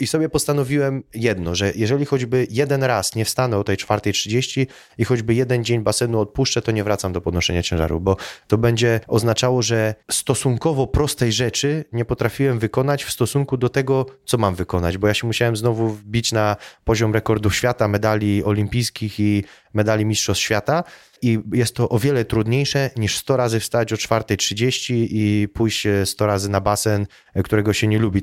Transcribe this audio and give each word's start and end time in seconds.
I 0.00 0.06
sobie 0.06 0.28
postanowiłem 0.28 1.02
jedno, 1.14 1.54
że 1.54 1.72
jeżeli 1.74 2.04
choćby 2.04 2.46
jeden 2.50 2.82
raz 2.82 3.14
nie 3.14 3.24
wstanę 3.24 3.58
o 3.58 3.64
tej 3.64 3.76
4.30 3.76 4.66
i 4.98 5.04
choćby 5.04 5.34
jeden 5.34 5.64
dzień 5.64 5.80
basenu 5.80 6.20
odpuszczę, 6.20 6.62
to 6.62 6.72
nie 6.72 6.84
wracam 6.84 7.12
do 7.12 7.20
podnoszenia 7.20 7.62
ciężaru, 7.62 8.00
bo 8.00 8.16
to 8.46 8.58
będzie 8.58 9.00
oznaczało, 9.06 9.62
że 9.62 9.94
stosunkowo 10.10 10.86
prostej 10.86 11.32
rzeczy 11.32 11.84
nie 11.92 12.04
potrafiłem 12.04 12.58
wykonać 12.58 13.04
w 13.04 13.12
stosunku 13.12 13.56
do 13.56 13.68
tego, 13.68 14.06
co 14.24 14.38
mam 14.38 14.54
wykonać, 14.54 14.98
bo 14.98 15.08
ja 15.08 15.14
się 15.14 15.26
musiałem 15.26 15.56
znowu 15.56 15.88
wbić 15.88 16.32
na 16.32 16.56
poziom 16.84 17.14
rekordów 17.14 17.56
świata, 17.56 17.88
medali 17.88 18.44
olimpijskich 18.44 19.20
i 19.20 19.44
medali 19.74 20.04
Mistrzostw 20.04 20.44
Świata 20.44 20.84
i 21.22 21.38
jest 21.52 21.74
to 21.74 21.88
o 21.88 21.98
wiele 21.98 22.24
trudniejsze 22.24 22.90
niż 22.96 23.16
100 23.16 23.36
razy 23.36 23.60
wstać 23.60 23.92
o 23.92 23.96
4.30 23.96 24.94
i 25.10 25.48
pójść 25.54 25.86
100 26.04 26.26
razy 26.26 26.48
na 26.48 26.60
basen, 26.60 27.06
którego 27.44 27.72
się 27.72 27.86
nie 27.86 27.98
lubi. 27.98 28.22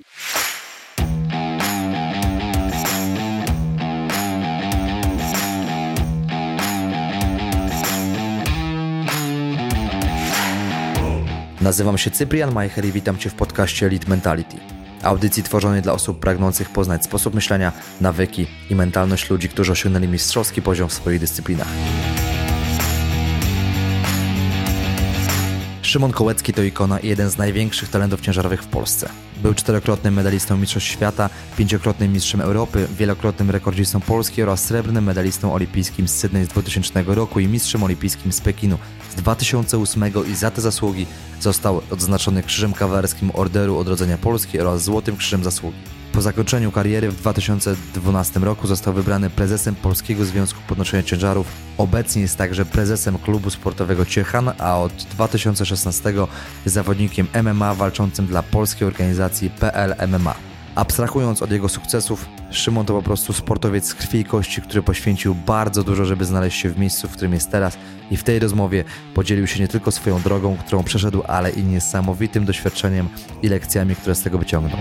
Nazywam 11.66 11.98
się 11.98 12.12
Cyprian 12.12 12.54
Majcher 12.54 12.86
i 12.86 12.92
witam 12.92 13.18
Cię 13.18 13.30
w 13.30 13.34
podcaście 13.34 13.86
Elite 13.86 14.10
Mentality. 14.10 14.58
Audycji 15.04 15.44
tworzonej 15.44 15.82
dla 15.82 15.94
osób 15.94 16.20
pragnących 16.20 16.70
poznać 16.70 17.04
sposób 17.04 17.34
myślenia, 17.34 17.72
nawyki 18.02 18.48
i 18.70 18.76
mentalność 18.76 19.30
ludzi, 19.30 19.50
którzy 19.50 19.72
osiągnęli 19.72 20.08
mistrzowski 20.08 20.62
poziom 20.62 20.90
w 20.90 20.94
swoich 20.94 21.20
dyscyplinach. 21.20 21.68
Szymon 25.82 26.12
Kołecki 26.12 26.54
to 26.54 26.64
ikona 26.64 27.00
i 27.00 27.08
jeden 27.08 27.30
z 27.30 27.38
największych 27.38 27.90
talentów 27.90 28.22
ciężarowych 28.22 28.64
w 28.64 28.68
Polsce. 28.68 29.10
Był 29.42 29.54
czterokrotnym 29.54 30.14
medalistą 30.14 30.58
Mistrzostw 30.58 30.90
Świata, 30.90 31.30
pięciokrotnym 31.58 32.14
mistrzem 32.14 32.42
Europy, 32.42 32.88
wielokrotnym 32.98 33.52
rekordzistą 33.52 34.02
Polski 34.02 34.44
oraz 34.44 34.64
srebrnym 34.64 35.04
medalistą 35.04 35.54
olimpijskim 35.54 36.08
z 36.08 36.16
Sydney 36.16 36.46
z 36.46 36.48
2000 36.48 37.04
roku 37.08 37.40
i 37.40 37.48
mistrzem 37.48 37.84
olimpijskim 37.84 38.32
z 38.32 38.42
Pekinu 38.42 38.78
2008 39.16 40.04
i 40.32 40.36
za 40.36 40.52
te 40.52 40.62
zasługi 40.62 41.06
został 41.40 41.82
odznaczony 41.92 42.44
Krzyżem 42.44 42.74
Kawalerskim 42.74 43.32
Orderu 43.34 43.78
Odrodzenia 43.78 44.18
Polski 44.18 44.60
oraz 44.60 44.84
Złotym 44.84 45.18
Krzyżem 45.18 45.44
Zasługi. 45.44 45.78
Po 46.16 46.22
zakończeniu 46.22 46.72
kariery 46.72 47.12
w 47.12 47.16
2012 47.16 48.40
roku 48.40 48.68
został 48.68 48.94
wybrany 48.94 49.30
prezesem 49.30 49.76
Polskiego 49.76 50.26
Związku 50.26 50.60
Podnoszenia 50.68 51.04
Ciężarów. 51.04 51.48
Obecnie 51.78 52.22
jest 52.22 52.38
także 52.38 52.66
prezesem 52.66 53.18
klubu 53.18 53.50
sportowego 53.50 54.06
Ciechan, 54.06 54.52
a 54.60 54.80
od 54.80 54.94
2016 54.94 56.14
jest 56.66 56.76
zawodnikiem 56.76 57.28
MMA 57.44 57.76
walczącym 57.76 58.26
dla 58.28 58.44
polskiej 58.44 58.88
organizacji 58.88 59.50
PL 59.50 59.96
MMA. 60.08 60.55
Abstrahując 60.76 61.42
od 61.42 61.52
jego 61.52 61.70
sukcesów, 61.70 62.30
Szymon 62.52 62.86
to 62.86 62.94
po 62.94 63.02
prostu 63.02 63.34
sportowiec 63.34 63.86
z 63.88 63.94
krwi 63.94 64.20
i 64.20 64.26
kości, 64.26 64.62
który 64.62 64.84
poświęcił 64.84 65.36
bardzo 65.36 65.84
dużo, 65.84 66.06
żeby 66.06 66.26
znaleźć 66.26 66.62
się 66.62 66.70
w 66.70 66.80
miejscu, 66.80 67.08
w 67.08 67.12
którym 67.12 67.34
jest 67.34 67.52
teraz 67.52 67.78
i 68.12 68.18
w 68.18 68.24
tej 68.24 68.40
rozmowie 68.40 68.84
podzielił 69.14 69.48
się 69.48 69.60
nie 69.60 69.68
tylko 69.68 69.92
swoją 69.92 70.22
drogą, 70.22 70.58
którą 70.58 70.84
przeszedł, 70.84 71.24
ale 71.28 71.50
i 71.50 71.64
niesamowitym 71.64 72.46
doświadczeniem 72.46 73.10
i 73.44 73.50
lekcjami, 73.50 73.96
które 73.96 74.16
z 74.16 74.24
tego 74.24 74.38
wyciągnął. 74.38 74.80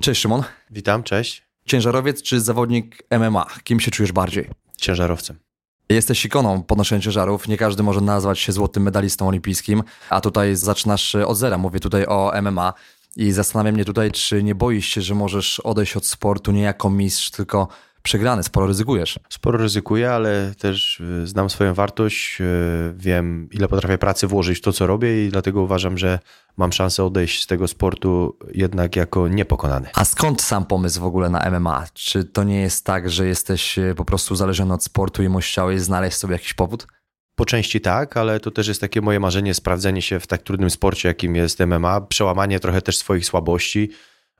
Cześć 0.00 0.20
Szymon. 0.20 0.42
Witam, 0.70 1.02
cześć. 1.02 1.44
Ciężarowiec 1.66 2.22
czy 2.22 2.40
zawodnik 2.40 3.02
MMA? 3.10 3.46
Kim 3.64 3.80
się 3.80 3.90
czujesz 3.90 4.12
bardziej? 4.12 4.50
Ciężarowcem. 4.76 5.43
Jesteś 5.88 6.24
ikoną 6.24 6.62
podnoszenia 6.62 7.02
ciężarów. 7.02 7.48
Nie 7.48 7.56
każdy 7.56 7.82
może 7.82 8.00
nazwać 8.00 8.38
się 8.38 8.52
złotym 8.52 8.82
medalistą 8.82 9.28
olimpijskim, 9.28 9.82
a 10.10 10.20
tutaj 10.20 10.56
zaczynasz 10.56 11.14
od 11.14 11.36
zera. 11.36 11.58
Mówię 11.58 11.80
tutaj 11.80 12.06
o 12.06 12.32
MMA. 12.42 12.72
I 13.16 13.32
zastanawia 13.32 13.72
mnie 13.72 13.84
tutaj, 13.84 14.12
czy 14.12 14.42
nie 14.42 14.54
boisz 14.54 14.86
się, 14.86 15.02
że 15.02 15.14
możesz 15.14 15.60
odejść 15.60 15.96
od 15.96 16.06
sportu 16.06 16.52
nie 16.52 16.62
jako 16.62 16.90
mistrz, 16.90 17.30
tylko 17.30 17.68
przegrany, 18.04 18.42
sporo 18.42 18.66
ryzykujesz. 18.66 19.18
Sporo 19.28 19.58
ryzykuję, 19.58 20.12
ale 20.12 20.54
też 20.58 21.00
y, 21.00 21.26
znam 21.26 21.50
swoją 21.50 21.74
wartość, 21.74 22.40
y, 22.40 22.44
wiem 22.96 23.48
ile 23.52 23.68
potrafię 23.68 23.98
pracy 23.98 24.26
włożyć 24.26 24.58
w 24.58 24.60
to, 24.60 24.72
co 24.72 24.86
robię 24.86 25.26
i 25.26 25.28
dlatego 25.28 25.62
uważam, 25.62 25.98
że 25.98 26.18
mam 26.56 26.72
szansę 26.72 27.04
odejść 27.04 27.42
z 27.42 27.46
tego 27.46 27.68
sportu 27.68 28.38
jednak 28.54 28.96
jako 28.96 29.28
niepokonany. 29.28 29.88
A 29.94 30.04
skąd 30.04 30.42
sam 30.42 30.66
pomysł 30.66 31.00
w 31.00 31.04
ogóle 31.04 31.30
na 31.30 31.50
MMA? 31.50 31.86
Czy 31.94 32.24
to 32.24 32.44
nie 32.44 32.60
jest 32.60 32.86
tak, 32.86 33.10
że 33.10 33.26
jesteś 33.26 33.78
y, 33.78 33.94
po 33.96 34.04
prostu 34.04 34.34
uzależniony 34.34 34.74
od 34.74 34.84
sportu 34.84 35.22
i 35.22 35.28
musiałeś 35.28 35.80
znaleźć 35.80 36.16
sobie 36.16 36.32
jakiś 36.32 36.54
powód? 36.54 36.86
Po 37.34 37.44
części 37.44 37.80
tak, 37.80 38.16
ale 38.16 38.40
to 38.40 38.50
też 38.50 38.68
jest 38.68 38.80
takie 38.80 39.00
moje 39.00 39.20
marzenie, 39.20 39.54
sprawdzenie 39.54 40.02
się 40.02 40.20
w 40.20 40.26
tak 40.26 40.42
trudnym 40.42 40.70
sporcie, 40.70 41.08
jakim 41.08 41.36
jest 41.36 41.60
MMA, 41.60 42.00
przełamanie 42.00 42.60
trochę 42.60 42.82
też 42.82 42.98
swoich 42.98 43.26
słabości, 43.26 43.90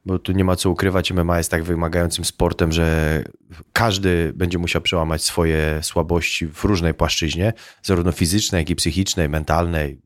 bo 0.06 0.18
tu 0.18 0.32
nie 0.32 0.44
ma 0.44 0.56
co 0.56 0.70
ukrywać, 0.70 1.12
MMA 1.12 1.38
jest 1.38 1.50
tak 1.50 1.64
wymagającym 1.64 2.24
sportem, 2.24 2.72
że 2.72 3.24
każdy 3.72 4.32
będzie 4.34 4.58
musiał 4.58 4.82
przełamać 4.82 5.22
swoje 5.22 5.78
słabości 5.82 6.46
w 6.46 6.64
różnej 6.64 6.94
płaszczyźnie, 6.94 7.52
zarówno 7.82 8.12
fizycznej, 8.12 8.58
jak 8.58 8.70
i 8.70 8.76
psychicznej, 8.76 9.28
mentalnej. 9.28 10.00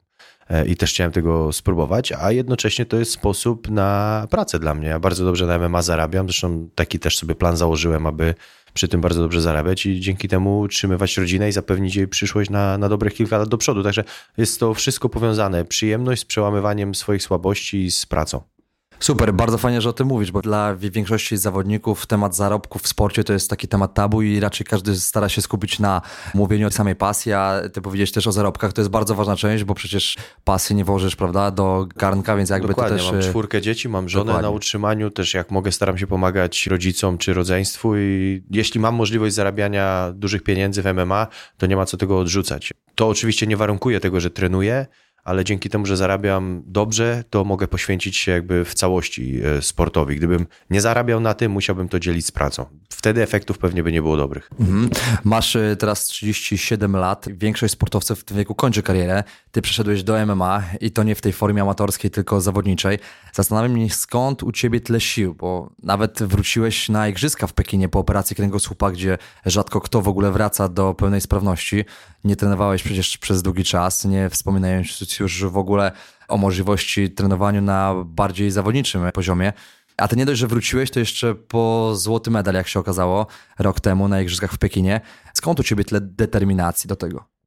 E, 0.51 0.67
I 0.67 0.77
też 0.77 0.91
chciałem 0.91 1.13
tego 1.13 1.53
spróbować, 1.53 2.13
a 2.13 2.33
jednocześnie 2.33 2.87
to 2.87 2.97
jest 2.97 3.11
sposób 3.11 3.71
na 3.71 4.27
pracę 4.31 4.59
dla 4.59 4.75
mnie. 4.75 4.89
Ja 4.89 4.99
bardzo 4.99 5.25
dobrze 5.25 5.47
na 5.47 5.69
MMA 5.69 5.83
zarabiam, 5.83 6.27
zresztą 6.27 6.69
taki 6.75 6.99
też 6.99 7.19
sobie 7.19 7.35
plan 7.35 7.57
założyłem, 7.57 8.07
aby 8.07 8.35
przy 8.75 8.89
tym 8.89 9.01
bardzo 9.01 9.21
dobrze 9.21 9.41
zarabiać 9.41 9.87
i 9.87 10.01
dzięki 10.01 10.29
temu 10.29 10.61
utrzymywać 10.61 11.17
rodzinę 11.17 11.49
i 11.49 11.53
zapewnić 11.53 11.97
jej 11.97 12.09
przyszłość 12.09 12.51
na, 12.51 12.79
na 12.79 12.89
dobrych 12.89 13.15
kilka 13.15 13.39
lat 13.39 13.49
do 13.49 13.59
przodu. 13.59 13.83
Także 13.83 14.05
jest 14.37 14.61
to 14.61 14.75
wszystko 14.75 15.09
powiązane. 15.09 15.65
Przyjemność 15.65 16.23
z 16.23 16.25
przełamywaniem 16.25 16.95
swoich 16.95 17.23
słabości 17.23 17.85
i 17.85 17.91
z 17.91 18.07
pracą. 18.07 18.58
Super, 19.01 19.35
bardzo 19.35 19.59
fajnie, 19.59 19.81
że 19.81 19.89
o 19.89 19.93
tym 19.93 20.07
mówisz, 20.07 20.33
bo 20.33 20.43
dla 20.43 20.77
większości 20.77 21.37
zawodników 21.37 22.07
temat 22.07 22.37
zarobków 22.37 22.83
w 22.83 22.89
sporcie 22.89 23.25
to 23.25 23.33
jest 23.33 23.51
taki 23.51 23.69
temat 23.69 23.95
tabu 23.95 24.23
i 24.23 24.41
raczej 24.41 24.67
każdy 24.67 24.97
stara 24.97 25.29
się 25.29 25.43
skupić 25.43 25.79
na 25.79 26.03
mówieniu 26.35 26.67
o 26.67 26.71
samej 26.71 26.97
pasji, 26.97 27.33
a 27.33 27.61
ty 27.73 27.81
powiedzieć 27.81 28.13
też 28.13 28.27
o 28.27 28.33
zarobkach, 28.33 28.73
to 28.73 28.81
jest 28.81 28.91
bardzo 28.91 29.15
ważna 29.15 29.37
część, 29.37 29.65
bo 29.65 29.75
przecież 29.75 30.17
pasji 30.45 30.77
nie 30.77 30.85
włożysz, 30.85 31.17
prawda, 31.17 31.51
do 31.51 31.87
garnka, 31.97 32.37
więc 32.37 32.51
jakby 32.51 32.69
Dokładnie, 32.69 32.99
to 32.99 33.05
też... 33.05 33.13
mam 33.13 33.23
czwórkę 33.23 33.61
dzieci, 33.61 33.89
mam 33.89 34.09
żonę 34.09 34.25
Dokładnie. 34.25 34.43
na 34.43 34.51
utrzymaniu, 34.51 35.11
też 35.11 35.35
jak 35.35 35.51
mogę 35.51 35.73
staram 35.73 35.99
się 35.99 36.07
pomagać 36.07 36.67
rodzicom 36.67 37.19
czy 37.19 37.35
rodzeństwu 37.35 37.97
i 37.97 38.43
jeśli 38.51 38.81
mam 38.81 38.95
możliwość 38.95 39.35
zarabiania 39.35 40.13
dużych 40.15 40.43
pieniędzy 40.43 40.83
w 40.83 40.95
MMA, 40.95 41.27
to 41.59 41.67
nie 41.67 41.77
ma 41.77 41.87
co 41.87 41.97
tego 41.97 42.19
odrzucać. 42.19 42.73
To 42.95 43.09
oczywiście 43.09 43.47
nie 43.47 43.57
warunkuje 43.57 44.01
tego, 44.01 44.21
że 44.21 44.31
trenuję, 44.31 44.87
ale 45.25 45.45
dzięki 45.45 45.69
temu, 45.69 45.87
że 45.87 45.97
zarabiam 45.97 46.63
dobrze, 46.67 47.25
to 47.31 47.45
mogę 47.45 47.69
poświęcić 47.69 48.17
się 48.17 48.33
jakby 48.33 48.65
w 48.65 48.75
całości 48.75 49.41
e, 49.45 49.63
sportowi. 49.63 50.17
Gdybym 50.17 50.47
nie 50.71 50.81
zarabiał 50.81 51.21
na 51.21 51.35
tym, 51.35 51.53
musiałbym 51.53 51.89
to 51.89 52.01
dzielić 52.01 52.27
z 52.27 52.31
pracą. 52.31 52.67
Wtedy 52.89 53.23
efektów 53.23 53.59
pewnie 53.59 53.83
by 53.83 53.93
nie 53.93 54.03
było 54.03 54.17
dobrych. 54.17 54.51
Mhm. 54.61 54.91
Masz 55.25 55.57
e, 55.57 55.77
teraz 55.77 56.05
37 56.05 56.97
lat. 56.97 57.27
Większość 57.31 57.73
sportowców 57.73 58.21
w 58.21 58.25
tym 58.25 58.37
wieku 58.37 58.55
kończy 58.55 58.83
karierę. 58.83 59.25
Ty 59.59 59.63
przeszedłeś 59.63 60.03
do 60.03 60.27
MMA 60.27 60.63
i 60.81 60.91
to 60.91 61.03
nie 61.03 61.15
w 61.15 61.21
tej 61.21 61.33
formie 61.33 61.63
amatorskiej, 61.63 62.11
tylko 62.11 62.41
zawodniczej. 62.41 62.99
Zastanawiam 63.33 63.89
się, 63.89 63.95
skąd 63.95 64.43
u 64.43 64.53
ciebie 64.53 64.81
tyle 64.81 65.01
sił, 65.01 65.35
bo 65.35 65.71
nawet 65.83 66.23
wróciłeś 66.23 66.89
na 66.89 67.09
igrzyska 67.09 67.47
w 67.47 67.53
Pekinie 67.53 67.89
po 67.89 67.99
operacji 67.99 68.37
kręgosłupa, 68.37 68.91
gdzie 68.91 69.19
rzadko 69.47 69.81
kto 69.81 70.03
w 70.03 70.09
ogóle 70.09 70.33
wraca 70.33 70.69
do 70.69 70.95
pełnej 70.95 71.21
sprawności. 71.21 71.85
Nie 72.25 72.37
trenowałeś 72.37 72.83
przecież 72.83 73.19
przez 73.19 73.43
długi 73.43 73.65
czas, 73.65 74.05
nie 74.05 74.31
wspominając 74.31 75.19
już 75.21 75.45
w 75.45 75.57
ogóle 75.57 75.93
o 76.29 76.37
możliwości 76.37 77.11
trenowania 77.11 77.61
na 77.61 77.95
bardziej 78.05 78.51
zawodniczym 78.51 79.03
poziomie. 79.15 79.53
A 79.97 80.09
ty 80.09 80.17
nie 80.17 80.27
dość, 80.27 80.41
że 80.41 80.47
wróciłeś, 80.47 80.91
to 80.91 81.01
jeszcze 81.01 81.35
po 81.35 81.93
złoty 81.97 82.31
medal, 82.31 82.55
jak 82.55 82.69
się 82.69 82.81
okazało, 82.81 83.27
rok 83.59 83.81
temu 83.81 84.09
na 84.09 84.21
Igrzyskach 84.21 84.53
w 84.53 84.59
Pekinie. 84.59 85.01
Skąd 85.35 85.61
u 85.61 85.63
ciebie 85.63 85.85
tyle 85.85 86.01
determinacji 86.01 86.89
do 86.89 86.97
tego? 86.97 87.38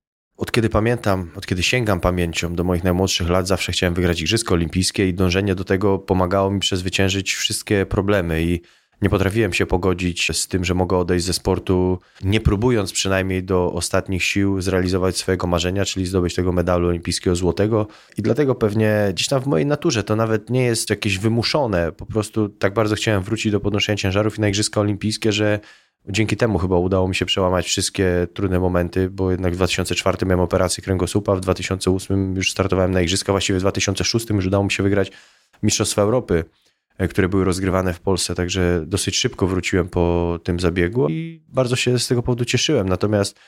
Od 0.42 0.52
kiedy 0.52 0.70
pamiętam, 0.70 1.32
od 1.36 1.46
kiedy 1.46 1.64
sięgam 1.64 2.00
pamięcią 2.00 2.56
do 2.56 2.64
moich 2.64 2.84
najmłodszych 2.84 3.30
lat, 3.30 3.48
zawsze 3.48 3.72
chciałem 3.72 3.94
wygrać 3.94 4.22
Igrzyska 4.22 4.54
Olimpijskie 4.54 5.08
i 5.08 5.14
dążenie 5.14 5.56
do 5.56 5.64
tego 5.64 6.00
pomagało 6.00 6.52
mi 6.52 6.60
przezwyciężyć 6.60 7.34
wszystkie 7.34 7.86
problemy 7.86 8.44
i 8.44 8.62
nie 9.02 9.10
potrafiłem 9.10 9.54
się 9.54 9.66
pogodzić 9.66 10.38
z 10.38 10.48
tym, 10.48 10.66
że 10.66 10.74
mogę 10.74 10.98
odejść 10.98 11.26
ze 11.26 11.34
sportu, 11.34 12.00
nie 12.24 12.42
próbując 12.42 12.92
przynajmniej 12.92 13.44
do 13.44 13.74
ostatnich 13.74 14.24
sił 14.24 14.62
zrealizować 14.62 15.18
swojego 15.18 15.48
marzenia, 15.48 15.86
czyli 15.86 16.06
zdobyć 16.06 16.36
tego 16.36 16.52
medalu 16.52 16.88
olimpijskiego 16.88 17.36
złotego. 17.36 17.88
I 18.18 18.22
dlatego 18.22 18.56
pewnie 18.56 19.10
gdzieś 19.14 19.28
tam 19.28 19.42
w 19.42 19.48
mojej 19.48 19.66
naturze 19.66 20.04
to 20.04 20.16
nawet 20.16 20.50
nie 20.50 20.64
jest 20.64 20.90
jakieś 20.90 21.18
wymuszone. 21.18 21.92
Po 21.92 22.06
prostu 22.06 22.50
tak 22.50 22.74
bardzo 22.74 22.96
chciałem 22.96 23.24
wrócić 23.24 23.52
do 23.52 23.60
podnoszenia 23.60 23.98
ciężarów 23.98 24.38
i 24.38 24.42
na 24.42 24.48
Igrzyska 24.48 24.82
Olimpijskie, 24.82 25.32
że 25.32 25.60
Dzięki 26.10 26.38
temu 26.38 26.58
chyba 26.58 26.78
udało 26.78 27.08
mi 27.08 27.16
się 27.16 27.26
przełamać 27.26 27.66
wszystkie 27.66 28.28
trudne 28.34 28.60
momenty, 28.60 29.10
bo 29.10 29.32
jednak 29.32 29.54
w 29.54 29.56
2004 29.56 30.18
miałem 30.26 30.40
operację 30.40 30.84
kręgosłupa, 30.84 31.36
w 31.36 31.40
2008 31.40 32.36
już 32.36 32.52
startowałem 32.52 32.92
na 32.92 33.02
Igrzyska, 33.02 33.34
właściwie 33.34 33.60
w 33.60 33.62
2006 33.62 34.30
już 34.30 34.46
udało 34.46 34.64
mi 34.64 34.72
się 34.72 34.84
wygrać 34.84 35.12
Mistrzostwa 35.64 36.02
Europy. 36.02 36.44
E, 36.98 37.08
które 37.08 37.30
były 37.30 37.44
rozgrywane 37.44 37.94
w 37.94 38.00
Polsce, 38.00 38.36
także 38.36 38.84
dosyć 38.88 39.18
szybko 39.18 39.48
wróciłem 39.48 39.90
po 39.90 40.40
tym 40.44 40.60
zabiegu 40.60 41.10
i 41.10 41.42
bardzo 41.48 41.76
się 41.76 42.00
z 42.00 42.08
tego 42.08 42.24
powodu 42.24 42.46
cieszyłem. 42.46 42.90
Natomiast 42.90 43.40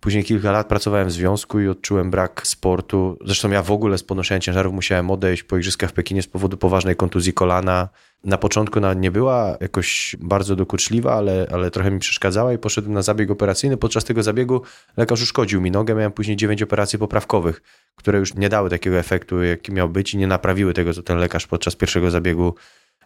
Później 0.00 0.24
kilka 0.24 0.52
lat 0.52 0.68
pracowałem 0.68 1.08
w 1.08 1.12
związku 1.12 1.60
i 1.60 1.68
odczułem 1.68 2.10
brak 2.10 2.46
sportu. 2.46 3.18
Zresztą 3.24 3.50
ja 3.50 3.62
w 3.62 3.70
ogóle 3.70 3.98
z 3.98 4.02
podnoszenia 4.02 4.40
ciężarów 4.40 4.74
musiałem 4.74 5.10
odejść 5.10 5.42
po 5.42 5.56
igrzyskach 5.56 5.90
w 5.90 5.92
Pekinie 5.92 6.22
z 6.22 6.26
powodu 6.26 6.56
poważnej 6.56 6.96
kontuzji 6.96 7.32
kolana. 7.32 7.88
Na 8.24 8.38
początku 8.38 8.80
nawet 8.80 8.98
nie 8.98 9.10
była 9.10 9.56
jakoś 9.60 10.16
bardzo 10.20 10.56
dokuczliwa, 10.56 11.14
ale, 11.14 11.46
ale 11.52 11.70
trochę 11.70 11.90
mi 11.90 11.98
przeszkadzała 11.98 12.52
i 12.52 12.58
poszedłem 12.58 12.94
na 12.94 13.02
zabieg 13.02 13.30
operacyjny. 13.30 13.76
Podczas 13.76 14.04
tego 14.04 14.22
zabiegu 14.22 14.62
lekarz 14.96 15.22
uszkodził 15.22 15.60
mi 15.60 15.70
nogę. 15.70 15.94
Miałem 15.94 16.12
później 16.12 16.36
dziewięć 16.36 16.62
operacji 16.62 16.98
poprawkowych, 16.98 17.62
które 17.96 18.18
już 18.18 18.34
nie 18.34 18.48
dały 18.48 18.70
takiego 18.70 18.96
efektu, 18.96 19.42
jaki 19.42 19.72
miał 19.72 19.88
być 19.88 20.14
i 20.14 20.18
nie 20.18 20.26
naprawiły 20.26 20.74
tego, 20.74 20.94
co 20.94 21.02
ten 21.02 21.18
lekarz 21.18 21.46
podczas 21.46 21.76
pierwszego 21.76 22.10
zabiegu 22.10 22.54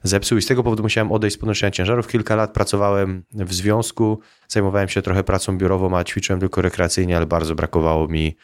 zepsuł 0.02 0.38
i 0.38 0.43
z 0.43 0.47
tego 0.47 0.62
powodu 0.62 0.82
musiałem 0.82 1.12
odejść 1.12 1.37
z 1.37 1.38
podnoszenia 1.38 1.70
ciężarów. 1.70 2.08
Kilka 2.08 2.37
lat 2.37 2.52
pracowałem 2.52 3.25
w 3.32 3.55
związku, 3.55 4.20
zajmowałem 4.49 4.88
się 4.88 5.02
trochę 5.02 5.25
pracą 5.25 5.58
biurową, 5.58 5.97
a 5.97 6.05
ćwiczyłem 6.05 6.41
tylko 6.41 6.62
rekreacyjnie, 6.62 7.17
ale 7.17 7.26
bardzo 7.26 7.55
brakowało 7.55 8.08
mi 8.08 8.37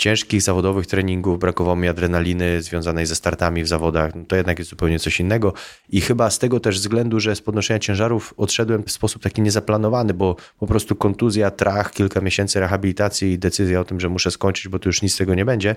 ciężkich 0.00 0.42
zawodowych 0.42 0.86
treningów, 0.86 1.38
brakowało 1.38 1.76
mi 1.76 1.88
adrenaliny 1.88 2.62
związanej 2.62 3.06
ze 3.06 3.14
startami 3.14 3.64
w 3.64 3.68
zawodach, 3.68 4.14
no 4.14 4.24
to 4.28 4.36
jednak 4.36 4.58
jest 4.58 4.70
zupełnie 4.70 4.98
coś 4.98 5.20
innego. 5.20 5.52
I 5.88 6.00
chyba 6.00 6.30
z 6.30 6.38
tego 6.38 6.60
też 6.60 6.78
względu, 6.78 7.20
że 7.20 7.36
z 7.36 7.40
podnoszenia 7.40 7.78
ciężarów 7.80 8.34
odszedłem 8.36 8.82
w 8.82 8.90
sposób 8.90 9.22
taki 9.22 9.42
niezaplanowany, 9.42 10.14
bo 10.14 10.36
po 10.58 10.66
prostu 10.66 10.96
kontuzja, 10.96 11.50
trach, 11.50 11.92
kilka 11.92 12.20
miesięcy 12.20 12.60
rehabilitacji 12.60 13.32
i 13.32 13.38
decyzja 13.38 13.80
o 13.80 13.84
tym, 13.84 14.00
że 14.00 14.08
muszę 14.08 14.30
skończyć, 14.30 14.68
bo 14.68 14.78
tu 14.78 14.88
już 14.88 15.02
nic 15.02 15.14
z 15.14 15.16
tego 15.16 15.34
nie 15.34 15.44
będzie, 15.44 15.76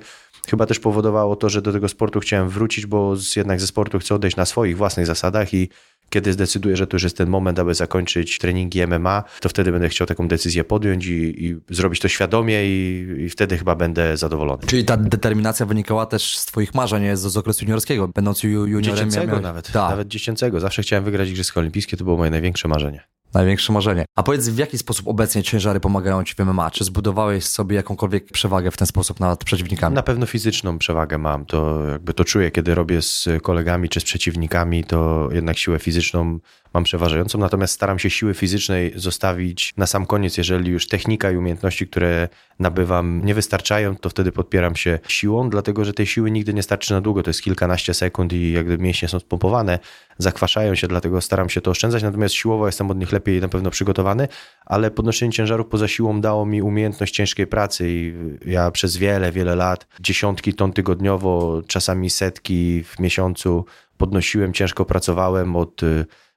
chyba 0.50 0.66
też 0.66 0.80
powodowało 0.80 1.36
to, 1.36 1.50
że 1.50 1.62
do 1.62 1.74
tego 1.74 1.90
sportu 1.90 2.20
chciałem 2.20 2.50
wrócić, 2.50 2.86
bo 2.86 3.16
jednak 3.36 3.60
ze 3.60 3.68
sportu 3.68 4.00
chcę 4.00 4.16
odejść 4.16 4.38
na 4.38 4.46
swoich 4.46 4.78
własnych 4.78 5.06
zasadach 5.06 5.54
i 5.54 5.70
kiedy 6.10 6.34
zdecyduję, 6.34 6.78
że 6.78 6.88
to 6.88 6.96
już 6.96 7.04
jest 7.04 7.18
ten 7.18 7.30
moment, 7.30 7.60
aby 7.60 7.74
zakończyć 7.74 8.38
treningi 8.38 8.88
MMA, 8.88 9.24
to 9.40 9.50
wtedy 9.50 9.72
będę 9.72 9.90
chciał 9.90 10.08
taką 10.08 10.28
decyzję 10.28 10.64
podjąć 10.64 11.06
i, 11.06 11.46
i 11.46 11.56
zrobić 11.70 12.00
to 12.00 12.08
świadomie 12.08 12.66
i, 12.66 13.08
i, 13.20 13.30
wtedy 13.30 13.58
chyba 13.58 13.76
będę 13.76 14.18
zadowolony. 14.18 14.64
Czyli 14.68 14.86
ta 14.86 14.98
determinacja 14.98 15.66
wynikała 15.66 16.06
też 16.06 16.38
z 16.38 16.46
twoich 16.46 16.74
marzeń, 16.74 17.18
z, 17.18 17.20
z 17.20 17.38
okresu 17.38 17.66
juniorskiego, 17.66 18.08
będąc 18.08 18.44
juniorem. 18.44 18.84
Dziecięcego 18.84 19.40
nawet, 19.42 19.72
tak. 19.72 19.90
nawet 19.90 20.08
dziecięcego. 20.08 20.60
Zawsze 20.60 20.82
chciałem 20.82 21.04
wygrać 21.04 21.30
Igrzyska 21.30 21.60
Olimpijskie, 21.60 21.98
to 21.98 22.04
było 22.04 22.18
moje 22.18 22.32
największe 22.32 22.68
marzenie. 22.68 23.04
Największe 23.34 23.74
marzenie. 23.74 24.06
A 24.16 24.24
powiedz, 24.24 24.50
w 24.50 24.58
jaki 24.58 24.78
sposób 24.78 25.08
obecnie 25.08 25.44
ciężary 25.44 25.80
pomagają 25.80 26.24
ci 26.24 26.36
w 26.36 26.40
MMA? 26.40 26.72
Czy 26.72 26.84
zbudowałeś 26.84 27.46
sobie 27.46 27.76
jakąkolwiek 27.76 28.32
przewagę 28.32 28.72
w 28.72 28.78
ten 28.78 28.88
sposób 28.88 29.20
nad 29.20 29.44
przeciwnikami? 29.44 29.96
Na 29.96 30.04
pewno 30.04 30.26
fizyczną 30.26 30.78
przewagę 30.78 31.18
mam. 31.18 31.46
To 31.46 31.88
jakby 31.90 32.14
to 32.14 32.26
czuję, 32.26 32.52
kiedy 32.52 32.76
robię 32.76 33.02
z 33.02 33.30
kolegami 33.42 33.90
czy 33.90 34.00
z 34.00 34.04
przeciwnikami, 34.04 34.84
to 34.84 35.30
jednak 35.32 35.58
siłę 35.58 35.80
fizyczną 35.80 36.40
mam 36.74 36.84
przeważającą, 36.84 37.40
natomiast 37.40 37.74
staram 37.74 38.00
się 38.00 38.10
siły 38.10 38.34
fizycznej 38.34 38.94
zostawić 38.96 39.74
na 39.78 39.88
sam 39.88 40.06
koniec. 40.06 40.38
Jeżeli 40.38 40.72
już 40.72 40.88
technika 40.88 41.32
i 41.32 41.38
umiejętności, 41.38 41.88
które 41.88 42.30
nabywam, 42.60 43.22
nie 43.26 43.34
wystarczają, 43.34 43.96
to 43.96 44.10
wtedy 44.10 44.32
podpieram 44.32 44.76
się 44.76 45.00
siłą, 45.08 45.50
dlatego 45.50 45.86
że 45.86 45.94
tej 45.94 46.06
siły 46.06 46.32
nigdy 46.32 46.54
nie 46.54 46.64
starczy 46.64 46.94
na 46.94 47.02
długo. 47.02 47.24
To 47.24 47.30
jest 47.30 47.42
kilkanaście 47.42 47.94
sekund 47.94 48.34
i 48.34 48.52
jakby 48.52 48.78
mięśnie 48.78 49.08
są 49.08 49.20
spompowane, 49.20 49.80
zakwaszają 50.18 50.76
się, 50.76 50.88
dlatego 50.88 51.22
staram 51.22 51.50
się 51.50 51.62
to 51.62 51.72
oszczędzać. 51.72 52.04
Natomiast 52.04 52.36
siłowo 52.36 52.66
jestem 52.66 52.92
od 52.92 52.98
nich 52.98 53.12
lepiej 53.12 53.42
na 53.42 53.48
pewno 53.48 53.70
przygotowany, 53.70 54.28
ale 54.66 54.92
podnoszenie 54.92 55.32
ciężarów 55.32 55.68
poza 55.68 55.88
siłą 55.88 56.22
dało 56.22 56.46
mi 56.46 56.62
umiejętność 56.62 57.16
ciężkiej 57.16 57.48
pracy 57.48 57.90
i 57.90 58.14
ja 58.46 58.72
przez 58.72 58.98
wiele, 58.98 59.32
wiele 59.32 59.56
lat, 59.56 59.88
dziesiątki 60.00 60.54
ton 60.54 60.74
tygodniowo, 60.74 61.62
czasami 61.68 62.10
setki 62.10 62.84
w 62.84 63.00
miesiącu 63.00 63.66
podnosiłem, 63.98 64.54
ciężko 64.54 64.86
pracowałem 64.86 65.56
od 65.56 65.82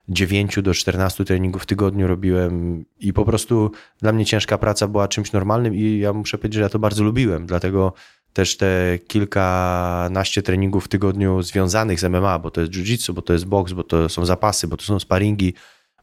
9 0.08 0.62
do 0.62 0.74
14 0.74 1.24
treningów 1.24 1.62
w 1.62 1.66
tygodniu 1.66 2.06
robiłem 2.06 2.84
i 3.00 3.12
po 3.12 3.24
prostu 3.24 3.70
dla 4.00 4.12
mnie 4.12 4.24
ciężka 4.24 4.58
praca 4.58 4.88
była 4.88 5.08
czymś 5.08 5.32
normalnym 5.32 5.74
i 5.74 5.98
ja 5.98 6.12
muszę 6.12 6.38
powiedzieć, 6.38 6.54
że 6.54 6.60
ja 6.60 6.68
to 6.68 6.78
bardzo 6.78 7.04
lubiłem, 7.04 7.46
dlatego 7.46 7.92
też 8.32 8.56
te 8.56 8.98
kilkanaście 9.08 10.42
treningów 10.42 10.84
w 10.84 10.88
tygodniu 10.88 11.42
związanych 11.42 12.00
z 12.00 12.04
MMA, 12.04 12.38
bo 12.38 12.50
to 12.50 12.60
jest 12.60 12.72
jiu-jitsu, 12.72 13.12
bo 13.12 13.22
to 13.22 13.32
jest 13.32 13.46
boks, 13.46 13.72
bo 13.72 13.84
to 13.84 14.08
są 14.08 14.24
zapasy, 14.24 14.68
bo 14.68 14.76
to 14.76 14.84
są 14.84 14.98
sparingi, 14.98 15.54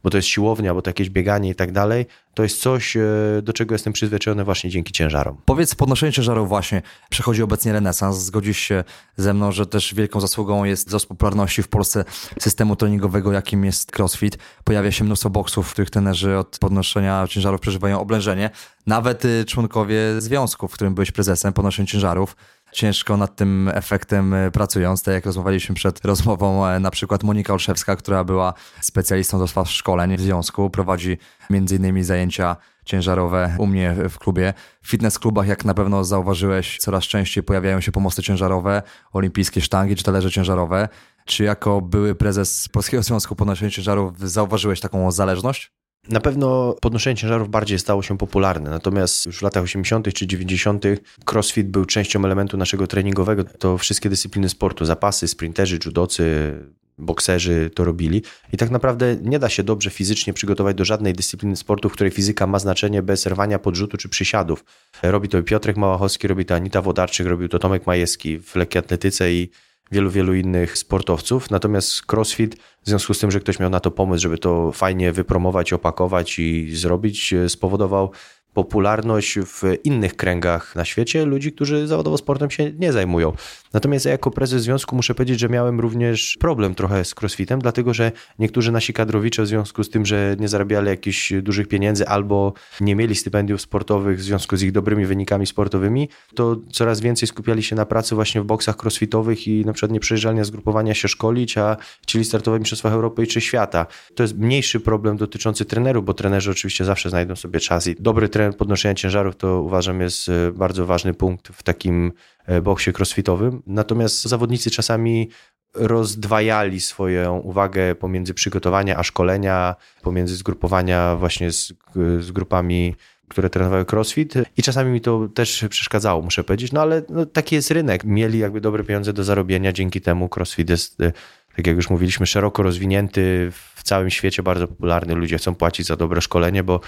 bo 0.04 0.10
to 0.10 0.18
jest 0.18 0.28
siłownia, 0.28 0.74
bo 0.74 0.82
to 0.82 0.90
jakieś 0.90 1.10
bieganie 1.10 1.50
i 1.50 1.56
tak 1.56 1.72
dalej, 1.72 2.06
to 2.34 2.44
jest 2.44 2.62
coś, 2.62 2.98
e, 2.98 3.02
do 3.44 3.54
czego 3.54 3.76
jestem 3.76 3.94
przyzwyczajony 3.94 4.44
właśnie 4.44 4.70
dzięki 4.70 4.94
ciężarom. 4.94 5.38
Powiedz, 5.46 5.76
podnoszenie 5.76 6.12
ciężarów 6.12 6.50
właśnie 6.50 6.82
przechodzi 7.10 7.44
obecnie 7.44 7.74
renesans. 7.74 8.18
Zgodzisz 8.18 8.58
się 8.58 8.84
ze 9.18 9.34
mną, 9.34 9.52
że 9.52 9.66
też 9.66 9.94
wielką 9.94 10.20
zasługą 10.20 10.64
jest 10.64 10.88
wzrost 10.88 11.08
popularności 11.08 11.64
w 11.64 11.68
Polsce 11.68 12.06
systemu 12.40 12.76
treningowego, 12.76 13.32
jakim 13.32 13.66
jest 13.66 13.92
CrossFit. 13.92 14.38
Pojawia 14.64 14.92
się 14.92 15.04
mnóstwo 15.04 15.30
boksów, 15.30 15.68
w 15.68 15.72
których 15.72 15.90
trenerzy 15.90 16.38
od 16.38 16.60
podnoszenia 16.60 17.28
ciężarów 17.30 17.62
przeżywają 17.62 18.00
oblężenie. 18.00 18.50
Nawet 18.88 19.26
y, 19.26 19.46
członkowie 19.46 20.22
związku, 20.22 20.68
w 20.68 20.74
którym 20.74 20.94
byłeś 20.96 21.12
prezesem, 21.12 21.54
podnoszenia 21.54 21.88
ciężarów 21.88 22.36
ciężko 22.74 23.18
nad 23.18 23.36
tym 23.36 23.72
efektem 23.74 24.34
e, 24.34 24.52
pracując. 24.52 25.04
Tak 25.04 25.14
jak 25.14 25.25
rozmawialiśmy 25.25 25.75
przed 25.75 26.06
rozmową, 26.06 26.68
e, 26.68 26.80
na 26.80 26.92
przykład 26.92 27.24
Monika 27.24 27.54
Olszewska, 27.54 27.96
która 27.96 28.24
była 28.24 28.54
specjalistą 28.81 29.40
do 29.40 29.48
spraw 29.48 29.70
szkoleń 29.70 30.18
w 30.18 30.22
związku, 30.22 30.70
prowadzi 30.70 31.18
innymi 31.50 32.04
zajęcia 32.04 32.56
ciężarowe 32.86 33.56
u 33.60 33.68
mnie 33.68 33.96
w 34.10 34.18
klubie. 34.18 34.54
W 34.81 34.90
fitness 34.90 35.20
klubach, 35.20 35.48
jak 35.48 35.66
na 35.66 35.74
pewno 35.74 36.04
zauważyłeś, 36.04 36.78
coraz 36.78 37.04
częściej 37.04 37.44
pojawiają 37.44 37.81
się 37.81 37.92
pomosty 37.92 38.24
ciężarowe, 38.24 38.81
olimpijskie 39.14 39.62
sztangi 39.62 39.96
czy 39.96 40.04
talerze 40.04 40.31
ciężarowe. 40.31 40.90
Czy 41.25 41.44
jako 41.44 41.81
były 41.81 42.16
prezes 42.16 42.70
Polskiego 42.70 43.04
Związku 43.04 43.36
Podnoszenia 43.36 43.72
Ciężarów 43.72 44.20
zauważyłeś 44.20 44.80
taką 44.80 45.12
zależność? 45.12 45.72
Na 46.10 46.20
pewno 46.20 46.76
podnoszenie 46.82 47.16
ciężarów 47.16 47.50
bardziej 47.50 47.80
stało 47.80 48.04
się 48.04 48.18
popularne, 48.18 48.70
natomiast 48.70 49.26
już 49.26 49.40
w 49.40 49.42
latach 49.42 49.64
80. 49.64 50.14
czy 50.14 50.28
90. 50.28 50.86
crossfit 51.32 51.68
był 51.68 51.86
częścią 51.86 52.26
elementu 52.26 52.58
naszego 52.58 52.88
treningowego. 52.88 53.44
To 53.44 53.78
wszystkie 53.78 54.10
dyscypliny 54.10 54.50
sportu, 54.50 54.86
zapasy, 54.86 55.28
sprinterzy, 55.28 55.80
judocy, 55.86 56.54
bokserzy 56.98 57.72
to 57.76 57.84
robili 57.84 58.22
i 58.54 58.58
tak 58.58 58.70
naprawdę 58.70 59.16
nie 59.22 59.40
da 59.40 59.50
się 59.50 59.64
dobrze 59.64 59.90
fizycznie 59.90 60.34
przygotować 60.34 60.76
do 60.76 60.86
żadnej 60.86 61.14
dyscypliny 61.14 61.56
sportu, 61.56 61.90
w 61.90 61.94
której 61.94 62.12
fizyka 62.12 62.48
ma 62.48 62.60
znaczenie 62.60 63.02
bez 63.02 63.26
rwania 63.26 63.60
podrzutu 63.60 63.98
czy 63.98 64.10
przysiadów. 64.10 64.66
Robi 65.04 65.30
to 65.30 65.44
Piotrek 65.44 65.78
Małachowski, 65.78 66.28
robi 66.28 66.46
to 66.46 66.56
Anita 66.56 66.82
Wodarczyk, 66.82 67.28
robił 67.28 67.50
to 67.50 67.60
Tomek 67.60 67.88
Majewski 67.88 68.40
w 68.40 68.56
lekkiej 68.56 68.80
atletyce 68.80 69.34
i 69.34 69.50
wielu, 69.92 70.12
wielu 70.12 70.34
innych 70.34 70.78
sportowców. 70.78 71.52
Natomiast 71.52 72.02
CrossFit, 72.02 72.56
w 72.56 72.90
związku 72.90 73.14
z 73.14 73.20
tym, 73.20 73.32
że 73.32 73.40
ktoś 73.40 73.60
miał 73.60 73.70
na 73.70 73.80
to 73.80 73.92
pomysł, 73.92 74.22
żeby 74.22 74.38
to 74.38 74.72
fajnie 74.72 75.12
wypromować, 75.12 75.74
opakować 75.74 76.40
i 76.40 76.76
zrobić, 76.76 77.34
spowodował 77.48 78.12
popularność 78.54 79.40
w 79.40 79.62
innych 79.84 80.16
kręgach 80.16 80.76
na 80.76 80.86
świecie 80.86 81.26
ludzi, 81.26 81.52
którzy 81.52 81.88
zawodowo 81.88 82.18
sportem 82.18 82.52
się 82.52 82.72
nie 82.80 82.94
zajmują. 82.94 83.34
Natomiast 83.74 84.06
ja 84.06 84.12
jako 84.12 84.32
prezes 84.32 84.62
związku 84.62 84.96
muszę 84.96 85.16
powiedzieć, 85.16 85.40
że 85.40 85.50
miałem 85.50 85.80
również 85.80 86.38
problem 86.39 86.75
trochę 86.75 87.06
z 87.06 87.16
crossfitem, 87.22 87.60
dlatego 87.60 87.94
że 87.94 88.12
niektórzy 88.39 88.72
nasi 88.72 88.94
kadrowicze 88.94 89.44
w 89.44 89.48
związku 89.48 89.84
z 89.84 89.89
tym, 89.89 90.06
że 90.06 90.36
nie 90.39 90.48
zarabiali 90.48 90.88
jakichś 90.88 91.34
dużych 91.34 91.68
pieniędzy 91.68 92.08
albo 92.08 92.54
nie 92.82 92.96
mieli 92.96 93.16
stypendiów 93.16 93.62
sportowych 93.62 94.18
w 94.18 94.22
związku 94.22 94.58
z 94.58 94.63
ich 94.63 94.72
dobrymi 94.72 95.06
wynikami 95.06 95.46
sportowymi, 95.48 96.10
to 96.36 96.56
coraz 96.72 97.01
więcej 97.01 97.27
skupiali 97.27 97.63
się 97.63 97.75
na 97.75 97.86
pracy 97.86 98.16
właśnie 98.16 98.42
w 98.42 98.46
boksach 98.46 98.75
crossfitowych 98.84 99.48
i 99.48 99.66
na 99.66 99.74
przykład 99.74 99.92
nie 99.92 100.00
przyjeżdżali 100.00 100.38
na 100.38 100.44
zgrupowania 100.44 100.94
się 100.94 101.08
szkolić, 101.08 101.58
a 101.58 101.77
chcieli 102.01 102.25
startować 102.25 102.60
w 102.60 102.62
Mistrzostwach 102.62 102.94
Europy 102.94 103.27
czy 103.27 103.42
świata. 103.42 103.86
To 104.16 104.24
jest 104.24 104.38
mniejszy 104.38 104.80
problem 104.80 105.18
dotyczący 105.18 105.66
trenerów, 105.66 106.06
bo 106.06 106.13
trenerzy 106.13 106.51
oczywiście 106.51 106.86
zawsze 106.86 107.10
znajdą 107.10 107.36
sobie 107.36 107.60
czas 107.60 107.88
i 107.88 107.96
dobry 108.00 108.30
trener 108.30 108.43
podnoszenia 108.58 108.96
ciężarów 108.96 109.36
to 109.36 109.62
uważam 109.62 110.02
jest 110.02 110.30
e, 110.30 110.52
bardzo 110.52 110.86
ważny 110.86 111.14
punkt 111.14 111.48
w 111.48 111.64
takim 111.64 112.14
E, 112.46 112.62
boksie 112.62 112.92
crossfitowym. 112.98 113.62
Natomiast 113.68 114.24
zawodnicy 114.24 114.72
czasami 114.72 115.30
rozdwajali 115.74 116.82
swoją 116.82 117.38
uwagę 117.38 117.96
pomiędzy 117.96 118.34
przygotowania 118.34 118.98
a 118.98 119.04
szkolenia, 119.04 119.76
pomiędzy 120.02 120.36
zgrupowania 120.36 121.16
właśnie 121.16 121.52
z, 121.52 121.74
z 122.20 122.32
grupami 122.32 122.96
które 123.30 123.50
trenowały 123.50 123.86
crossfit 123.92 124.34
i 124.58 124.64
czasami 124.64 124.92
mi 124.92 125.02
to 125.02 125.28
też 125.28 125.66
przeszkadzało, 125.70 126.22
muszę 126.22 126.44
powiedzieć, 126.44 126.72
no 126.72 126.82
ale 126.82 127.02
no, 127.10 127.26
taki 127.26 127.56
jest 127.56 127.72
rynek. 127.72 128.04
Mieli 128.04 128.40
jakby 128.40 128.62
dobre 128.62 128.84
pieniądze 128.84 129.14
do 129.14 129.24
zarobienia, 129.24 129.74
dzięki 129.74 130.02
temu 130.02 130.30
crossfit 130.36 130.70
jest, 130.70 131.02
e, 131.02 131.12
tak 131.56 131.68
jak 131.68 131.76
już 131.76 131.90
mówiliśmy, 131.90 132.26
szeroko 132.26 132.64
rozwinięty 132.64 133.52
w 133.76 133.84
całym 133.84 134.10
świecie, 134.10 134.44
bardzo 134.44 134.68
popularny. 134.68 135.16
Ludzie 135.16 135.38
chcą 135.38 135.56
płacić 135.56 135.88
za 135.88 135.96
dobre 135.96 136.22
szkolenie, 136.22 136.64
bo 136.64 136.80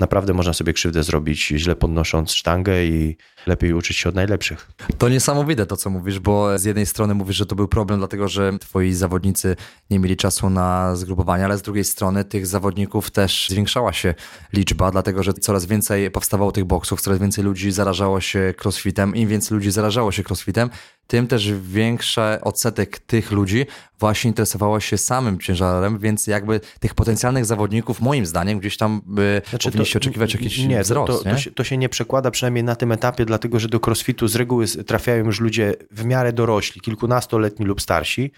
naprawdę 0.00 0.34
można 0.34 0.52
sobie 0.52 0.72
krzywdę 0.72 1.02
zrobić 1.02 1.46
źle 1.46 1.76
podnosząc 1.76 2.32
sztangę 2.32 2.84
i 2.84 3.16
lepiej 3.46 3.72
uczyć 3.72 3.96
się 3.96 4.08
od 4.08 4.14
najlepszych. 4.14 4.70
To 4.98 5.08
niesamowite 5.08 5.66
to, 5.66 5.76
co 5.76 5.90
mówisz, 5.90 6.18
bo 6.18 6.58
z 6.58 6.64
jednej 6.64 6.86
strony 6.86 7.14
mówisz, 7.14 7.36
że 7.36 7.46
to 7.46 7.54
był 7.54 7.68
problem, 7.68 7.98
dlatego 8.00 8.28
że 8.28 8.58
twoi 8.58 8.92
zawodnicy 8.92 9.56
nie 9.90 9.98
mieli 9.98 10.16
czasu 10.16 10.50
na 10.50 10.96
zgrupowanie, 10.96 11.44
ale 11.44 11.58
z 11.58 11.62
drugiej 11.62 11.84
strony 11.84 12.24
tych 12.24 12.46
zawodników 12.46 13.10
też 13.10 13.46
zwiększała 13.50 13.92
się 13.92 14.14
liczba, 14.52 14.90
dlatego 14.90 15.22
że 15.22 15.32
coraz 15.32 15.66
więcej 15.66 16.10
powstawało 16.10 16.52
tych 16.52 16.64
boksów, 16.64 17.00
coraz 17.00 17.18
więcej 17.18 17.44
ludzi 17.44 17.72
zarażało 17.72 18.20
się 18.20 18.54
crossfitem. 18.64 19.16
Im 19.16 19.28
więcej 19.28 19.54
ludzi 19.54 19.70
zarażało 19.70 20.12
się 20.12 20.22
crossfitem, 20.28 20.70
tym 21.06 21.26
też 21.26 21.52
większy 21.52 22.20
odsetek 22.42 22.98
tych 22.98 23.32
ludzi 23.32 23.66
właśnie 23.98 24.28
interesowało 24.28 24.80
się 24.80 24.98
samym 24.98 25.38
ciężarem, 25.38 25.98
więc 25.98 26.26
jakby 26.26 26.60
tych 26.80 26.94
potencjalnych 26.94 27.44
zawodników, 27.44 28.00
moim 28.00 28.26
zdaniem, 28.26 28.58
gdzieś 28.58 28.76
tam 28.76 29.00
by 29.06 29.42
znaczy 29.50 29.68
powinniście 29.68 30.00
to, 30.00 30.02
oczekiwać 30.02 30.34
jakiś 30.34 30.58
nie, 30.58 30.82
wzrost. 30.82 31.12
To, 31.12 31.24
to, 31.24 31.30
nie? 31.30 31.38
Się, 31.38 31.50
to 31.50 31.64
się 31.64 31.76
nie 31.76 31.88
przekłada 31.88 32.30
przynajmniej 32.30 32.64
na 32.64 32.76
tym 32.76 32.92
etapie, 32.92 33.24
dlatego 33.24 33.60
że 33.60 33.68
do 33.68 33.80
crossfitu 33.86 34.28
z 34.28 34.36
reguły 34.36 34.66
trafiają 34.66 35.24
już 35.24 35.40
ludzie 35.40 35.74
w 35.90 36.04
miarę 36.04 36.32
dorośli, 36.32 36.80
kilkunastoletni 36.80 37.66
lub 37.66 37.80
starsi, 37.80 38.32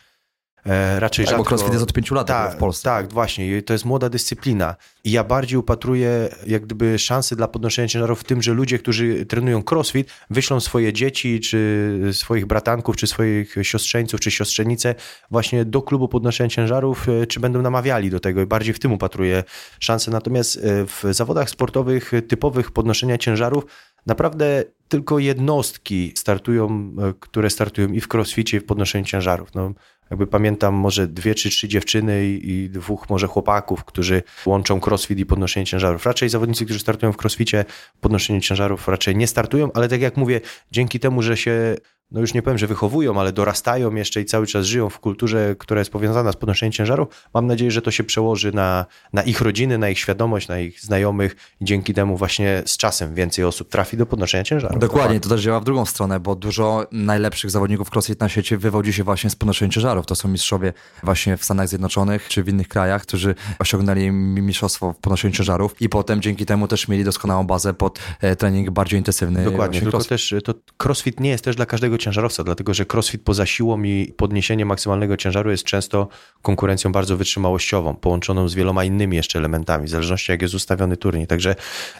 E, 0.66 1.00
raczej 1.00 1.24
tak, 1.24 1.30
rzadko... 1.30 1.44
bo 1.44 1.50
crossfit 1.50 1.72
jest 1.72 1.82
od 1.82 1.92
pięciu 1.92 2.14
lat 2.14 2.26
tak, 2.26 2.52
w 2.52 2.56
Polsce. 2.56 2.84
Tak, 2.84 3.12
właśnie. 3.12 3.62
To 3.62 3.72
jest 3.72 3.84
młoda 3.84 4.08
dyscyplina. 4.08 4.76
I 5.04 5.10
ja 5.10 5.24
bardziej 5.24 5.58
upatruję 5.58 6.28
jak 6.46 6.62
gdyby 6.62 6.98
szansy 6.98 7.36
dla 7.36 7.48
podnoszenia 7.48 7.88
ciężarów 7.88 8.20
w 8.20 8.24
tym, 8.24 8.42
że 8.42 8.52
ludzie, 8.52 8.78
którzy 8.78 9.26
trenują 9.26 9.62
crossfit, 9.70 10.08
wyślą 10.30 10.60
swoje 10.60 10.92
dzieci, 10.92 11.40
czy 11.40 12.00
swoich 12.12 12.46
bratanków, 12.46 12.96
czy 12.96 13.06
swoich 13.06 13.54
siostrzeńców, 13.62 14.20
czy 14.20 14.30
siostrzenice 14.30 14.94
właśnie 15.30 15.64
do 15.64 15.82
klubu 15.82 16.08
podnoszenia 16.08 16.50
ciężarów, 16.50 17.08
e, 17.08 17.26
czy 17.26 17.40
będą 17.40 17.62
namawiali 17.62 18.10
do 18.10 18.20
tego. 18.20 18.42
I 18.42 18.46
bardziej 18.46 18.74
w 18.74 18.78
tym 18.78 18.92
upatruję 18.92 19.44
szansę. 19.80 20.10
Natomiast 20.10 20.56
e, 20.56 20.60
w 20.86 21.04
zawodach 21.10 21.50
sportowych 21.50 22.12
typowych 22.28 22.70
podnoszenia 22.70 23.18
ciężarów 23.18 23.64
naprawdę 24.06 24.64
tylko 24.88 25.18
jednostki 25.18 26.12
startują, 26.16 26.96
które 27.20 27.50
startują 27.50 27.88
i 27.88 28.00
w 28.00 28.14
crossficie, 28.14 28.56
i 28.56 28.60
w 28.60 28.64
podnoszeniu 28.64 29.04
ciężarów. 29.04 29.54
No, 29.54 29.72
jakby 30.10 30.26
pamiętam 30.26 30.74
może 30.74 31.06
dwie 31.06 31.34
czy 31.34 31.50
trzy 31.50 31.68
dziewczyny 31.68 32.26
i, 32.26 32.50
i, 32.50 32.70
dwóch 32.70 33.10
może 33.10 33.26
chłopaków, 33.26 33.84
którzy 33.84 34.22
łączą 34.46 34.80
crossfit 34.86 35.18
i 35.18 35.26
podnoszenie 35.26 35.66
ciężarów. 35.66 36.06
Raczej 36.06 36.28
zawodnicy, 36.28 36.64
którzy 36.64 36.80
startują 36.80 37.12
w 37.12 37.16
crossficie, 37.24 37.64
podnoszenie 38.00 38.40
ciężarów 38.40 38.88
raczej 38.88 39.16
nie 39.16 39.26
startują, 39.26 39.70
ale 39.74 39.88
tak 39.88 40.00
jak 40.00 40.16
mówię, 40.16 40.40
dzięki 40.72 41.00
temu, 41.00 41.22
że 41.22 41.36
się 41.36 41.76
no 42.10 42.20
już 42.20 42.34
nie 42.34 42.42
powiem, 42.42 42.58
że 42.58 42.66
wychowują, 42.66 43.20
ale 43.20 43.32
dorastają 43.32 43.94
jeszcze 43.94 44.20
i 44.20 44.24
cały 44.24 44.46
czas 44.46 44.66
żyją 44.66 44.90
w 44.90 45.00
kulturze, 45.00 45.56
która 45.58 45.78
jest 45.78 45.90
powiązana 45.90 46.32
z 46.32 46.36
podnoszeniem 46.36 46.72
ciężaru. 46.72 47.08
Mam 47.34 47.46
nadzieję, 47.46 47.70
że 47.70 47.82
to 47.82 47.90
się 47.90 48.04
przełoży 48.04 48.52
na, 48.52 48.86
na 49.12 49.22
ich 49.22 49.40
rodziny, 49.40 49.78
na 49.78 49.88
ich 49.88 49.98
świadomość, 49.98 50.48
na 50.48 50.58
ich 50.58 50.80
znajomych 50.80 51.36
i 51.60 51.64
dzięki 51.64 51.94
temu 51.94 52.16
właśnie 52.16 52.62
z 52.66 52.76
czasem 52.76 53.14
więcej 53.14 53.44
osób 53.44 53.68
trafi 53.68 53.96
do 53.96 54.06
podnoszenia 54.06 54.44
ciężaru. 54.44 54.78
Dokładnie, 54.78 55.20
to 55.20 55.28
też 55.28 55.40
działa 55.42 55.60
w 55.60 55.64
drugą 55.64 55.86
stronę, 55.86 56.20
bo 56.20 56.36
dużo 56.36 56.86
najlepszych 56.92 57.50
zawodników 57.50 57.92
crossfit 57.92 58.20
na 58.20 58.28
świecie 58.28 58.58
wywodzi 58.58 58.92
się 58.92 59.04
właśnie 59.04 59.30
z 59.30 59.36
podnoszenia 59.36 59.72
ciężarów. 59.72 60.06
To 60.06 60.14
są 60.14 60.28
mistrzowie 60.28 60.72
właśnie 61.02 61.36
w 61.36 61.44
Stanach 61.44 61.68
Zjednoczonych 61.68 62.28
czy 62.28 62.42
w 62.42 62.48
innych 62.48 62.68
krajach, 62.68 63.02
którzy 63.02 63.34
osiągnęli 63.58 64.10
mistrzostwo 64.10 64.92
w 64.92 64.98
podnoszeniu 64.98 65.34
ciężarów 65.34 65.82
i 65.82 65.88
potem 65.88 66.22
dzięki 66.22 66.46
temu 66.46 66.68
też 66.68 66.88
mieli 66.88 67.04
doskonałą 67.04 67.46
bazę 67.46 67.74
pod 67.74 67.98
e, 68.20 68.36
trening 68.36 68.70
bardziej 68.70 69.00
intensywny. 69.00 69.44
Dokładnie, 69.44 69.80
tylko 69.80 69.96
crossfit. 69.96 70.08
też 70.08 70.34
to 70.44 70.54
crossfit 70.84 71.20
nie 71.20 71.30
jest 71.30 71.44
też 71.44 71.56
dla 71.56 71.66
każdego 71.66 71.95
ciężarowca, 71.98 72.44
dlatego 72.44 72.74
że 72.74 72.84
crossfit 72.92 73.22
poza 73.22 73.46
siłą 73.46 73.82
i 73.82 74.14
podniesienie 74.16 74.64
maksymalnego 74.64 75.16
ciężaru 75.16 75.50
jest 75.50 75.64
często 75.64 76.08
konkurencją 76.42 76.92
bardzo 76.92 77.16
wytrzymałościową, 77.16 77.94
połączoną 77.94 78.48
z 78.48 78.54
wieloma 78.54 78.84
innymi 78.84 79.16
jeszcze 79.16 79.38
elementami, 79.38 79.86
w 79.86 79.90
zależności 79.90 80.32
jak 80.32 80.42
jest 80.42 80.54
ustawiony 80.54 80.96
turniej. 80.96 81.26
Także 81.26 81.54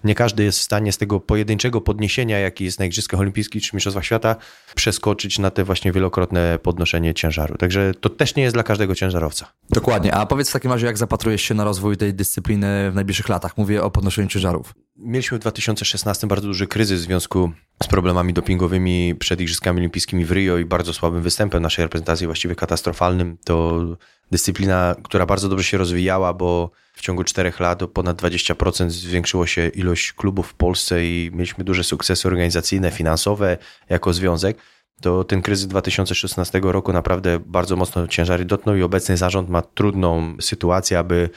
nie 0.04 0.14
każdy 0.14 0.44
jest 0.44 0.58
w 0.58 0.62
stanie 0.62 0.92
z 0.92 0.98
tego 0.98 1.20
pojedynczego 1.20 1.80
podniesienia, 1.80 2.38
jaki 2.38 2.64
jest 2.64 2.78
na 2.78 2.84
Igrzyskach 2.84 3.20
Olimpijskich 3.20 3.62
czy 3.62 3.76
Mistrzostwach 3.76 4.04
Świata, 4.04 4.36
przeskoczyć 4.74 5.38
na 5.38 5.50
te 5.50 5.64
właśnie 5.64 5.92
wielokrotne 5.92 6.58
podnoszenie 6.62 7.14
ciężaru. 7.14 7.56
Także 7.56 7.92
to 8.00 8.08
też 8.08 8.34
nie 8.34 8.42
jest 8.42 8.56
dla 8.56 8.62
każdego 8.62 8.94
ciężarowca. 8.94 9.52
Dokładnie. 9.70 10.14
A 10.14 10.26
powiedz 10.26 10.50
w 10.50 10.52
takim 10.52 10.72
razie, 10.72 10.86
jak 10.86 10.98
zapatrujesz 10.98 11.42
się 11.42 11.54
na 11.54 11.64
rozwój 11.64 11.96
tej 11.96 12.14
dyscypliny 12.14 12.90
w 12.90 12.94
najbliższych 12.94 13.28
latach? 13.28 13.56
Mówię 13.56 13.82
o 13.82 13.90
podnoszeniu 13.90 14.28
ciężarów. 14.28 14.74
Mieliśmy 14.98 15.38
w 15.38 15.40
2016 15.40 16.26
bardzo 16.26 16.46
duży 16.46 16.66
kryzys 16.66 17.00
w 17.00 17.04
związku 17.04 17.52
z 17.82 17.86
problemami 17.86 18.32
dopingowymi 18.32 19.14
przed 19.14 19.40
Igrzyskami 19.40 19.78
Olimpijskimi 19.78 20.24
w 20.24 20.32
Rio 20.32 20.58
i 20.58 20.64
bardzo 20.64 20.92
słabym 20.92 21.22
występem 21.22 21.62
naszej 21.62 21.84
reprezentacji, 21.84 22.26
właściwie 22.26 22.54
katastrofalnym. 22.54 23.38
To 23.44 23.84
dyscyplina, 24.30 24.96
która 25.02 25.26
bardzo 25.26 25.48
dobrze 25.48 25.64
się 25.64 25.78
rozwijała, 25.78 26.32
bo 26.32 26.70
w 26.94 27.00
ciągu 27.00 27.24
czterech 27.24 27.60
lat 27.60 27.82
o 27.82 27.88
ponad 27.88 28.22
20% 28.22 28.90
zwiększyło 28.90 29.46
się 29.46 29.68
ilość 29.68 30.12
klubów 30.12 30.48
w 30.48 30.54
Polsce 30.54 31.06
i 31.06 31.30
mieliśmy 31.32 31.64
duże 31.64 31.84
sukcesy 31.84 32.28
organizacyjne, 32.28 32.90
finansowe 32.90 33.58
jako 33.88 34.12
związek. 34.12 34.58
To 35.00 35.24
ten 35.24 35.42
kryzys 35.42 35.66
2016 35.66 36.60
roku 36.62 36.92
naprawdę 36.92 37.38
bardzo 37.46 37.76
mocno 37.76 38.08
ciężary 38.08 38.44
dotknął 38.44 38.76
i 38.76 38.82
obecny 38.82 39.16
zarząd 39.16 39.48
ma 39.48 39.62
trudną 39.62 40.36
sytuację, 40.40 40.98
aby 40.98 41.30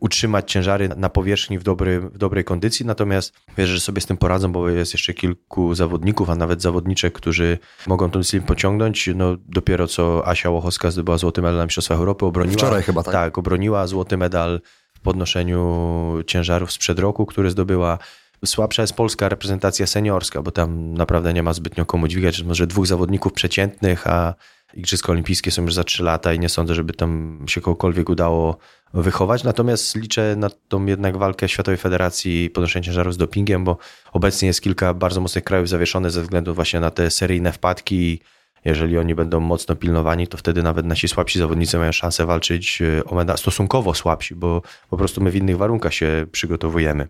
utrzymać 0.00 0.52
ciężary 0.52 0.88
na 0.88 1.08
powierzchni 1.08 1.58
w, 1.58 1.62
dobry, 1.62 2.00
w 2.00 2.18
dobrej 2.18 2.44
kondycji, 2.44 2.86
natomiast 2.86 3.34
wierzę, 3.58 3.74
że 3.74 3.80
sobie 3.80 4.00
z 4.00 4.06
tym 4.06 4.16
poradzą, 4.16 4.52
bo 4.52 4.68
jest 4.68 4.92
jeszcze 4.92 5.14
kilku 5.14 5.74
zawodników, 5.74 6.30
a 6.30 6.34
nawet 6.34 6.62
zawodniczek, 6.62 7.14
którzy 7.14 7.58
mogą 7.86 8.10
ten 8.10 8.20
dyscyplinę 8.20 8.46
pociągnąć. 8.46 9.10
No, 9.14 9.36
dopiero 9.48 9.88
co 9.88 10.28
Asia 10.28 10.50
Łochowska 10.50 10.90
zdobyła 10.90 11.18
złoty 11.18 11.42
medal 11.42 11.56
na 11.56 11.64
Mistrzostwach 11.64 11.98
Europy, 11.98 12.26
obroniła... 12.26 12.58
Wczoraj 12.58 12.82
chyba, 12.82 13.02
tak? 13.02 13.12
Tak, 13.12 13.38
obroniła 13.38 13.86
złoty 13.86 14.16
medal 14.16 14.60
w 14.94 15.00
podnoszeniu 15.00 16.22
ciężarów 16.26 16.72
sprzed 16.72 16.98
roku, 16.98 17.26
który 17.26 17.50
zdobyła 17.50 17.98
słabsza 18.44 18.82
jest 18.82 18.94
polska 18.94 19.28
reprezentacja 19.28 19.86
seniorska, 19.86 20.42
bo 20.42 20.50
tam 20.50 20.94
naprawdę 20.94 21.32
nie 21.32 21.42
ma 21.42 21.52
zbytnio 21.52 21.86
komu 21.86 22.08
dźwigać. 22.08 22.42
Może 22.42 22.66
dwóch 22.66 22.86
zawodników 22.86 23.32
przeciętnych, 23.32 24.06
a 24.06 24.34
Igrzyska 24.76 25.12
Olimpijskie 25.12 25.50
są 25.50 25.62
już 25.62 25.74
za 25.74 25.84
trzy 25.84 26.02
lata 26.02 26.34
i 26.34 26.38
nie 26.38 26.48
sądzę, 26.48 26.74
żeby 26.74 26.92
tam 26.92 27.40
się 27.48 27.60
kogokolwiek 27.60 28.08
udało 28.08 28.56
wychować. 28.94 29.44
Natomiast 29.44 29.96
liczę 29.96 30.36
na 30.36 30.50
tą 30.68 30.86
jednak 30.86 31.16
walkę 31.16 31.48
Światowej 31.48 31.78
Federacji 31.78 32.50
podnoszenia 32.50 32.84
ciężarów 32.84 33.14
z 33.14 33.16
dopingiem, 33.16 33.64
bo 33.64 33.76
obecnie 34.12 34.48
jest 34.48 34.60
kilka 34.60 34.94
bardzo 34.94 35.20
mocnych 35.20 35.44
krajów 35.44 35.68
zawieszone 35.68 36.10
ze 36.10 36.22
względu 36.22 36.54
właśnie 36.54 36.80
na 36.80 36.90
te 36.90 37.10
seryjne 37.10 37.52
wpadki 37.52 38.20
jeżeli 38.64 38.98
oni 38.98 39.14
będą 39.14 39.40
mocno 39.40 39.76
pilnowani, 39.76 40.28
to 40.28 40.36
wtedy 40.36 40.62
nawet 40.62 40.86
nasi 40.86 41.08
słabsi 41.08 41.38
zawodnicy 41.38 41.78
mają 41.78 41.92
szansę 41.92 42.26
walczyć 42.26 42.82
e, 42.82 43.04
o 43.04 43.14
medal, 43.14 43.38
stosunkowo 43.38 43.94
słabsi, 43.94 44.34
bo 44.34 44.62
po 44.90 44.96
prostu 44.96 45.20
my 45.20 45.30
w 45.30 45.36
innych 45.36 45.56
warunkach 45.56 45.94
się 45.94 46.26
przygotowujemy. 46.32 47.08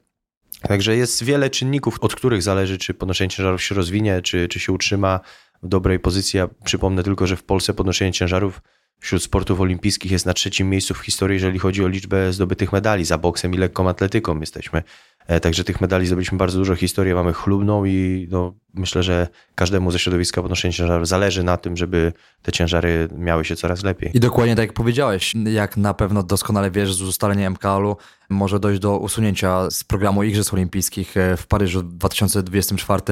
Także 0.62 0.96
jest 0.96 1.24
wiele 1.24 1.50
czynników, 1.50 1.98
od 2.00 2.14
których 2.14 2.42
zależy, 2.42 2.78
czy 2.78 2.94
podnoszenie 2.94 3.30
ciężarów 3.30 3.62
się 3.62 3.74
rozwinie, 3.74 4.22
czy, 4.22 4.48
czy 4.48 4.60
się 4.60 4.72
utrzyma 4.72 5.20
w 5.62 5.68
dobrej 5.68 6.00
pozycji. 6.00 6.36
Ja 6.36 6.48
przypomnę 6.64 7.02
tylko, 7.02 7.26
że 7.26 7.36
w 7.36 7.44
Polsce 7.44 7.74
podnoszenie 7.74 8.12
ciężarów 8.12 8.60
wśród 8.98 9.22
sportów 9.22 9.60
olimpijskich 9.60 10.12
jest 10.12 10.26
na 10.26 10.34
trzecim 10.34 10.70
miejscu 10.70 10.94
w 10.94 10.98
historii, 10.98 11.34
jeżeli 11.34 11.58
chodzi 11.58 11.84
o 11.84 11.88
liczbę 11.88 12.32
zdobytych 12.32 12.72
medali. 12.72 13.04
Za 13.04 13.18
boksem 13.18 13.54
i 13.54 13.58
lekką 13.58 13.88
atletyką 13.88 14.40
jesteśmy. 14.40 14.82
E, 15.26 15.40
także 15.40 15.64
tych 15.64 15.80
medali 15.80 16.06
zdobyliśmy 16.06 16.38
bardzo 16.38 16.58
dużo. 16.58 16.76
Historię 16.76 17.14
mamy 17.14 17.32
chlubną 17.32 17.84
i 17.84 18.28
no, 18.30 18.54
myślę, 18.74 19.02
że 19.02 19.28
każdemu 19.54 19.90
ze 19.90 19.98
środowiska 19.98 20.42
podnoszenia 20.42 20.72
ciężarów 20.72 21.08
zależy 21.08 21.42
na 21.42 21.56
tym, 21.56 21.76
żeby 21.76 22.12
te 22.42 22.52
ciężary 22.52 23.08
miały 23.18 23.44
się 23.44 23.56
coraz 23.56 23.82
lepiej. 23.82 24.10
I 24.14 24.20
dokładnie 24.20 24.56
tak 24.56 24.66
jak 24.66 24.72
powiedziałeś, 24.72 25.34
jak 25.44 25.76
na 25.76 25.94
pewno 25.94 26.22
doskonale 26.22 26.70
wiesz 26.70 26.94
z 26.94 27.02
ustalenia 27.02 27.50
MKL-u, 27.50 27.96
może 28.28 28.60
dojść 28.60 28.80
do 28.80 28.98
usunięcia 28.98 29.70
z 29.70 29.84
programu 29.84 30.22
Igrzysk 30.22 30.54
Olimpijskich 30.54 31.16
e, 31.16 31.36
w 31.36 31.46
Paryżu 31.46 31.80
w 31.80 31.92
2024 31.94 33.02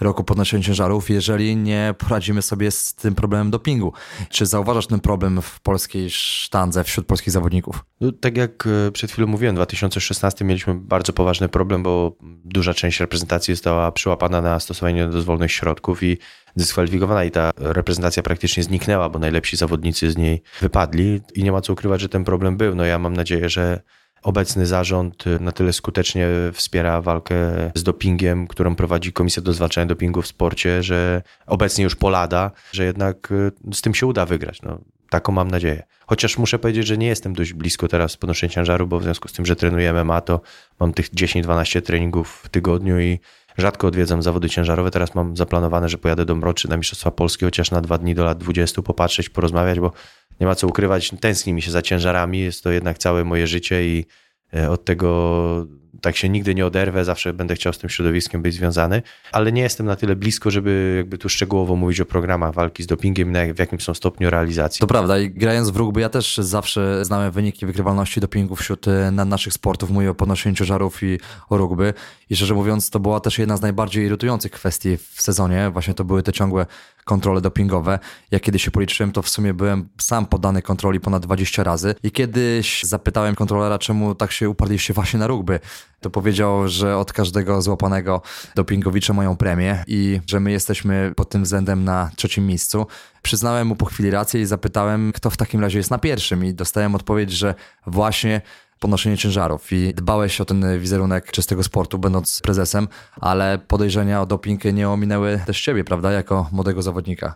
roku 0.00 0.24
podnoszenia 0.24 0.62
ciężarów, 0.62 1.10
jeżeli 1.10 1.56
nie 1.56 1.94
poradzimy 1.98 2.42
sobie 2.42 2.70
z 2.70 2.94
tym 2.94 3.14
problemem 3.14 3.50
dopingu. 3.50 3.92
Czy 4.28 4.46
zauważasz 4.46 4.86
ten 4.86 5.00
problem 5.00 5.42
w 5.42 5.60
polskiej 5.60 6.10
sztandze 6.10 6.84
wśród 6.84 7.06
polskich 7.06 7.32
zawodników? 7.32 7.84
No, 8.00 8.12
tak 8.12 8.36
jak 8.36 8.66
e, 8.66 8.92
przed 8.92 9.12
chwilą 9.12 9.26
mówiłem, 9.26 9.54
w 9.54 9.58
2016 9.58 10.44
mieliśmy 10.44 10.74
bardzo 10.74 11.12
poważny 11.12 11.48
problem, 11.48 11.59
bo 11.64 12.16
duża 12.44 12.74
część 12.74 13.00
reprezentacji 13.00 13.54
została 13.54 13.92
przyłapana 13.92 14.40
na 14.40 14.60
stosowanie 14.60 15.06
dozwolonych 15.06 15.52
środków 15.52 16.02
i 16.02 16.18
dyskwalifikowana 16.56 17.24
i 17.24 17.30
ta 17.30 17.50
reprezentacja 17.56 18.22
praktycznie 18.22 18.62
zniknęła, 18.62 19.08
bo 19.08 19.18
najlepsi 19.18 19.56
zawodnicy 19.56 20.10
z 20.10 20.16
niej 20.16 20.42
wypadli 20.60 21.20
i 21.34 21.44
nie 21.44 21.52
ma 21.52 21.60
co 21.60 21.72
ukrywać, 21.72 22.00
że 22.00 22.08
ten 22.08 22.24
problem 22.24 22.56
był. 22.56 22.74
No 22.74 22.84
ja 22.84 22.98
mam 22.98 23.12
nadzieję, 23.12 23.48
że 23.48 23.80
Obecny 24.22 24.66
zarząd 24.66 25.24
na 25.40 25.52
tyle 25.52 25.72
skutecznie 25.72 26.28
wspiera 26.52 27.02
walkę 27.02 27.36
z 27.74 27.82
dopingiem, 27.82 28.46
którą 28.46 28.74
prowadzi 28.74 29.12
Komisja 29.12 29.42
do 29.42 29.52
Zwalczania 29.52 29.86
Dopingu 29.86 30.22
w 30.22 30.26
Sporcie, 30.26 30.82
że 30.82 31.22
obecnie 31.46 31.84
już 31.84 31.96
polada, 31.96 32.50
że 32.72 32.84
jednak 32.84 33.32
z 33.72 33.80
tym 33.80 33.94
się 33.94 34.06
uda 34.06 34.26
wygrać. 34.26 34.62
No, 34.62 34.78
taką 35.10 35.32
mam 35.32 35.50
nadzieję. 35.50 35.82
Chociaż 36.06 36.38
muszę 36.38 36.58
powiedzieć, 36.58 36.86
że 36.86 36.98
nie 36.98 37.06
jestem 37.06 37.32
dość 37.32 37.52
blisko 37.52 37.88
teraz 37.88 38.16
podnoszenia 38.16 38.52
ciężaru, 38.52 38.86
bo 38.86 38.98
w 38.98 39.02
związku 39.02 39.28
z 39.28 39.32
tym, 39.32 39.46
że 39.46 39.56
trenuję 39.56 39.92
MMA, 39.92 40.20
to 40.20 40.40
mam 40.80 40.92
tych 40.92 41.10
10-12 41.10 41.82
treningów 41.82 42.42
w 42.44 42.48
tygodniu 42.48 43.00
i 43.00 43.18
rzadko 43.58 43.86
odwiedzam 43.86 44.22
zawody 44.22 44.50
ciężarowe. 44.50 44.90
Teraz 44.90 45.14
mam 45.14 45.36
zaplanowane, 45.36 45.88
że 45.88 45.98
pojadę 45.98 46.24
do 46.24 46.34
Mroczy 46.34 46.68
na 46.68 46.76
Mistrzostwa 46.76 47.10
Polskie, 47.10 47.46
chociaż 47.46 47.70
na 47.70 47.80
dwa 47.80 47.98
dni 47.98 48.14
do 48.14 48.24
lat 48.24 48.38
20 48.38 48.82
popatrzeć, 48.82 49.28
porozmawiać, 49.28 49.80
bo 49.80 49.92
nie 50.40 50.46
ma 50.46 50.54
co 50.54 50.66
ukrywać, 50.66 51.10
tęskni 51.20 51.52
mi 51.52 51.62
się 51.62 51.70
za 51.70 51.82
ciężarami, 51.82 52.38
jest 52.40 52.64
to 52.64 52.70
jednak 52.70 52.98
całe 52.98 53.24
moje 53.24 53.46
życie 53.46 53.86
i 53.86 54.06
e, 54.54 54.70
od 54.70 54.84
tego 54.84 55.66
tak 56.00 56.16
się 56.16 56.28
nigdy 56.28 56.54
nie 56.54 56.66
oderwę, 56.66 57.04
zawsze 57.04 57.32
będę 57.32 57.54
chciał 57.54 57.72
z 57.72 57.78
tym 57.78 57.90
środowiskiem 57.90 58.42
być 58.42 58.54
związany, 58.54 59.02
ale 59.32 59.52
nie 59.52 59.62
jestem 59.62 59.86
na 59.86 59.96
tyle 59.96 60.16
blisko, 60.16 60.50
żeby 60.50 60.94
jakby 60.96 61.18
tu 61.18 61.28
szczegółowo 61.28 61.76
mówić 61.76 62.00
o 62.00 62.04
programach 62.04 62.54
walki 62.54 62.82
z 62.82 62.86
dopingiem, 62.86 63.34
w 63.54 63.58
jakim 63.58 63.80
są 63.80 63.94
stopniu 63.94 64.30
realizacji. 64.30 64.80
To 64.80 64.86
prawda 64.86 65.18
i 65.18 65.30
grając 65.30 65.70
w 65.70 65.76
rugby 65.76 66.00
ja 66.00 66.08
też 66.08 66.36
zawsze 66.38 67.04
znałem 67.04 67.32
wyniki 67.32 67.66
wykrywalności 67.66 68.20
dopingu 68.20 68.56
wśród 68.56 68.88
e, 68.88 69.10
naszych 69.10 69.52
sportów, 69.52 69.90
mówię 69.90 70.10
o 70.10 70.14
podnoszeniu 70.14 70.56
ciężarów 70.56 71.02
i 71.02 71.18
o 71.50 71.56
rugby. 71.56 71.94
I 72.30 72.36
szczerze 72.36 72.54
mówiąc 72.54 72.90
to 72.90 73.00
była 73.00 73.20
też 73.20 73.38
jedna 73.38 73.56
z 73.56 73.60
najbardziej 73.60 74.04
irytujących 74.04 74.52
kwestii 74.52 74.96
w 74.96 75.22
sezonie, 75.22 75.70
właśnie 75.72 75.94
to 75.94 76.04
były 76.04 76.22
te 76.22 76.32
ciągłe 76.32 76.66
kontrole 77.04 77.40
dopingowe. 77.40 77.98
Ja 78.30 78.40
kiedy 78.40 78.58
się 78.58 78.70
policzyłem, 78.70 79.12
to 79.12 79.22
w 79.22 79.28
sumie 79.28 79.54
byłem 79.54 79.88
sam 80.00 80.26
poddany 80.26 80.62
kontroli 80.62 81.00
ponad 81.00 81.22
20 81.22 81.64
razy. 81.64 81.94
I 82.02 82.10
kiedyś 82.10 82.82
zapytałem 82.82 83.34
kontrolera, 83.34 83.78
czemu 83.78 84.14
tak 84.14 84.32
się 84.32 84.50
uparliście 84.50 84.94
właśnie 84.94 85.18
na 85.18 85.26
rugby, 85.26 85.60
to 86.00 86.10
powiedział, 86.10 86.68
że 86.68 86.96
od 86.96 87.12
każdego 87.12 87.62
złapanego 87.62 88.22
dopingowicza 88.54 89.12
mają 89.12 89.36
premię 89.36 89.84
i 89.86 90.20
że 90.26 90.40
my 90.40 90.52
jesteśmy 90.52 91.12
pod 91.16 91.30
tym 91.30 91.42
względem 91.42 91.84
na 91.84 92.10
trzecim 92.16 92.46
miejscu. 92.46 92.86
Przyznałem 93.22 93.66
mu 93.66 93.76
po 93.76 93.84
chwili 93.84 94.10
rację 94.10 94.40
i 94.40 94.46
zapytałem, 94.46 95.12
kto 95.12 95.30
w 95.30 95.36
takim 95.36 95.60
razie 95.60 95.78
jest 95.78 95.90
na 95.90 95.98
pierwszym 95.98 96.44
i 96.44 96.54
dostałem 96.54 96.94
odpowiedź, 96.94 97.30
że 97.30 97.54
właśnie 97.86 98.40
podnoszenie 98.80 99.18
ciężarów 99.18 99.72
i 99.72 99.94
dbałeś 99.94 100.40
o 100.40 100.44
ten 100.44 100.78
wizerunek 100.78 101.30
czystego 101.30 101.62
sportu, 101.62 101.98
będąc 101.98 102.40
prezesem, 102.40 102.88
ale 103.20 103.58
podejrzenia 103.58 104.22
o 104.22 104.26
doping 104.26 104.64
nie 104.64 104.88
ominęły 104.88 105.40
też 105.46 105.62
ciebie, 105.62 105.84
prawda, 105.84 106.12
jako 106.12 106.48
młodego 106.52 106.82
zawodnika. 106.82 107.34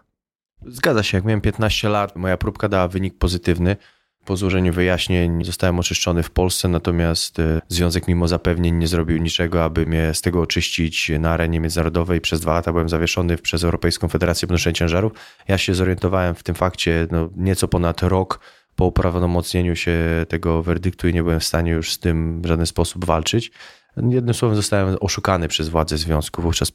Zgadza 0.67 1.03
się, 1.03 1.19
jak 1.19 1.25
miałem 1.25 1.41
15 1.41 1.89
lat, 1.89 2.17
moja 2.17 2.37
próbka 2.37 2.69
dała 2.69 2.89
wynik 2.89 3.19
pozytywny. 3.19 3.77
Po 4.25 4.37
złożeniu 4.37 4.73
wyjaśnień 4.73 5.45
zostałem 5.45 5.79
oczyszczony 5.79 6.23
w 6.23 6.31
Polsce, 6.31 6.69
natomiast 6.69 7.39
e, 7.39 7.61
Związek 7.69 8.09
mimo 8.09 8.29
zapewnień 8.29 8.75
nie 8.75 8.89
zrobił 8.89 9.19
niczego, 9.19 9.65
aby 9.65 9.87
mnie 9.87 10.15
z 10.15 10.21
tego 10.21 10.41
oczyścić 10.41 11.13
na 11.21 11.31
arenie 11.31 11.61
międzynarodowej. 11.61 12.21
Przez 12.21 12.41
dwa 12.41 12.53
lata 12.55 12.73
byłem 12.73 12.89
zawieszony 12.89 13.37
przez 13.37 13.65
Europejską 13.65 14.09
Federację 14.09 14.49
Podnoszenia 14.49 14.75
Ciężarów. 14.75 15.13
Ja 15.49 15.59
się 15.59 15.75
zorientowałem 15.75 16.35
w 16.35 16.43
tym 16.43 16.55
fakcie 16.55 17.07
no, 17.11 17.31
nieco 17.37 17.69
ponad 17.69 18.03
rok 18.03 18.41
po 18.77 18.93
prawomocnieniu 18.93 19.77
się 19.77 19.99
tego 20.29 20.63
werdyktu 20.63 21.09
i 21.09 21.15
nie 21.15 21.23
byłem 21.23 21.41
w 21.41 21.45
stanie 21.45 21.71
już 21.71 21.93
z 21.93 21.99
tym 21.99 22.43
w 22.43 22.47
żaden 22.47 22.67
sposób 22.67 23.05
walczyć. 23.05 23.53
Jednym 24.11 24.35
słowem 24.35 24.57
zostałem 24.57 24.97
oszukany 25.01 25.49
przez 25.49 25.69
władze 25.69 25.99
związku. 25.99 26.43
Wówczas 26.43 26.73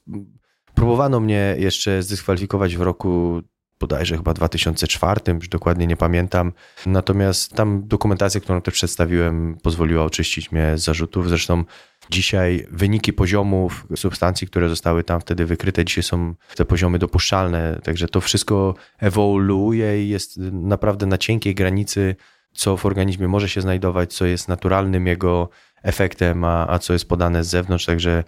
próbowano 0.75 1.19
mnie 1.19 1.55
jeszcze 1.59 2.03
zdyskwalifikować 2.03 2.77
w 2.77 2.81
roku 2.81 3.41
bodajże 3.79 4.17
chyba 4.17 4.33
2004, 4.33 5.21
już 5.33 5.49
dokładnie 5.49 5.87
nie 5.87 5.97
pamiętam. 5.97 6.53
Natomiast 6.85 7.53
tam 7.53 7.87
dokumentacja, 7.87 8.41
którą 8.41 8.61
też 8.61 8.73
przedstawiłem, 8.73 9.57
pozwoliła 9.63 10.03
oczyścić 10.03 10.51
mnie 10.51 10.77
z 10.77 10.83
zarzutów. 10.83 11.29
Zresztą 11.29 11.63
dzisiaj 12.09 12.67
wyniki 12.71 13.13
poziomów 13.13 13.87
substancji, 13.95 14.47
które 14.47 14.69
zostały 14.69 15.03
tam 15.03 15.21
wtedy 15.21 15.45
wykryte, 15.45 15.85
dzisiaj 15.85 16.03
są 16.03 16.35
te 16.55 16.65
poziomy 16.65 16.99
dopuszczalne. 16.99 17.79
Także 17.83 18.07
to 18.07 18.21
wszystko 18.21 18.75
ewoluuje 18.99 20.05
i 20.05 20.09
jest 20.09 20.37
naprawdę 20.51 21.05
na 21.05 21.17
cienkiej 21.17 21.55
granicy, 21.55 22.15
co 22.53 22.77
w 22.77 22.85
organizmie 22.85 23.27
może 23.27 23.49
się 23.49 23.61
znajdować, 23.61 24.13
co 24.13 24.25
jest 24.25 24.47
naturalnym 24.47 25.07
jego 25.07 25.49
efektem, 25.83 26.43
a, 26.43 26.67
a 26.67 26.79
co 26.79 26.93
jest 26.93 27.09
podane 27.09 27.43
z 27.43 27.47
zewnątrz. 27.47 27.85
Także 27.85 28.23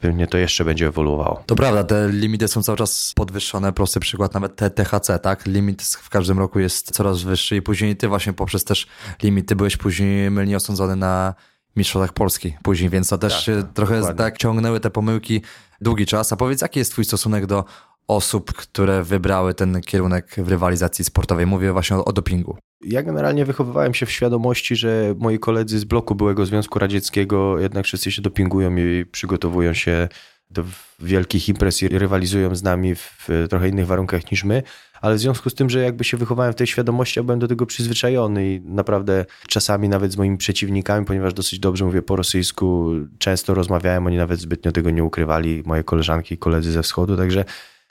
pewnie 0.00 0.26
to 0.26 0.38
jeszcze 0.38 0.64
będzie 0.64 0.86
ewoluowało. 0.86 1.42
To 1.46 1.56
prawda, 1.56 1.84
te 1.84 2.08
limity 2.08 2.48
są 2.48 2.62
cały 2.62 2.78
czas 2.78 3.12
podwyższone. 3.16 3.72
Prosty 3.72 4.00
przykład, 4.00 4.34
nawet 4.34 4.56
te 4.56 4.70
THC, 4.70 5.18
tak? 5.18 5.46
Limit 5.46 5.82
w 5.82 6.10
każdym 6.10 6.38
roku 6.38 6.58
jest 6.58 6.90
coraz 6.90 7.22
wyższy 7.22 7.56
i 7.56 7.62
później 7.62 7.96
ty 7.96 8.08
właśnie 8.08 8.32
poprzez 8.32 8.64
też 8.64 8.86
limity 9.22 9.56
byłeś 9.56 9.76
później 9.76 10.30
mylnie 10.30 10.56
osądzony 10.56 10.96
na 10.96 11.34
mistrzostwach 11.76 12.12
Polski 12.12 12.56
później, 12.62 12.90
więc 12.90 13.08
to 13.08 13.18
też 13.18 13.44
tak, 13.44 13.72
trochę 13.74 13.94
dokładnie. 13.94 14.18
tak 14.18 14.38
ciągnęły 14.38 14.80
te 14.80 14.90
pomyłki 14.90 15.42
długi 15.80 16.06
czas. 16.06 16.32
A 16.32 16.36
powiedz, 16.36 16.62
jaki 16.62 16.78
jest 16.78 16.92
twój 16.92 17.04
stosunek 17.04 17.46
do 17.46 17.64
osób, 18.08 18.52
które 18.52 19.02
wybrały 19.02 19.54
ten 19.54 19.80
kierunek 19.80 20.36
w 20.38 20.48
rywalizacji 20.48 21.04
sportowej? 21.04 21.46
Mówię 21.46 21.72
właśnie 21.72 21.96
o, 21.96 22.04
o 22.04 22.12
dopingu. 22.12 22.58
Ja 22.80 23.02
generalnie 23.02 23.44
wychowywałem 23.44 23.94
się 23.94 24.06
w 24.06 24.10
świadomości, 24.10 24.76
że 24.76 25.14
moi 25.18 25.38
koledzy 25.38 25.78
z 25.78 25.84
bloku 25.84 26.14
byłego 26.14 26.46
Związku 26.46 26.78
Radzieckiego 26.78 27.58
jednak 27.58 27.84
wszyscy 27.84 28.12
się 28.12 28.22
dopingują 28.22 28.76
i 28.76 29.04
przygotowują 29.12 29.74
się 29.74 30.08
do 30.50 30.64
wielkich 31.00 31.48
imprez 31.48 31.82
i 31.82 31.88
rywalizują 31.88 32.54
z 32.54 32.62
nami 32.62 32.94
w 32.94 33.28
trochę 33.50 33.68
innych 33.68 33.86
warunkach 33.86 34.30
niż 34.30 34.44
my, 34.44 34.62
ale 35.00 35.14
w 35.14 35.18
związku 35.18 35.50
z 35.50 35.54
tym, 35.54 35.70
że 35.70 35.80
jakby 35.80 36.04
się 36.04 36.16
wychowałem 36.16 36.52
w 36.52 36.56
tej 36.56 36.66
świadomości, 36.66 37.18
ja 37.18 37.22
byłem 37.22 37.38
do 37.38 37.48
tego 37.48 37.66
przyzwyczajony 37.66 38.54
i 38.54 38.60
naprawdę 38.60 39.24
czasami 39.48 39.88
nawet 39.88 40.12
z 40.12 40.16
moimi 40.16 40.36
przeciwnikami, 40.36 41.06
ponieważ 41.06 41.34
dosyć 41.34 41.58
dobrze 41.58 41.84
mówię 41.84 42.02
po 42.02 42.16
rosyjsku, 42.16 42.90
często 43.18 43.54
rozmawiałem, 43.54 44.06
oni 44.06 44.16
nawet 44.16 44.40
zbytnio 44.40 44.72
tego 44.72 44.90
nie 44.90 45.04
ukrywali, 45.04 45.62
moje 45.66 45.84
koleżanki 45.84 46.34
i 46.34 46.38
koledzy 46.38 46.72
ze 46.72 46.82
wschodu, 46.82 47.16
także 47.16 47.44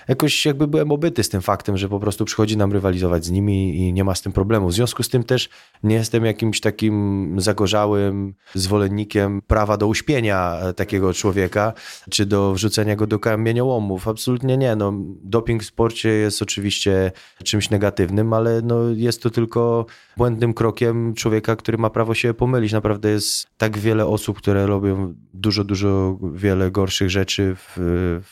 jakoś 0.08 0.46
jakby 0.46 0.68
byłem 0.68 0.92
obyty 0.92 1.24
z 1.24 1.30
tym 1.30 1.42
faktem, 1.42 1.78
że 1.78 1.90
po 1.90 2.00
prostu 2.00 2.26
przychodzi 2.26 2.58
nam 2.58 2.74
rywalizować 2.74 3.26
z 3.26 3.32
nimi 3.32 3.78
i 3.78 3.94
nie 3.94 4.04
ma 4.04 4.16
z 4.16 4.22
tym 4.22 4.32
problemu. 4.32 4.68
W 4.68 4.74
związku 4.74 5.04
z 5.04 5.10
tym 5.10 5.24
też 5.24 5.50
nie 5.84 5.96
jestem 5.96 6.26
jakimś 6.26 6.62
takim 6.62 7.36
zagorzałym 7.38 8.34
zwolennikiem 8.54 9.42
prawa 9.42 9.78
do 9.78 9.88
uśpienia 9.88 10.58
takiego 10.76 11.14
człowieka, 11.14 11.74
czy 12.10 12.26
do 12.26 12.54
wrzucenia 12.54 12.96
go 12.96 13.08
do 13.08 13.20
kamieniołomów. 13.20 14.08
Absolutnie 14.08 14.58
nie. 14.58 14.76
No, 14.76 14.94
doping 15.24 15.64
w 15.64 15.66
sporcie 15.66 16.10
jest 16.10 16.42
oczywiście 16.42 17.12
czymś 17.44 17.70
negatywnym, 17.70 18.34
ale 18.34 18.62
no, 18.62 18.90
jest 18.90 19.24
to 19.24 19.30
tylko 19.30 19.86
błędnym 20.18 20.54
krokiem 20.54 21.14
człowieka, 21.14 21.56
który 21.56 21.78
ma 21.78 21.90
prawo 21.90 22.14
się 22.14 22.34
pomylić. 22.34 22.72
Naprawdę 22.72 23.10
jest 23.10 23.48
tak 23.58 23.78
wiele 23.78 24.06
osób, 24.06 24.38
które 24.38 24.68
robią 24.68 25.14
dużo, 25.34 25.64
dużo 25.64 26.20
wiele 26.34 26.72
gorszych 26.72 27.10
rzeczy 27.10 27.56
w, 27.56 27.78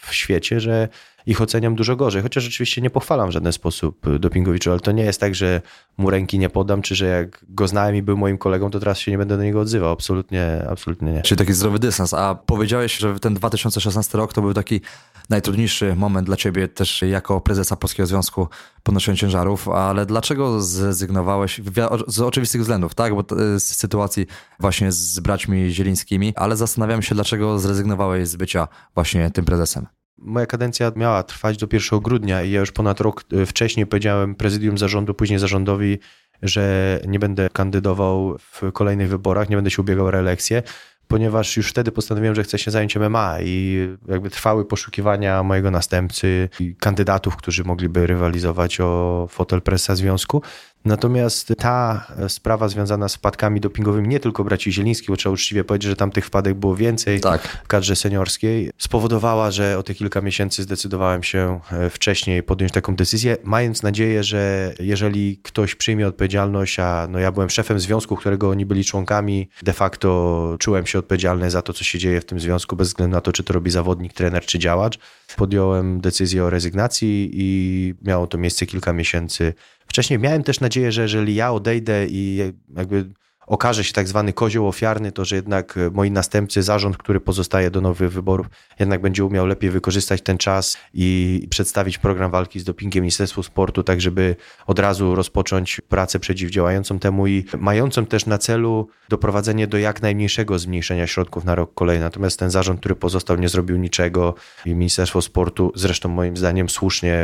w 0.02 0.14
świecie, 0.14 0.60
że 0.60 0.90
ich 1.26 1.42
oceniam 1.42 1.76
dużo 1.76 1.96
gorzej. 1.96 2.22
Chociaż 2.22 2.48
oczywiście 2.48 2.82
nie 2.82 2.90
pochwalam 2.90 3.30
w 3.30 3.32
żaden 3.32 3.54
sposób 3.54 4.20
dopingowiczu, 4.20 4.72
ale 4.72 4.80
to 4.80 4.92
nie 4.92 5.04
jest 5.04 5.20
tak, 5.20 5.36
że 5.36 5.62
mu 5.98 6.10
ręki 6.10 6.40
nie 6.40 6.50
podam, 6.50 6.82
czy 6.82 6.96
że 6.96 7.06
jak 7.06 7.46
go 7.50 7.68
znałem 7.68 7.96
i 7.96 8.02
był 8.02 8.18
moim 8.18 8.38
kolegą, 8.38 8.72
to 8.72 8.80
teraz 8.80 9.00
się 9.00 9.12
nie 9.12 9.18
będę 9.18 9.38
do 9.38 9.44
niego 9.44 9.60
odzywał. 9.60 9.92
Absolutnie, 9.92 10.66
absolutnie 10.70 11.14
nie. 11.14 11.22
Czyli 11.22 11.40
taki 11.40 11.54
zdrowy 11.54 11.80
dystans. 11.80 12.14
A 12.14 12.36
powiedziałeś, 12.36 12.98
że 12.98 13.20
ten 13.20 13.34
2016 13.34 14.18
rok 14.18 14.34
to 14.34 14.42
był 14.42 14.54
taki 14.54 14.82
najtrudniejszy 15.30 15.96
moment 15.96 16.26
dla 16.26 16.38
ciebie 16.38 16.68
też 16.68 17.02
jako 17.02 17.42
prezesa 17.42 17.76
Polskiego 17.76 18.08
Związku 18.08 18.48
Podnoszenia 18.84 19.18
Ciężarów, 19.18 19.70
ale 19.70 20.06
dlaczego 20.06 20.62
zrezygnowałeś? 20.62 21.62
Z 22.08 22.20
oczywistych 22.20 22.62
względów, 22.62 22.96
tak? 22.96 23.16
Bo 23.16 23.24
z 23.58 23.64
sytuacji 23.64 24.26
właśnie 24.60 24.92
z 24.92 25.20
braćmi 25.20 25.70
zielińskimi, 25.70 26.34
ale 26.36 26.56
zastanawiam 26.56 27.02
się, 27.02 27.16
dlaczego 27.16 27.60
zrezygnowałeś 27.60 28.28
z 28.28 28.36
bycia 28.36 28.68
właśnie 28.96 29.32
tym 29.32 29.46
prezesem. 29.46 29.88
Moja 30.26 30.46
kadencja 30.46 30.92
miała 30.96 31.24
trwać 31.24 31.58
do 31.58 31.68
1 31.74 32.00
grudnia 32.00 32.44
i 32.44 32.52
ja 32.52 32.60
już 32.60 32.72
ponad 32.72 33.00
rok 33.00 33.24
e, 33.34 33.46
wcześniej 33.46 33.88
powiedziałem 33.88 34.36
prezydium 34.36 34.78
zarządu, 34.78 35.14
później 35.14 35.40
zarządowi, 35.40 36.00
że 36.42 37.00
nie 37.08 37.20
będę 37.20 37.50
kandydował 37.50 38.38
w 38.40 38.72
kolejnych 38.72 39.10
wyborach, 39.10 39.50
nie 39.50 39.56
będę 39.56 39.72
się 39.72 39.82
ubiegał 39.82 40.06
o 40.06 40.12
reelekcję, 40.12 40.64
ponieważ 41.08 41.58
już 41.58 41.70
wtedy 41.70 41.92
postanowiłem, 41.92 42.36
że 42.36 42.44
chcę 42.44 42.60
się 42.60 42.72
zająć 42.72 42.96
MMA 42.96 43.38
i 43.42 43.88
jakby 44.08 44.30
trwały 44.30 44.66
poszukiwania 44.66 45.44
mojego 45.44 45.72
następcy 45.72 46.50
i 46.60 46.76
kandydatów, 46.76 47.36
którzy 47.36 47.64
mogliby 47.64 48.08
rywalizować 48.08 48.80
o 48.80 49.28
fotel 49.30 49.62
presa 49.62 49.96
związku. 49.96 50.42
Natomiast 50.86 51.54
ta 51.58 52.08
sprawa 52.28 52.68
związana 52.68 53.10
z 53.10 53.16
wpadkami 53.16 53.62
dopingowymi, 53.62 54.08
nie 54.08 54.20
tylko 54.20 54.44
braci 54.44 54.72
Zielińskich, 54.72 55.10
bo 55.10 55.18
trzeba 55.18 55.34
uczciwie 55.34 55.64
powiedzieć, 55.64 55.90
że 55.90 55.96
tam 55.96 56.12
tych 56.12 56.26
wpadek 56.26 56.54
było 56.54 56.76
więcej 56.76 57.22
tak. 57.22 57.42
w 57.64 57.68
kadrze 57.68 57.96
seniorskiej, 57.96 58.72
spowodowała, 58.78 59.52
że 59.52 59.78
o 59.78 59.84
te 59.84 59.94
kilka 59.94 60.22
miesięcy 60.22 60.64
zdecydowałem 60.64 61.24
się 61.24 61.60
e, 61.72 61.90
wcześniej 61.90 62.44
podjąć 62.44 62.72
taką 62.72 62.96
decyzję, 62.96 63.38
mając 63.44 63.84
nadzieję, 63.84 64.24
że 64.24 64.74
jeżeli 64.80 65.40
ktoś 65.44 65.76
przyjmie 65.76 66.08
odpowiedzialność, 66.08 66.80
a 66.80 67.08
no 67.10 67.20
ja 67.20 67.32
byłem 67.32 67.50
szefem 67.50 67.80
związku, 67.80 68.16
którego 68.16 68.50
oni 68.50 68.66
byli 68.66 68.84
członkami, 68.84 69.50
de 69.64 69.74
facto 69.74 70.56
czułem 70.60 70.86
się 70.86 71.00
odpowiedzialny 71.00 71.52
za 71.52 71.62
to, 71.62 71.74
co 71.74 71.84
się 71.84 72.00
dzieje 72.00 72.22
w 72.22 72.26
tym 72.26 72.40
związku, 72.40 72.76
bez 72.76 72.88
względu 72.88 73.16
na 73.16 73.22
to, 73.22 73.32
czy 73.32 73.44
to 73.44 73.54
robi 73.54 73.72
zawodnik, 73.72 74.14
trener, 74.14 74.46
czy 74.46 74.60
działacz. 74.60 75.00
Podjąłem 75.36 76.02
decyzję 76.02 76.44
o 76.44 76.50
rezygnacji 76.50 77.30
i 77.34 77.94
miało 78.02 78.28
to 78.28 78.38
miejsce 78.38 78.66
kilka 78.66 78.94
miesięcy 78.94 79.54
Wcześniej 79.96 80.20
miałem 80.20 80.44
też 80.44 80.60
nadzieję, 80.60 80.92
że 80.92 81.02
jeżeli 81.02 81.36
ja 81.36 81.52
odejdę 81.52 82.08
i 82.08 82.36
jakby 82.76 83.10
okaże 83.48 83.84
się 83.84 83.94
tak 83.94 84.08
zwany 84.08 84.34
kozioł 84.34 84.68
ofiarny, 84.68 85.12
to 85.12 85.26
że 85.26 85.36
jednak 85.36 85.80
moi 85.94 86.12
następcy, 86.12 86.64
zarząd, 86.64 86.98
który 86.98 87.20
pozostaje 87.20 87.72
do 87.72 87.82
nowych 87.82 88.12
wyborów, 88.12 88.48
jednak 88.80 89.02
będzie 89.02 89.26
umiał 89.26 89.46
lepiej 89.46 89.70
wykorzystać 89.70 90.22
ten 90.22 90.38
czas 90.38 90.78
i 90.94 91.48
przedstawić 91.50 91.98
program 91.98 92.32
walki 92.32 92.60
z 92.60 92.64
dopingiem 92.64 93.02
Ministerstwu 93.02 93.44
Sportu, 93.44 93.84
tak 93.84 94.02
żeby 94.02 94.36
od 94.68 94.80
razu 94.80 95.16
rozpocząć 95.16 95.82
pracę 95.90 96.20
przeciwdziałającą 96.20 97.00
temu 97.00 97.28
i 97.28 97.46
mającą 97.58 98.06
też 98.06 98.26
na 98.26 98.38
celu 98.38 98.88
doprowadzenie 99.10 99.68
do 99.68 99.78
jak 99.78 100.02
najmniejszego 100.02 100.60
zmniejszenia 100.60 101.08
środków 101.08 101.46
na 101.46 101.56
rok 101.56 101.74
kolejny. 101.74 102.04
Natomiast 102.04 102.40
ten 102.40 102.52
zarząd, 102.52 102.80
który 102.80 102.96
pozostał, 102.96 103.38
nie 103.38 103.50
zrobił 103.50 103.78
niczego 103.78 104.36
i 104.66 104.76
Ministerstwo 104.76 105.22
Sportu, 105.22 105.72
zresztą 105.76 106.10
moim 106.10 106.38
zdaniem 106.38 106.70
słusznie, 106.70 107.24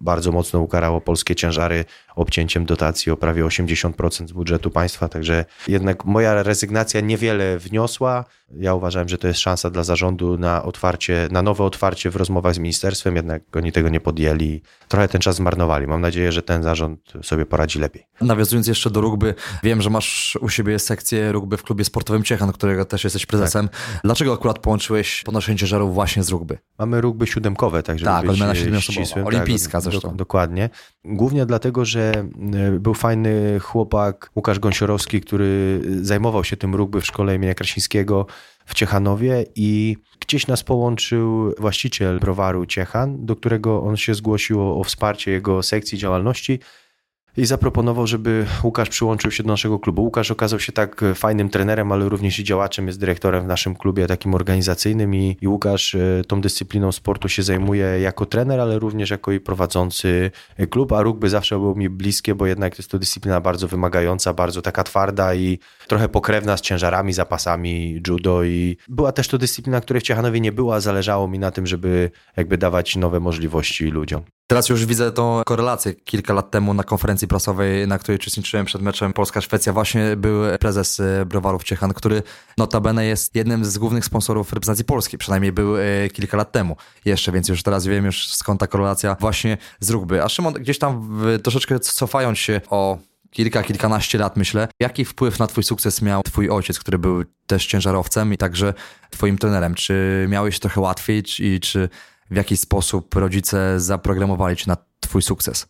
bardzo 0.00 0.32
mocno 0.32 0.60
ukarało 0.60 1.00
polskie 1.00 1.34
ciężary 1.34 1.84
obcięciem 2.16 2.64
dotacji 2.66 3.12
o 3.12 3.16
prawie 3.16 3.44
80% 3.44 4.28
z 4.28 4.32
budżetu 4.32 4.70
państwa, 4.70 5.08
także 5.08 5.44
jednak 5.68 6.04
moja 6.04 6.42
rezygnacja 6.42 7.00
niewiele 7.00 7.58
wniosła. 7.58 8.24
Ja 8.56 8.74
uważałem, 8.74 9.08
że 9.08 9.18
to 9.18 9.28
jest 9.28 9.40
szansa 9.40 9.70
dla 9.70 9.84
zarządu 9.84 10.38
na 10.38 10.62
otwarcie, 10.62 11.28
na 11.30 11.42
nowe 11.42 11.64
otwarcie 11.64 12.10
w 12.10 12.16
rozmowach 12.16 12.54
z 12.54 12.58
ministerstwem, 12.58 13.16
jednak 13.16 13.42
oni 13.56 13.72
tego 13.72 13.88
nie 13.88 14.00
podjęli. 14.00 14.62
Trochę 14.88 15.08
ten 15.08 15.20
czas 15.20 15.36
zmarnowali. 15.36 15.86
Mam 15.86 16.00
nadzieję, 16.00 16.32
że 16.32 16.42
ten 16.42 16.62
zarząd 16.62 17.12
sobie 17.22 17.46
poradzi 17.46 17.78
lepiej. 17.78 18.06
Nawiązując 18.20 18.66
jeszcze 18.66 18.90
do 18.90 19.00
rugby, 19.00 19.34
wiem, 19.62 19.82
że 19.82 19.90
masz 19.90 20.38
u 20.40 20.48
siebie 20.48 20.78
sekcję 20.78 21.32
rugby 21.32 21.56
w 21.56 21.62
klubie 21.62 21.84
sportowym 21.84 22.22
Ciechan, 22.22 22.52
którego 22.52 22.84
też 22.84 23.04
jesteś 23.04 23.26
prezesem. 23.26 23.68
Tak. 23.68 24.00
Dlaczego 24.04 24.32
akurat 24.32 24.58
połączyłeś 24.58 25.22
podnoszenie 25.24 25.58
ciężarów 25.58 25.94
właśnie 25.94 26.22
z 26.22 26.28
rugby? 26.28 26.58
Mamy 26.78 27.00
rugby 27.00 27.26
siódemkowe, 27.26 27.82
tak 27.82 27.98
żeby 27.98 28.10
tak, 28.10 28.22
być 28.22 28.30
odmiana 28.30 28.54
ścisłym. 28.80 29.24
Tak, 29.24 29.26
olimpijska 29.26 29.80
zresztą. 29.90 30.10
Do, 30.10 30.14
dokładnie. 30.16 30.70
Głównie 31.04 31.46
dlatego, 31.46 31.84
że 31.84 32.12
e, 32.12 32.70
był 32.70 32.94
fajny 32.94 33.60
chłopak 33.60 34.30
Łukasz 34.36 34.58
Gąsiorowski, 34.58 35.20
który 35.20 35.80
zajmował 36.02 36.44
się 36.44 36.56
tym 36.56 36.74
rugby 36.74 37.00
w 37.00 37.06
szkole 37.06 37.34
imienia 37.34 37.54
Krasińskiego 37.54 38.26
w 38.66 38.74
Ciechanowie 38.74 39.44
i 39.54 39.96
gdzieś 40.20 40.46
nas 40.46 40.62
połączył 40.62 41.54
właściciel 41.58 42.18
browaru 42.18 42.66
Ciechan, 42.66 43.26
do 43.26 43.36
którego 43.36 43.82
on 43.82 43.96
się 43.96 44.14
zgłosił 44.14 44.80
o 44.80 44.84
wsparcie 44.84 45.30
jego 45.30 45.62
sekcji 45.62 45.98
działalności 45.98 46.60
i 47.40 47.46
zaproponował, 47.46 48.06
żeby 48.06 48.46
Łukasz 48.64 48.88
przyłączył 48.88 49.30
się 49.30 49.42
do 49.42 49.48
naszego 49.48 49.78
klubu. 49.78 50.02
Łukasz 50.02 50.30
okazał 50.30 50.60
się 50.60 50.72
tak 50.72 51.04
fajnym 51.14 51.50
trenerem, 51.50 51.92
ale 51.92 52.08
również 52.08 52.38
i 52.38 52.44
działaczem, 52.44 52.86
jest 52.86 53.00
dyrektorem 53.00 53.44
w 53.44 53.46
naszym 53.46 53.76
klubie 53.76 54.06
takim 54.06 54.34
organizacyjnym 54.34 55.14
i, 55.14 55.36
i 55.40 55.48
Łukasz 55.48 55.94
e, 55.94 56.22
tą 56.28 56.40
dyscypliną 56.40 56.92
sportu 56.92 57.28
się 57.28 57.42
zajmuje 57.42 58.00
jako 58.00 58.26
trener, 58.26 58.60
ale 58.60 58.78
również 58.78 59.10
jako 59.10 59.32
i 59.32 59.40
prowadzący 59.40 60.30
klub, 60.70 60.92
a 60.92 61.02
rugby 61.02 61.28
zawsze 61.28 61.56
było 61.58 61.74
mi 61.74 61.88
bliskie, 61.88 62.34
bo 62.34 62.46
jednak 62.46 62.78
jest 62.78 62.90
to 62.90 62.98
dyscyplina 62.98 63.40
bardzo 63.40 63.68
wymagająca, 63.68 64.34
bardzo 64.34 64.62
taka 64.62 64.84
twarda 64.84 65.34
i 65.34 65.58
trochę 65.88 66.08
pokrewna 66.08 66.56
z 66.56 66.60
ciężarami, 66.60 67.12
zapasami 67.12 68.02
judo 68.08 68.44
i 68.44 68.76
była 68.88 69.12
też 69.12 69.28
to 69.28 69.38
dyscyplina, 69.38 69.80
której 69.80 70.00
w 70.00 70.04
Ciechanowie 70.04 70.40
nie 70.40 70.52
była, 70.52 70.80
zależało 70.80 71.28
mi 71.28 71.38
na 71.38 71.50
tym, 71.50 71.66
żeby 71.66 72.10
jakby 72.36 72.58
dawać 72.58 72.96
nowe 72.96 73.20
możliwości 73.20 73.86
ludziom. 73.86 74.22
Teraz 74.50 74.68
już 74.68 74.86
widzę 74.86 75.12
tą 75.12 75.42
korelację. 75.46 75.94
Kilka 75.94 76.34
lat 76.34 76.50
temu 76.50 76.74
na 76.74 76.84
konferencji 76.84 77.28
prasowej, 77.30 77.88
na 77.88 77.98
której 77.98 78.16
uczestniczyłem 78.16 78.66
przed 78.66 78.82
meczem 78.82 79.12
Polska-Szwecja, 79.12 79.72
właśnie 79.72 80.16
był 80.16 80.42
prezes 80.60 81.00
e, 81.00 81.26
Browarów 81.26 81.64
Ciechan, 81.64 81.94
który 81.94 82.22
notabene 82.58 83.06
jest 83.06 83.36
jednym 83.36 83.64
z 83.64 83.78
głównych 83.78 84.04
sponsorów 84.04 84.52
reprezentacji 84.52 84.84
Polski. 84.84 85.18
Przynajmniej 85.18 85.52
był 85.52 85.76
e, 85.76 85.82
kilka 86.12 86.36
lat 86.36 86.52
temu 86.52 86.76
jeszcze, 87.04 87.32
więc 87.32 87.48
już 87.48 87.62
teraz 87.62 87.86
wiem 87.86 88.04
już 88.04 88.34
skąd 88.34 88.60
ta 88.60 88.66
korelacja 88.66 89.16
właśnie 89.20 89.58
z 89.80 89.90
rugby. 89.90 90.24
A 90.24 90.28
Szymon, 90.28 90.54
gdzieś 90.54 90.78
tam 90.78 91.20
troszeczkę 91.42 91.80
cofając 91.80 92.38
się 92.38 92.60
o 92.70 92.98
kilka, 93.30 93.62
kilkanaście 93.62 94.18
lat, 94.18 94.36
myślę. 94.36 94.68
Jaki 94.80 95.04
wpływ 95.04 95.38
na 95.38 95.46
twój 95.46 95.64
sukces 95.64 96.02
miał 96.02 96.22
twój 96.22 96.50
ojciec, 96.50 96.78
który 96.78 96.98
był 96.98 97.24
też 97.46 97.66
ciężarowcem 97.66 98.34
i 98.34 98.36
także 98.36 98.74
twoim 99.10 99.38
trenerem? 99.38 99.74
Czy 99.74 100.26
miałeś 100.28 100.58
trochę 100.58 100.80
łatwiej 100.80 101.22
i 101.38 101.60
czy 101.60 101.88
w 102.30 102.36
jaki 102.36 102.56
sposób 102.56 103.14
rodzice 103.14 103.80
zaprogramowali 103.80 104.56
cię 104.56 104.64
na 104.66 104.76
twój 105.00 105.22
sukces? 105.22 105.66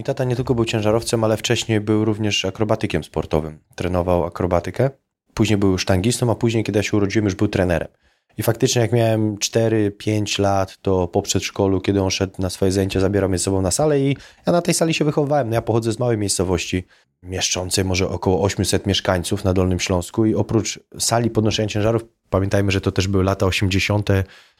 Mój 0.00 0.04
tata 0.04 0.24
nie 0.24 0.36
tylko 0.36 0.54
był 0.54 0.64
ciężarowcem, 0.64 1.24
ale 1.24 1.36
wcześniej 1.36 1.80
był 1.80 2.04
również 2.04 2.44
akrobatykiem 2.44 3.04
sportowym. 3.04 3.58
Trenował 3.74 4.24
akrobatykę. 4.24 4.90
Później 5.34 5.56
był 5.56 5.78
sztangistą, 5.78 6.30
a 6.30 6.34
później, 6.34 6.64
kiedy 6.64 6.78
ja 6.78 6.82
się 6.82 6.96
urodziłem, 6.96 7.24
już 7.24 7.34
był 7.34 7.48
trenerem. 7.48 7.88
I 8.38 8.42
faktycznie, 8.42 8.82
jak 8.82 8.92
miałem 8.92 9.36
4-5 9.36 10.40
lat, 10.40 10.78
to 10.82 11.08
po 11.08 11.22
przedszkolu, 11.22 11.80
kiedy 11.80 12.02
on 12.02 12.10
szedł 12.10 12.42
na 12.42 12.50
swoje 12.50 12.72
zajęcia, 12.72 13.00
zabierał 13.00 13.28
mnie 13.28 13.38
sobą 13.38 13.62
na 13.62 13.70
salę 13.70 14.00
i 14.00 14.16
ja 14.46 14.52
na 14.52 14.62
tej 14.62 14.74
sali 14.74 14.94
się 14.94 15.04
wychowywałem. 15.04 15.48
No 15.48 15.54
ja 15.54 15.62
pochodzę 15.62 15.92
z 15.92 15.98
małej 15.98 16.18
miejscowości, 16.18 16.84
mieszczącej 17.22 17.84
może 17.84 18.08
około 18.08 18.42
800 18.42 18.86
mieszkańców 18.86 19.44
na 19.44 19.52
Dolnym 19.52 19.80
Śląsku 19.80 20.26
i 20.26 20.34
oprócz 20.34 20.80
sali 20.98 21.30
podnoszenia 21.30 21.68
ciężarów, 21.68 22.02
pamiętajmy, 22.30 22.72
że 22.72 22.80
to 22.80 22.92
też 22.92 23.08
były 23.08 23.24
lata 23.24 23.46
80., 23.46 24.08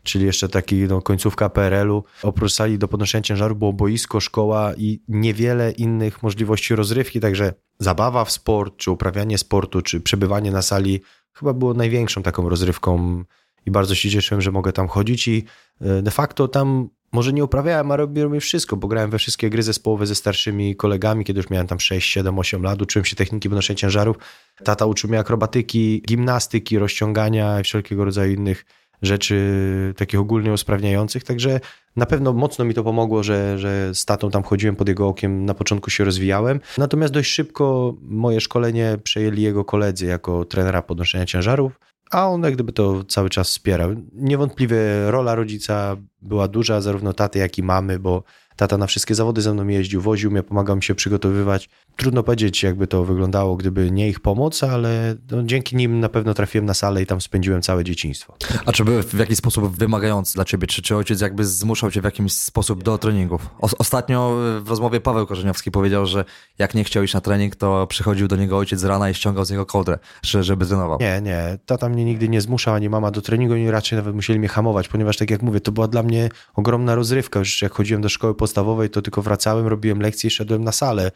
czyli 0.03 0.27
jeszcze 0.27 0.49
taki 0.49 0.77
no, 0.77 1.03
końcówka 1.03 1.51
PRL-u. 1.51 2.05
Oprócz 2.23 2.53
sali 2.53 2.79
do 2.79 2.89
podnoszenia 2.89 3.23
ciężaru 3.23 3.57
było 3.57 3.73
boisko, 3.73 4.21
szkoła 4.21 4.75
i 4.77 5.03
niewiele 5.09 5.71
innych 5.71 6.23
możliwości 6.23 6.75
rozrywki, 6.75 7.21
także 7.21 7.55
zabawa 7.79 8.25
w 8.25 8.31
sport, 8.31 8.77
czy 8.77 8.91
uprawianie 8.91 9.39
sportu, 9.39 9.83
czy 9.83 10.01
przebywanie 10.01 10.51
na 10.51 10.63
sali 10.63 11.01
chyba 11.33 11.53
było 11.53 11.75
największą 11.75 12.23
taką 12.23 12.49
rozrywką 12.49 13.25
i 13.67 13.71
bardzo 13.71 13.95
się 13.95 14.11
cieszyłem, 14.11 14.43
że 14.43 14.53
mogę 14.53 14.73
tam 14.73 14.89
chodzić 14.89 15.29
i 15.29 15.45
e, 15.81 16.03
de 16.03 16.11
facto 16.11 16.49
tam 16.49 16.89
może 17.13 17.33
nie 17.33 17.45
uprawiałem, 17.45 17.93
a 17.93 17.97
robiłem 17.97 18.41
wszystko, 18.41 18.77
bo 18.77 18.89
grałem 18.89 19.11
we 19.11 19.19
wszystkie 19.19 19.51
gry 19.51 19.63
zespołowe 19.63 20.07
ze 20.07 20.15
starszymi 20.15 20.77
kolegami, 20.77 21.25
kiedy 21.25 21.41
już 21.41 21.51
miałem 21.51 21.67
tam 21.67 21.81
6, 21.81 22.13
7, 22.13 22.39
8 22.39 22.63
lat, 22.63 22.83
uczyłem 22.83 23.05
się 23.05 23.17
techniki 23.17 23.49
wynoszenia 23.49 23.77
ciężarów. 23.77 24.17
Tata 24.65 24.87
uczył 24.87 25.11
mnie 25.11 25.19
akrobatyki, 25.19 26.03
gimnastyki, 26.09 26.79
rozciągania 26.79 27.61
i 27.61 27.63
wszelkiego 27.63 28.05
rodzaju 28.05 28.33
innych 28.33 28.65
rzeczy 29.03 29.95
takich 29.97 30.21
ogólnie 30.21 30.53
usprawniających, 30.53 31.25
także 31.25 31.61
na 31.97 32.07
pewno 32.07 32.33
mocno 32.33 32.65
mi 32.65 32.75
to 32.75 32.85
pomogło, 32.85 33.23
że, 33.23 33.59
że 33.59 33.95
z 33.95 34.05
tatą 34.05 34.31
tam 34.31 34.43
chodziłem 34.43 34.77
pod 34.77 34.89
jego 34.89 35.09
okiem, 35.09 35.45
na 35.45 35.55
początku 35.55 35.91
się 35.91 36.05
rozwijałem. 36.05 36.61
Natomiast 36.79 37.13
dość 37.13 37.31
szybko 37.31 37.95
moje 38.03 38.41
szkolenie 38.41 38.99
przejęli 39.03 39.43
jego 39.43 39.65
koledzy 39.65 40.07
jako 40.07 40.45
trenera 40.45 40.83
podnoszenia 40.83 41.27
ciężarów 41.27 41.90
a 42.11 42.29
on 42.29 42.43
jak 42.43 42.55
gdyby 42.55 42.73
to 42.73 43.05
cały 43.05 43.31
czas 43.31 43.49
wspierał. 43.49 43.91
Niewątpliwie 44.13 44.81
rola 45.11 45.35
rodzica 45.35 45.97
była 46.23 46.49
duża, 46.49 46.81
zarówno 46.81 47.13
taty, 47.13 47.39
jak 47.39 47.59
i 47.59 47.63
mamy, 47.63 47.99
bo 47.99 48.23
Tata 48.61 48.79
na 48.79 48.87
wszystkie 48.87 49.15
zawody 49.15 49.43
ze 49.43 49.55
mną 49.55 49.69
jeździł, 49.69 50.01
woził 50.01 50.31
mnie, 50.31 50.43
pomagał 50.43 50.77
mi 50.77 50.83
się 50.83 50.95
przygotowywać. 50.95 51.69
Trudno 51.97 52.23
powiedzieć, 52.23 52.63
jakby 52.63 52.87
to 52.87 53.05
wyglądało, 53.05 53.57
gdyby 53.57 53.91
nie 53.91 54.09
ich 54.09 54.21
pomoc, 54.21 54.65
ale 54.65 55.15
no, 55.31 55.43
dzięki 55.43 55.77
nim 55.77 56.01
na 56.01 56.09
pewno 56.09 56.35
trafiłem 56.35 56.67
na 56.67 56.75
salę 56.75 57.03
i 57.03 57.07
tam 57.07 57.21
spędziłem 57.21 57.63
całe 57.63 57.85
dzieciństwo. 57.85 58.37
A 58.67 58.73
czy 58.73 58.85
były 58.85 59.03
w 59.03 59.15
jakiś 59.15 59.37
sposób 59.37 59.77
wymagające 59.77 60.35
dla 60.35 60.45
ciebie? 60.45 60.67
Czy, 60.67 60.83
czy 60.83 60.97
ojciec 60.97 61.21
jakby 61.21 61.45
zmuszał 61.45 61.91
cię 61.91 62.01
w 62.01 62.05
jakiś 62.05 62.33
sposób 62.33 62.83
do 62.83 62.99
treningów? 62.99 63.51
O, 63.61 63.69
ostatnio 63.79 64.37
w 64.61 64.69
rozmowie 64.69 65.01
Paweł 65.01 65.27
Korzeniowski 65.27 65.71
powiedział, 65.71 66.07
że 66.07 66.25
jak 66.59 66.75
nie 66.75 66.85
chciał 66.85 67.03
iść 67.03 67.15
na 67.15 67.21
trening, 67.21 67.57
to 67.57 67.87
przychodził 67.87 68.29
do 68.29 68.37
niego 68.37 68.59
ojciec 68.59 68.81
z 68.81 68.85
rana 68.85 69.11
i 69.11 69.15
ściągał 69.15 69.45
z 69.45 69.51
niego 69.51 69.67
kołdrę, 69.67 69.99
żeby 70.23 70.67
trenował. 70.67 70.99
Nie, 71.01 71.21
nie. 71.23 71.59
Tata 71.67 71.89
mnie 71.89 72.05
nigdy 72.05 72.29
nie 72.29 72.41
zmuszał, 72.41 72.75
ani 72.75 72.89
mama 72.89 73.11
do 73.11 73.23
treningu, 73.23 73.55
oni 73.55 73.71
raczej 73.71 73.97
nawet 73.97 74.15
musieli 74.15 74.39
mnie 74.39 74.49
hamować, 74.49 74.89
ponieważ 74.89 75.17
tak 75.17 75.31
jak 75.31 75.43
mówię, 75.43 75.61
to 75.61 75.73
była 75.73 75.89
dla 75.89 76.03
mnie 76.03 76.29
ogromna 76.55 76.95
rozrywka. 76.95 77.39
Już 77.39 77.63
jak 77.63 77.73
chodziłem 77.73 78.03
do 78.03 78.09
szkoły 78.09 78.35
po 78.35 78.50
podstawowej 78.51 78.91
to 78.91 79.03
tylko 79.03 79.23
wracałem, 79.23 79.67
robiłem 79.67 80.01
lekcje 80.01 80.29
i 80.29 80.31
szedłem 80.31 80.65
na 80.65 80.73
salę. 80.73 81.11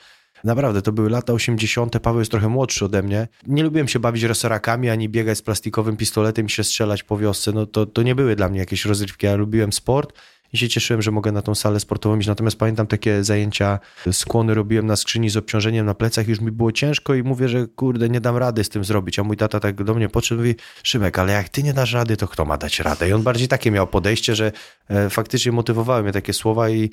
Naprawdę, 0.45 0.83
to 0.83 0.93
były 0.93 1.11
lata 1.11 1.33
80. 1.33 1.99
Paweł 1.99 2.19
jest 2.19 2.31
trochę 2.31 2.49
młodszy 2.49 2.85
ode 2.85 3.03
mnie. 3.03 3.29
Nie 3.47 3.63
lubiłem 3.63 3.89
się 3.89 3.99
bawić 3.99 4.23
resorakami, 4.23 4.91
ani 4.91 5.09
biegać 5.09 5.39
z 5.39 5.43
plastikowym 5.43 5.97
pistoletem 5.97 6.47
i 6.47 6.51
się 6.51 6.65
strzelać 6.65 7.03
po 7.03 7.19
wiosce. 7.19 7.53
No 7.53 7.67
to, 7.67 7.87
to 7.87 8.03
nie 8.03 8.15
były 8.15 8.37
dla 8.37 8.49
mnie 8.49 8.59
jakieś 8.59 8.85
rozrywki. 8.85 9.27
Ja 9.27 9.37
lubiłem 9.37 9.73
sport 9.73 10.13
i 10.53 10.59
się 10.59 10.69
cieszyłem, 10.69 11.03
że 11.03 11.11
mogę 11.11 11.33
na 11.33 11.43
tą 11.43 11.55
salę 11.55 11.81
sportową 11.81 12.19
iść. 12.19 12.29
Natomiast 12.29 12.59
pamiętam 12.59 12.87
takie 12.87 13.25
zajęcia, 13.25 13.79
skłony 14.13 14.55
robiłem 14.55 14.87
na 14.87 14.97
skrzyni 14.97 15.31
z 15.31 15.37
obciążeniem 15.37 15.87
na 15.87 15.95
plecach, 15.95 16.29
już 16.29 16.41
mi 16.41 16.51
było 16.51 16.73
ciężko 16.73 17.15
i 17.15 17.23
mówię, 17.23 17.49
że 17.49 17.67
kurde, 17.67 18.09
nie 18.09 18.21
dam 18.21 18.37
rady 18.37 18.65
z 18.65 18.69
tym 18.69 18.85
zrobić. 18.85 19.19
A 19.19 19.23
mój 19.23 19.37
tata 19.37 19.61
tak 19.61 19.85
do 19.85 19.95
mnie 19.95 20.09
podszedł 20.09 20.41
mówi, 20.41 20.55
Szymek, 20.83 21.19
ale 21.19 21.33
jak 21.33 21.49
ty 21.49 21.63
nie 21.63 21.73
dasz 21.73 21.93
rady, 21.93 22.17
to 22.17 22.29
kto 22.29 22.45
ma 22.45 22.57
dać 22.57 22.81
radę? 22.81 23.09
I 23.09 23.13
on 23.13 23.23
bardziej 23.23 23.49
takie 23.49 23.71
miał 23.71 23.87
podejście, 23.87 24.35
że 24.35 24.53
e, 24.89 25.11
faktycznie 25.11 25.53
motywowały 25.53 26.03
mnie 26.03 26.13
takie 26.13 26.33
słowa 26.33 26.71
i 26.71 26.91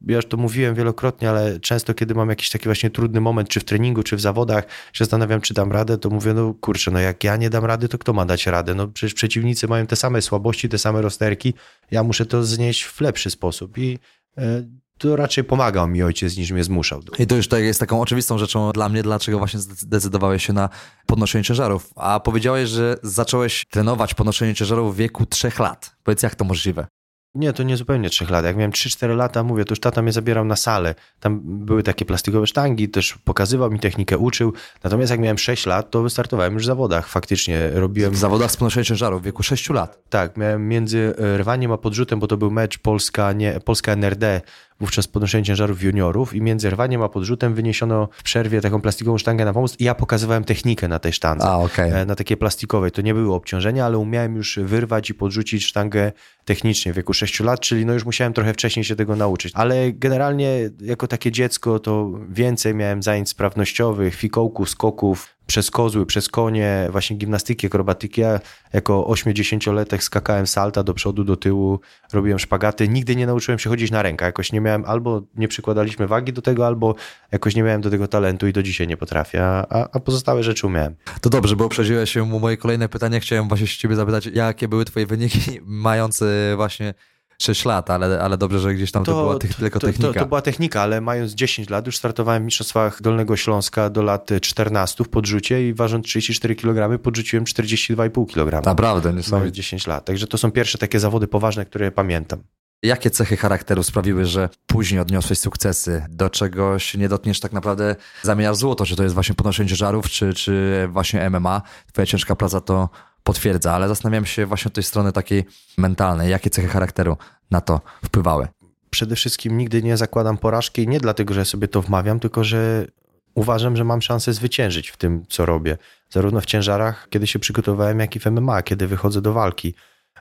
ja 0.00 0.16
już 0.16 0.26
to 0.26 0.36
mówiłem 0.36 0.74
wielokrotnie, 0.74 1.30
ale 1.30 1.60
często, 1.60 1.94
kiedy 1.94 2.14
mam 2.14 2.28
jakiś 2.28 2.50
taki 2.50 2.64
właśnie 2.64 2.90
trudny 2.90 3.20
moment, 3.20 3.48
czy 3.48 3.60
w 3.60 3.64
treningu, 3.64 4.02
czy 4.02 4.16
w 4.16 4.20
zawodach, 4.20 4.64
się 4.64 5.04
zastanawiam, 5.04 5.40
czy 5.40 5.54
dam 5.54 5.72
radę, 5.72 5.98
to 5.98 6.10
mówię, 6.10 6.34
no 6.34 6.54
kurczę, 6.60 6.90
no 6.90 6.98
jak 6.98 7.24
ja 7.24 7.36
nie 7.36 7.50
dam 7.50 7.64
rady, 7.64 7.88
to 7.88 7.98
kto 7.98 8.12
ma 8.12 8.26
dać 8.26 8.46
radę? 8.46 8.74
No 8.74 8.88
przecież 8.88 9.14
przeciwnicy 9.14 9.68
mają 9.68 9.86
te 9.86 9.96
same 9.96 10.22
słabości, 10.22 10.68
te 10.68 10.78
same 10.78 11.02
rozterki, 11.02 11.54
ja 11.90 12.02
muszę 12.02 12.26
to 12.26 12.44
znieść 12.44 12.84
w 12.84 13.00
lepszy 13.00 13.30
sposób 13.30 13.78
i 13.78 13.98
e, 14.38 14.64
to 14.98 15.16
raczej 15.16 15.44
pomagał 15.44 15.88
mi 15.88 16.02
ojciec, 16.02 16.36
niż 16.36 16.50
mnie 16.50 16.64
zmuszał. 16.64 17.00
I 17.18 17.26
to 17.26 17.36
już 17.36 17.48
tak 17.48 17.62
jest 17.62 17.80
taką 17.80 18.00
oczywistą 18.00 18.38
rzeczą 18.38 18.72
dla 18.72 18.88
mnie, 18.88 19.02
dlaczego 19.02 19.38
właśnie 19.38 19.60
zdecydowałeś 19.60 20.46
się 20.46 20.52
na 20.52 20.68
podnoszenie 21.06 21.44
ciężarów. 21.44 21.90
A 21.96 22.20
powiedziałeś, 22.20 22.68
że 22.68 22.96
zacząłeś 23.02 23.64
trenować 23.70 24.14
podnoszenie 24.14 24.54
ciężarów 24.54 24.94
w 24.94 24.98
wieku 24.98 25.26
trzech 25.26 25.58
lat. 25.58 25.96
Powiedz, 26.02 26.22
jak 26.22 26.34
to 26.34 26.44
możliwe? 26.44 26.86
Nie, 27.34 27.52
to 27.52 27.62
nie 27.62 27.76
zupełnie 27.76 28.10
trzech 28.10 28.30
lat. 28.30 28.44
Jak 28.44 28.56
miałem 28.56 28.70
3-4 28.70 29.16
lata, 29.16 29.42
mówię, 29.42 29.64
to 29.64 29.72
już 29.72 29.80
tata 29.80 30.02
mnie 30.02 30.12
zabierał 30.12 30.44
na 30.44 30.56
salę. 30.56 30.94
Tam 31.20 31.40
były 31.44 31.82
takie 31.82 32.04
plastikowe 32.04 32.46
sztangi, 32.46 32.88
też 32.88 33.18
pokazywał 33.24 33.70
mi 33.70 33.80
technikę, 33.80 34.18
uczył. 34.18 34.52
Natomiast 34.84 35.10
jak 35.10 35.20
miałem 35.20 35.38
6 35.38 35.66
lat, 35.66 35.90
to 35.90 36.02
wystartowałem 36.02 36.54
już 36.54 36.62
w 36.62 36.66
zawodach. 36.66 37.08
Faktycznie 37.08 37.70
robiłem... 37.70 38.12
W 38.12 38.16
zawodach 38.16 38.50
z 38.50 38.56
podnoszenia 38.56 38.84
ciężarów 38.84 39.22
w 39.22 39.24
wieku 39.24 39.42
6 39.42 39.70
lat? 39.70 39.98
Tak, 40.08 40.36
miałem 40.36 40.68
między 40.68 41.14
rwaniem 41.36 41.72
a 41.72 41.78
podrzutem, 41.78 42.20
bo 42.20 42.26
to 42.26 42.36
był 42.36 42.50
mecz 42.50 42.78
Polska, 42.78 43.32
nie, 43.32 43.60
Polska 43.60 43.92
NRD 43.92 44.40
wówczas 44.80 45.06
podnoszenie 45.06 45.44
ciężarów 45.44 45.82
juniorów 45.82 46.34
i 46.34 46.40
między 46.40 46.70
rwaniem 46.70 47.02
a 47.02 47.08
podrzutem 47.08 47.54
wyniesiono 47.54 48.08
w 48.12 48.22
przerwie 48.22 48.60
taką 48.60 48.80
plastikową 48.80 49.18
sztangę 49.18 49.44
na 49.44 49.52
pomost 49.52 49.80
i 49.80 49.84
ja 49.84 49.94
pokazywałem 49.94 50.44
technikę 50.44 50.88
na 50.88 50.98
tej 50.98 51.12
sztandze. 51.12 51.46
A, 51.46 51.58
okay. 51.58 52.06
Na 52.06 52.14
takiej 52.14 52.36
plastikowej. 52.36 52.90
To 52.90 53.02
nie 53.02 53.14
były 53.14 53.34
obciążenia, 53.34 53.86
ale 53.86 53.98
umiałem 53.98 54.36
już 54.36 54.58
wyrwać 54.62 55.10
i 55.10 55.14
podrzucić 55.14 55.66
sztangę 55.66 56.12
technicznie 56.44 56.92
w 56.92 56.96
wieku 56.96 57.14
6 57.14 57.40
lat, 57.40 57.60
czyli 57.60 57.86
no 57.86 57.92
już 57.92 58.04
musiałem 58.04 58.32
trochę 58.32 58.52
wcześniej 58.52 58.84
się 58.84 58.96
tego 58.96 59.16
nauczyć. 59.16 59.52
Ale 59.56 59.92
generalnie 59.92 60.70
jako 60.80 61.06
takie 61.06 61.32
dziecko 61.32 61.78
to 61.78 62.10
więcej 62.28 62.74
miałem 62.74 63.02
zajęć 63.02 63.28
sprawnościowych, 63.28 64.14
fikołków, 64.14 64.70
skoków, 64.70 65.33
przez 65.46 65.70
kozły, 65.70 66.06
przez 66.06 66.28
konie, 66.28 66.88
właśnie 66.90 67.16
gimnastyki, 67.16 67.66
akrobatyki. 67.66 68.20
Ja 68.20 68.40
jako 68.72 69.02
8-10-letek 69.02 70.02
skakałem 70.02 70.46
salta 70.46 70.82
do 70.82 70.94
przodu, 70.94 71.24
do 71.24 71.36
tyłu, 71.36 71.80
robiłem 72.12 72.38
szpagaty. 72.38 72.88
Nigdy 72.88 73.16
nie 73.16 73.26
nauczyłem 73.26 73.58
się 73.58 73.70
chodzić 73.70 73.90
na 73.90 74.02
rękach. 74.02 74.26
Jakoś 74.26 74.52
nie 74.52 74.60
miałem, 74.60 74.84
albo 74.84 75.22
nie 75.36 75.48
przykładaliśmy 75.48 76.06
wagi 76.06 76.32
do 76.32 76.42
tego, 76.42 76.66
albo 76.66 76.94
jakoś 77.32 77.54
nie 77.54 77.62
miałem 77.62 77.80
do 77.80 77.90
tego 77.90 78.08
talentu 78.08 78.46
i 78.46 78.52
do 78.52 78.62
dzisiaj 78.62 78.88
nie 78.88 78.96
potrafię, 78.96 79.44
a, 79.44 79.88
a 79.92 80.00
pozostałe 80.00 80.42
rzeczy 80.42 80.66
umiałem. 80.66 80.94
To 81.20 81.30
dobrze, 81.30 81.56
bo 81.56 81.66
uprzedziłeś 81.66 82.10
się 82.10 82.26
moje 82.26 82.56
kolejne 82.56 82.88
pytanie. 82.88 83.20
Chciałem 83.20 83.48
właśnie 83.48 83.66
ciebie 83.66 83.96
zapytać, 83.96 84.26
jakie 84.26 84.68
były 84.68 84.84
twoje 84.84 85.06
wyniki 85.06 85.40
mając 85.88 86.24
właśnie 86.56 86.94
6 87.38 87.64
lat, 87.64 87.90
ale, 87.90 88.20
ale 88.20 88.38
dobrze, 88.38 88.58
że 88.58 88.74
gdzieś 88.74 88.92
tam 88.92 89.04
to, 89.04 89.12
to 89.12 89.22
była 89.22 89.38
tych, 89.38 89.54
tylko 89.54 89.80
to, 89.80 89.86
technika. 89.86 90.12
To, 90.12 90.20
to, 90.20 90.26
była 90.26 90.42
technika, 90.42 90.82
ale 90.82 91.00
mając 91.00 91.32
10 91.32 91.70
lat 91.70 91.86
już 91.86 91.96
startowałem 91.96 92.42
w 92.42 92.46
Mistrzostwach 92.46 93.02
Dolnego 93.02 93.36
Śląska 93.36 93.90
do 93.90 94.02
lat 94.02 94.30
14 94.40 95.04
w 95.04 95.08
podrzucie 95.08 95.68
i 95.68 95.74
ważąc 95.74 96.06
34 96.06 96.56
kg 96.56 96.98
podrzuciłem 96.98 97.44
42,5 97.44 98.26
kg. 98.26 98.66
Naprawdę, 98.66 99.12
nie 99.12 99.22
Mając 99.30 99.54
10 99.54 99.86
lat. 99.86 100.04
Także 100.04 100.26
to 100.26 100.38
są 100.38 100.50
pierwsze 100.50 100.78
takie 100.78 101.00
zawody 101.00 101.26
poważne, 101.26 101.66
które 101.66 101.92
pamiętam. 101.92 102.42
Jakie 102.82 103.10
cechy 103.10 103.36
charakteru 103.36 103.82
sprawiły, 103.82 104.24
że 104.24 104.48
później 104.66 105.00
odniosłeś 105.00 105.38
sukcesy? 105.38 106.06
Do 106.08 106.30
czegoś 106.30 106.94
nie 106.94 107.08
dotkniesz 107.08 107.40
tak 107.40 107.52
naprawdę 107.52 107.96
zamiast 108.22 108.60
złoto? 108.60 108.86
Czy 108.86 108.96
to 108.96 109.02
jest 109.02 109.14
właśnie 109.14 109.34
podnoszenie 109.34 109.68
ciężarów, 109.68 110.10
czy, 110.10 110.34
czy 110.34 110.86
właśnie 110.90 111.30
MMA? 111.30 111.62
Twoja 111.92 112.06
ciężka 112.06 112.36
praca 112.36 112.60
to 112.60 112.88
potwierdza, 113.24 113.72
ale 113.72 113.88
zastanawiam 113.88 114.26
się 114.26 114.46
właśnie 114.46 114.68
od 114.68 114.74
tej 114.74 114.84
strony 114.84 115.12
takiej 115.12 115.44
mentalnej, 115.78 116.30
jakie 116.30 116.50
cechy 116.50 116.68
charakteru 116.68 117.16
na 117.50 117.60
to 117.60 117.80
wpływały. 118.04 118.48
Przede 118.90 119.16
wszystkim 119.16 119.58
nigdy 119.58 119.82
nie 119.82 119.96
zakładam 119.96 120.38
porażki, 120.38 120.88
nie 120.88 121.00
dlatego, 121.00 121.34
że 121.34 121.44
sobie 121.44 121.68
to 121.68 121.82
wmawiam, 121.82 122.20
tylko 122.20 122.44
że 122.44 122.86
uważam, 123.34 123.76
że 123.76 123.84
mam 123.84 124.02
szansę 124.02 124.32
zwyciężyć 124.32 124.88
w 124.88 124.96
tym, 124.96 125.24
co 125.28 125.46
robię. 125.46 125.78
Zarówno 126.10 126.40
w 126.40 126.46
ciężarach, 126.46 127.06
kiedy 127.10 127.26
się 127.26 127.38
przygotowałem, 127.38 128.00
jak 128.00 128.16
i 128.16 128.20
w 128.20 128.26
MMA, 128.26 128.62
kiedy 128.62 128.86
wychodzę 128.86 129.22
do 129.22 129.32
walki. 129.32 129.74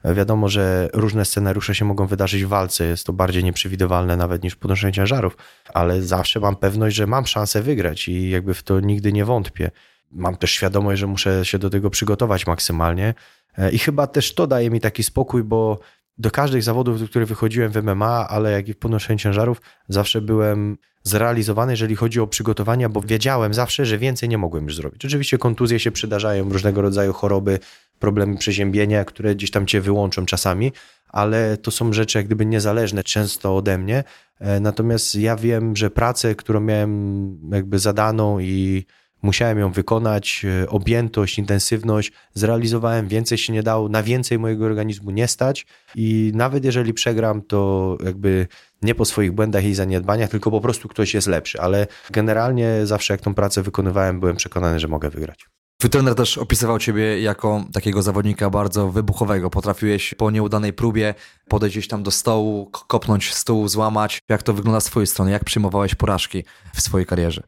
Wiadomo, 0.06 0.50
że 0.50 0.90
różne 0.94 1.26
scenariusze 1.26 1.76
się 1.76 1.86
mogą 1.86 2.08
wydarzyć 2.08 2.46
w 2.46 2.48
walce, 2.48 2.86
jest 2.86 3.06
to 3.06 3.14
bardziej 3.14 3.44
nieprzewidywalne 3.44 4.18
nawet 4.18 4.44
niż 4.44 4.56
podnoszenie 4.56 4.94
ciężarów, 4.94 5.38
ale 5.74 6.02
zawsze 6.02 6.40
mam 6.40 6.56
pewność, 6.56 6.96
że 6.96 7.08
mam 7.08 7.28
szansę 7.28 7.62
wygrać 7.62 8.08
i 8.08 8.30
jakby 8.30 8.54
w 8.54 8.64
to 8.64 8.80
nigdy 8.80 9.14
nie 9.14 9.26
wątpię 9.26 9.72
mam 10.16 10.36
też 10.36 10.52
świadomość, 10.52 11.00
że 11.00 11.08
muszę 11.08 11.46
się 11.46 11.60
do 11.60 11.70
tego 11.70 11.90
przygotować 11.90 12.48
maksymalnie. 12.48 13.14
E, 13.58 13.72
I 13.72 13.78
chyba 13.78 14.08
też 14.08 14.34
to 14.36 14.48
daje 14.48 14.70
mi 14.70 14.82
taki 14.82 15.04
spokój, 15.04 15.44
bo 15.44 15.80
do 16.18 16.32
każdych 16.32 16.64
zawodów, 16.64 17.00
do 17.00 17.08
których 17.08 17.28
wychodziłem 17.28 17.72
w 17.72 17.84
MMA, 17.84 18.28
ale 18.30 18.52
jak 18.52 18.68
i 18.68 18.74
w 18.74 18.78
podnoszeniu 18.78 19.20
ciężarów, 19.20 19.62
zawsze 19.90 20.22
byłem 20.22 20.78
zrealizowany, 21.04 21.74
jeżeli 21.74 21.96
chodzi 21.96 22.20
o 22.20 22.28
przygotowania, 22.28 22.90
bo 22.90 23.02
wiedziałem 23.02 23.54
zawsze, 23.54 23.86
że 23.86 23.98
więcej 23.98 24.30
nie 24.30 24.38
mogłem 24.38 24.64
już 24.64 24.76
zrobić. 24.76 25.06
Oczywiście 25.06 25.38
kontuzje 25.38 25.80
się 25.80 25.92
przydarzają, 25.92 26.50
różnego 26.50 26.82
rodzaju 26.82 27.14
choroby, 27.14 27.60
problemy 28.00 28.38
przeziębienia, 28.38 29.06
które 29.06 29.36
gdzieś 29.36 29.52
tam 29.52 29.66
cię 29.66 29.82
wyłączą 29.82 30.26
czasami, 30.26 30.72
ale 31.08 31.58
to 31.58 31.72
są 31.72 31.94
rzeczy 31.94 32.18
jak 32.18 32.26
gdyby 32.26 32.46
niezależne 32.46 33.04
często 33.04 33.58
ode 33.58 33.78
mnie. 33.78 34.04
E, 34.40 34.60
natomiast 34.60 35.16
ja 35.16 35.36
wiem, 35.36 35.76
że 35.76 35.90
pracę, 35.90 36.36
którą 36.36 36.60
miałem 36.60 37.38
jakby 37.52 37.80
zadaną 37.80 38.40
i 38.40 38.86
musiałem 39.24 39.60
ją 39.60 39.72
wykonać, 39.72 40.46
e, 40.64 40.70
objętość, 40.70 41.40
intensywność, 41.40 42.12
zrealizowałem, 42.34 43.08
więcej 43.08 43.38
się 43.38 43.54
nie 43.54 43.64
dało, 43.64 43.90
na 43.90 44.04
więcej 44.04 44.40
mojego 44.40 44.66
organizmu 44.66 45.12
nie 45.12 45.28
stać 45.28 45.66
i 45.96 46.32
nawet 46.36 46.66
jeżeli 46.66 46.94
przegram, 46.94 47.42
to 47.42 47.98
jakby 48.06 48.48
nie 48.82 48.96
po 48.96 49.06
swoich 49.06 49.32
błędach 49.32 49.64
i 49.64 49.76
zaniedbaniach, 49.76 50.30
tylko 50.30 50.52
po 50.52 50.62
prostu 50.62 50.88
ktoś 50.88 51.14
jest 51.14 51.28
lepszy, 51.28 51.62
ale 51.62 51.88
generalnie 52.12 52.86
zawsze 52.86 53.14
jak 53.14 53.22
tą 53.22 53.34
pracę 53.34 53.62
wykonywałem, 53.62 54.20
byłem 54.20 54.36
przekonany, 54.36 54.80
że 54.80 54.88
mogę 54.88 55.10
wygrać. 55.10 55.46
Twój 55.78 55.90
trener 55.90 56.16
też 56.16 56.38
opisywał 56.38 56.80
ciebie 56.80 57.22
jako 57.22 57.64
takiego 57.74 58.02
zawodnika 58.02 58.50
bardzo 58.50 58.92
wybuchowego. 58.92 59.50
Potrafiłeś 59.50 60.14
po 60.14 60.32
nieudanej 60.32 60.74
próbie 60.74 61.14
podejść 61.48 61.76
gdzieś 61.76 61.88
tam 61.88 62.04
do 62.04 62.12
stołu, 62.12 62.70
kopnąć 62.72 63.34
stół, 63.34 63.68
złamać. 63.68 64.20
Jak 64.30 64.44
to 64.44 64.54
wygląda 64.54 64.80
z 64.80 64.86
twojej 64.86 65.08
strony? 65.08 65.32
Jak 65.32 65.44
przyjmowałeś 65.44 65.96
porażki 65.96 66.44
w 66.74 66.82
swojej 66.82 67.06
karierze? 67.06 67.44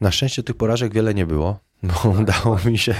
Na 0.00 0.10
szczęście 0.10 0.42
tych 0.42 0.56
porażek 0.56 0.94
wiele 0.94 1.14
nie 1.14 1.26
było, 1.26 1.58
bo 1.82 2.10
udało 2.20 2.58
mi 2.64 2.78
się 2.78 2.94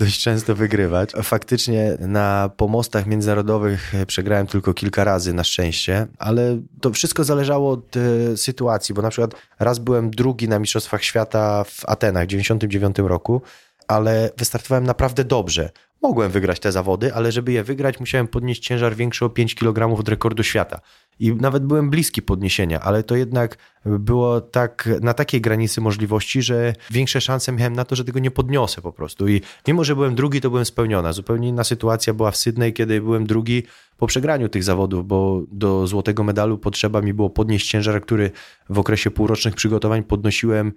dość 0.00 0.22
często 0.22 0.54
wygrywać. 0.54 1.12
Faktycznie 1.22 1.96
na 2.00 2.50
pomostach 2.56 3.06
międzynarodowych 3.06 3.92
przegrałem 4.06 4.46
tylko 4.46 4.74
kilka 4.74 5.04
razy, 5.04 5.32
na 5.32 5.44
szczęście, 5.44 6.06
ale 6.18 6.58
to 6.80 6.92
wszystko 6.92 7.24
zależało 7.24 7.70
od 7.70 7.96
e, 7.96 8.36
sytuacji, 8.36 8.94
bo 8.94 9.02
na 9.02 9.10
przykład 9.10 9.34
raz 9.58 9.78
byłem 9.78 10.10
drugi 10.10 10.48
na 10.48 10.58
Mistrzostwach 10.58 11.04
Świata 11.04 11.64
w 11.64 11.84
Atenach 11.84 12.24
w 12.24 12.28
1999 12.28 13.10
roku, 13.10 13.42
ale 13.88 14.30
wystartowałem 14.36 14.84
naprawdę 14.84 15.24
dobrze. 15.24 15.70
Mogłem 16.02 16.30
wygrać 16.30 16.60
te 16.60 16.72
zawody, 16.72 17.14
ale 17.14 17.32
żeby 17.32 17.52
je 17.52 17.64
wygrać, 17.64 18.00
musiałem 18.00 18.28
podnieść 18.28 18.62
ciężar 18.62 18.96
większy 18.96 19.24
o 19.24 19.30
5 19.30 19.54
kg 19.54 19.98
od 20.00 20.08
rekordu 20.08 20.42
świata. 20.42 20.80
I 21.18 21.34
nawet 21.34 21.64
byłem 21.64 21.90
bliski 21.90 22.22
podniesienia, 22.22 22.80
ale 22.80 23.02
to 23.02 23.16
jednak 23.16 23.56
było 23.84 24.40
tak 24.40 24.88
na 25.00 25.14
takiej 25.14 25.40
granicy 25.40 25.80
możliwości, 25.80 26.42
że 26.42 26.74
większe 26.90 27.20
szanse 27.20 27.52
miałem 27.52 27.72
na 27.72 27.84
to, 27.84 27.96
że 27.96 28.04
tego 28.04 28.18
nie 28.18 28.30
podniosę 28.30 28.82
po 28.82 28.92
prostu. 28.92 29.28
I 29.28 29.40
mimo, 29.68 29.84
że 29.84 29.94
byłem 29.94 30.14
drugi, 30.14 30.40
to 30.40 30.50
byłem 30.50 30.64
spełniona. 30.64 31.12
Zupełnie 31.12 31.48
inna 31.48 31.64
sytuacja 31.64 32.14
była 32.14 32.30
w 32.30 32.36
Sydney, 32.36 32.72
kiedy 32.72 33.00
byłem 33.00 33.26
drugi 33.26 33.62
po 33.96 34.06
przegraniu 34.06 34.48
tych 34.48 34.64
zawodów, 34.64 35.06
bo 35.06 35.42
do 35.52 35.86
złotego 35.86 36.24
medalu 36.24 36.58
potrzeba 36.58 37.00
mi 37.00 37.14
było 37.14 37.30
podnieść 37.30 37.70
ciężar, 37.70 38.02
który 38.02 38.30
w 38.68 38.78
okresie 38.78 39.10
półrocznych 39.10 39.54
przygotowań 39.54 40.02
podnosiłem 40.02 40.72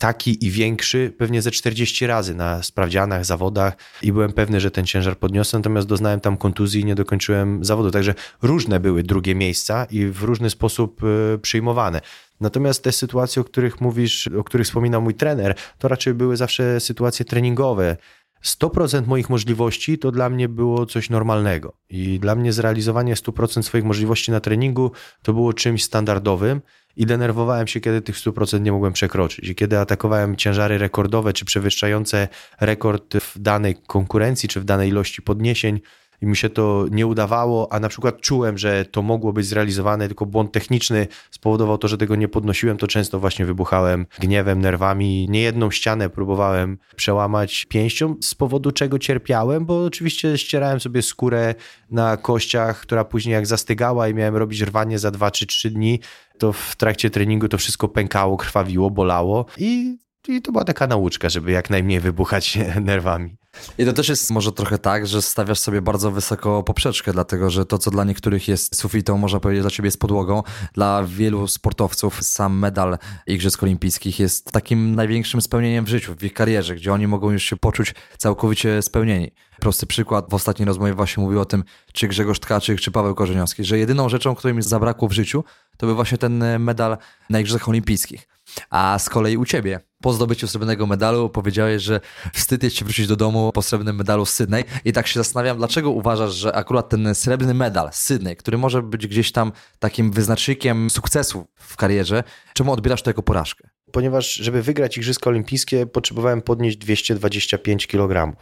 taki 0.00 0.46
i 0.46 0.50
większy 0.50 1.12
pewnie 1.18 1.42
ze 1.42 1.50
40 1.50 2.06
razy 2.06 2.34
na 2.34 2.62
sprawdzianach, 2.62 3.24
zawodach 3.24 3.76
i 4.02 4.12
byłem 4.12 4.32
pewny, 4.32 4.60
że 4.60 4.70
ten 4.70 4.86
ciężar 4.86 5.18
podniosę, 5.18 5.58
natomiast 5.58 5.88
doznałem 5.88 6.20
tam 6.20 6.36
kontuzji 6.36 6.80
i 6.80 6.84
nie 6.84 6.94
dokończyłem 6.94 7.64
zawodu. 7.64 7.90
Także 7.90 8.14
różne 8.42 8.80
były 8.80 9.02
drugie 9.02 9.34
miejsca 9.34 9.86
i 9.90 10.06
w 10.06 10.22
różny 10.22 10.50
sposób 10.50 11.00
e, 11.04 11.38
przyjmowane. 11.38 12.00
Natomiast 12.40 12.84
te 12.84 12.92
sytuacje, 12.92 13.42
o 13.42 13.44
których 13.44 13.80
mówisz, 13.80 14.28
o 14.28 14.44
których 14.44 14.66
wspominał 14.66 15.02
mój 15.02 15.14
trener, 15.14 15.54
to 15.78 15.88
raczej 15.88 16.14
były 16.14 16.36
zawsze 16.36 16.80
sytuacje 16.80 17.24
treningowe. 17.24 17.96
100% 18.44 19.06
moich 19.06 19.30
możliwości 19.30 19.98
to 19.98 20.12
dla 20.12 20.30
mnie 20.30 20.48
było 20.48 20.86
coś 20.86 21.10
normalnego. 21.10 21.72
I 21.90 22.18
dla 22.20 22.34
mnie 22.34 22.52
zrealizowanie 22.52 23.14
100% 23.14 23.62
swoich 23.62 23.84
możliwości 23.84 24.30
na 24.30 24.40
treningu 24.40 24.92
to 25.22 25.32
było 25.32 25.52
czymś 25.52 25.84
standardowym 25.84 26.60
i 26.96 27.06
denerwowałem 27.06 27.66
się, 27.66 27.80
kiedy 27.80 28.02
tych 28.02 28.16
100% 28.16 28.60
nie 28.60 28.72
mogłem 28.72 28.92
przekroczyć. 28.92 29.48
I 29.48 29.54
kiedy 29.54 29.78
atakowałem 29.78 30.36
ciężary 30.36 30.78
rekordowe, 30.78 31.32
czy 31.32 31.44
przewyższające 31.44 32.28
rekord 32.60 33.16
w 33.16 33.38
danej 33.38 33.76
konkurencji, 33.86 34.48
czy 34.48 34.60
w 34.60 34.64
danej 34.64 34.88
ilości 34.88 35.22
podniesień, 35.22 35.80
i 36.22 36.26
mi 36.26 36.36
się 36.36 36.50
to 36.50 36.86
nie 36.90 37.06
udawało, 37.06 37.72
a 37.72 37.80
na 37.80 37.88
przykład 37.88 38.20
czułem, 38.20 38.58
że 38.58 38.84
to 38.84 39.02
mogło 39.02 39.32
być 39.32 39.46
zrealizowane, 39.46 40.06
tylko 40.06 40.26
błąd 40.26 40.52
techniczny 40.52 41.06
spowodował 41.30 41.78
to, 41.78 41.88
że 41.88 41.98
tego 41.98 42.16
nie 42.16 42.28
podnosiłem, 42.28 42.76
to 42.76 42.86
często 42.86 43.20
właśnie 43.20 43.46
wybuchałem 43.46 44.06
gniewem, 44.18 44.60
nerwami. 44.60 45.26
Niejedną 45.30 45.70
ścianę 45.70 46.10
próbowałem 46.10 46.78
przełamać 46.96 47.64
pięścią, 47.64 48.16
z 48.22 48.34
powodu 48.34 48.72
czego 48.72 48.98
cierpiałem, 48.98 49.66
bo 49.66 49.84
oczywiście 49.84 50.38
ścierałem 50.38 50.80
sobie 50.80 51.02
skórę 51.02 51.54
na 51.90 52.16
kościach, 52.16 52.80
która 52.80 53.04
później 53.04 53.32
jak 53.32 53.46
zastygała 53.46 54.08
i 54.08 54.14
miałem 54.14 54.36
robić 54.36 54.60
rwanie 54.60 54.98
za 54.98 55.10
dwa 55.10 55.30
czy 55.30 55.46
trzy 55.46 55.70
dni, 55.70 56.00
to 56.38 56.52
w 56.52 56.76
trakcie 56.76 57.10
treningu 57.10 57.48
to 57.48 57.58
wszystko 57.58 57.88
pękało, 57.88 58.36
krwawiło, 58.36 58.90
bolało 58.90 59.46
i, 59.58 59.98
i 60.28 60.42
to 60.42 60.52
była 60.52 60.64
taka 60.64 60.86
nauczka, 60.86 61.28
żeby 61.28 61.50
jak 61.50 61.70
najmniej 61.70 62.00
wybuchać 62.00 62.58
nerwami. 62.80 63.36
I 63.78 63.84
to 63.84 63.92
też 63.92 64.08
jest 64.08 64.30
może 64.30 64.52
trochę 64.52 64.78
tak, 64.78 65.06
że 65.06 65.22
stawiasz 65.22 65.58
sobie 65.58 65.82
bardzo 65.82 66.10
wysoko 66.10 66.62
poprzeczkę, 66.62 67.12
dlatego 67.12 67.50
że 67.50 67.66
to, 67.66 67.78
co 67.78 67.90
dla 67.90 68.04
niektórych 68.04 68.48
jest 68.48 68.76
sufitą, 68.76 69.18
można 69.18 69.40
powiedzieć, 69.40 69.62
dla 69.62 69.70
ciebie 69.70 69.86
jest 69.86 70.00
podłogą. 70.00 70.42
Dla 70.74 71.04
wielu 71.04 71.48
sportowców 71.48 72.22
sam 72.22 72.58
medal 72.58 72.98
Igrzysk 73.26 73.62
Olimpijskich 73.62 74.20
jest 74.20 74.52
takim 74.52 74.94
największym 74.94 75.40
spełnieniem 75.40 75.84
w 75.84 75.88
życiu, 75.88 76.14
w 76.18 76.24
ich 76.24 76.32
karierze, 76.32 76.74
gdzie 76.74 76.92
oni 76.92 77.06
mogą 77.06 77.30
już 77.30 77.42
się 77.42 77.56
poczuć 77.56 77.94
całkowicie 78.18 78.82
spełnieni. 78.82 79.30
Prosty 79.60 79.86
przykład, 79.86 80.30
w 80.30 80.34
ostatniej 80.34 80.66
rozmowie 80.66 80.94
właśnie 80.94 81.22
mówił 81.22 81.40
o 81.40 81.44
tym, 81.44 81.64
czy 81.92 82.08
Grzegorz 82.08 82.40
Tkaczyk, 82.40 82.80
czy 82.80 82.90
Paweł 82.90 83.14
Korzeniowski, 83.14 83.64
że 83.64 83.78
jedyną 83.78 84.08
rzeczą, 84.08 84.34
której 84.34 84.56
mi 84.56 84.62
zabrakło 84.62 85.08
w 85.08 85.12
życiu, 85.12 85.44
to 85.76 85.86
był 85.86 85.94
właśnie 85.94 86.18
ten 86.18 86.58
medal 86.58 86.98
na 87.30 87.40
Igrzyskach 87.40 87.68
Olimpijskich. 87.68 88.28
A 88.70 88.98
z 88.98 89.08
kolei 89.08 89.36
u 89.36 89.44
ciebie, 89.44 89.80
po 90.02 90.12
zdobyciu 90.12 90.48
srebrnego 90.48 90.86
medalu, 90.86 91.28
powiedziałeś, 91.28 91.82
że 91.82 92.00
wstyd 92.32 92.62
jest 92.62 92.76
ci 92.76 92.84
wrócić 92.84 93.06
do 93.06 93.16
domu 93.16 93.52
po 93.52 93.62
srebrnym 93.62 93.96
medalu 93.96 94.26
z 94.26 94.32
Sydney. 94.32 94.64
I 94.84 94.92
tak 94.92 95.06
się 95.06 95.20
zastanawiam, 95.20 95.58
dlaczego 95.58 95.90
uważasz, 95.90 96.34
że 96.34 96.52
akurat 96.56 96.88
ten 96.88 97.14
srebrny 97.14 97.54
medal 97.54 97.88
z 97.92 97.96
Sydney, 97.96 98.36
który 98.36 98.58
może 98.58 98.82
być 98.82 99.06
gdzieś 99.06 99.32
tam 99.32 99.52
takim 99.78 100.12
wyznacznikiem 100.12 100.90
sukcesu 100.90 101.46
w 101.54 101.76
karierze, 101.76 102.24
czemu 102.54 102.72
odbierasz 102.72 103.02
to 103.02 103.10
jako 103.10 103.22
porażkę? 103.22 103.68
Ponieważ, 103.92 104.34
żeby 104.34 104.62
wygrać 104.62 104.96
Igrzyska 104.96 105.30
Olimpijskie, 105.30 105.86
potrzebowałem 105.86 106.42
podnieść 106.42 106.76
225 106.76 107.86
kg. 107.86 108.36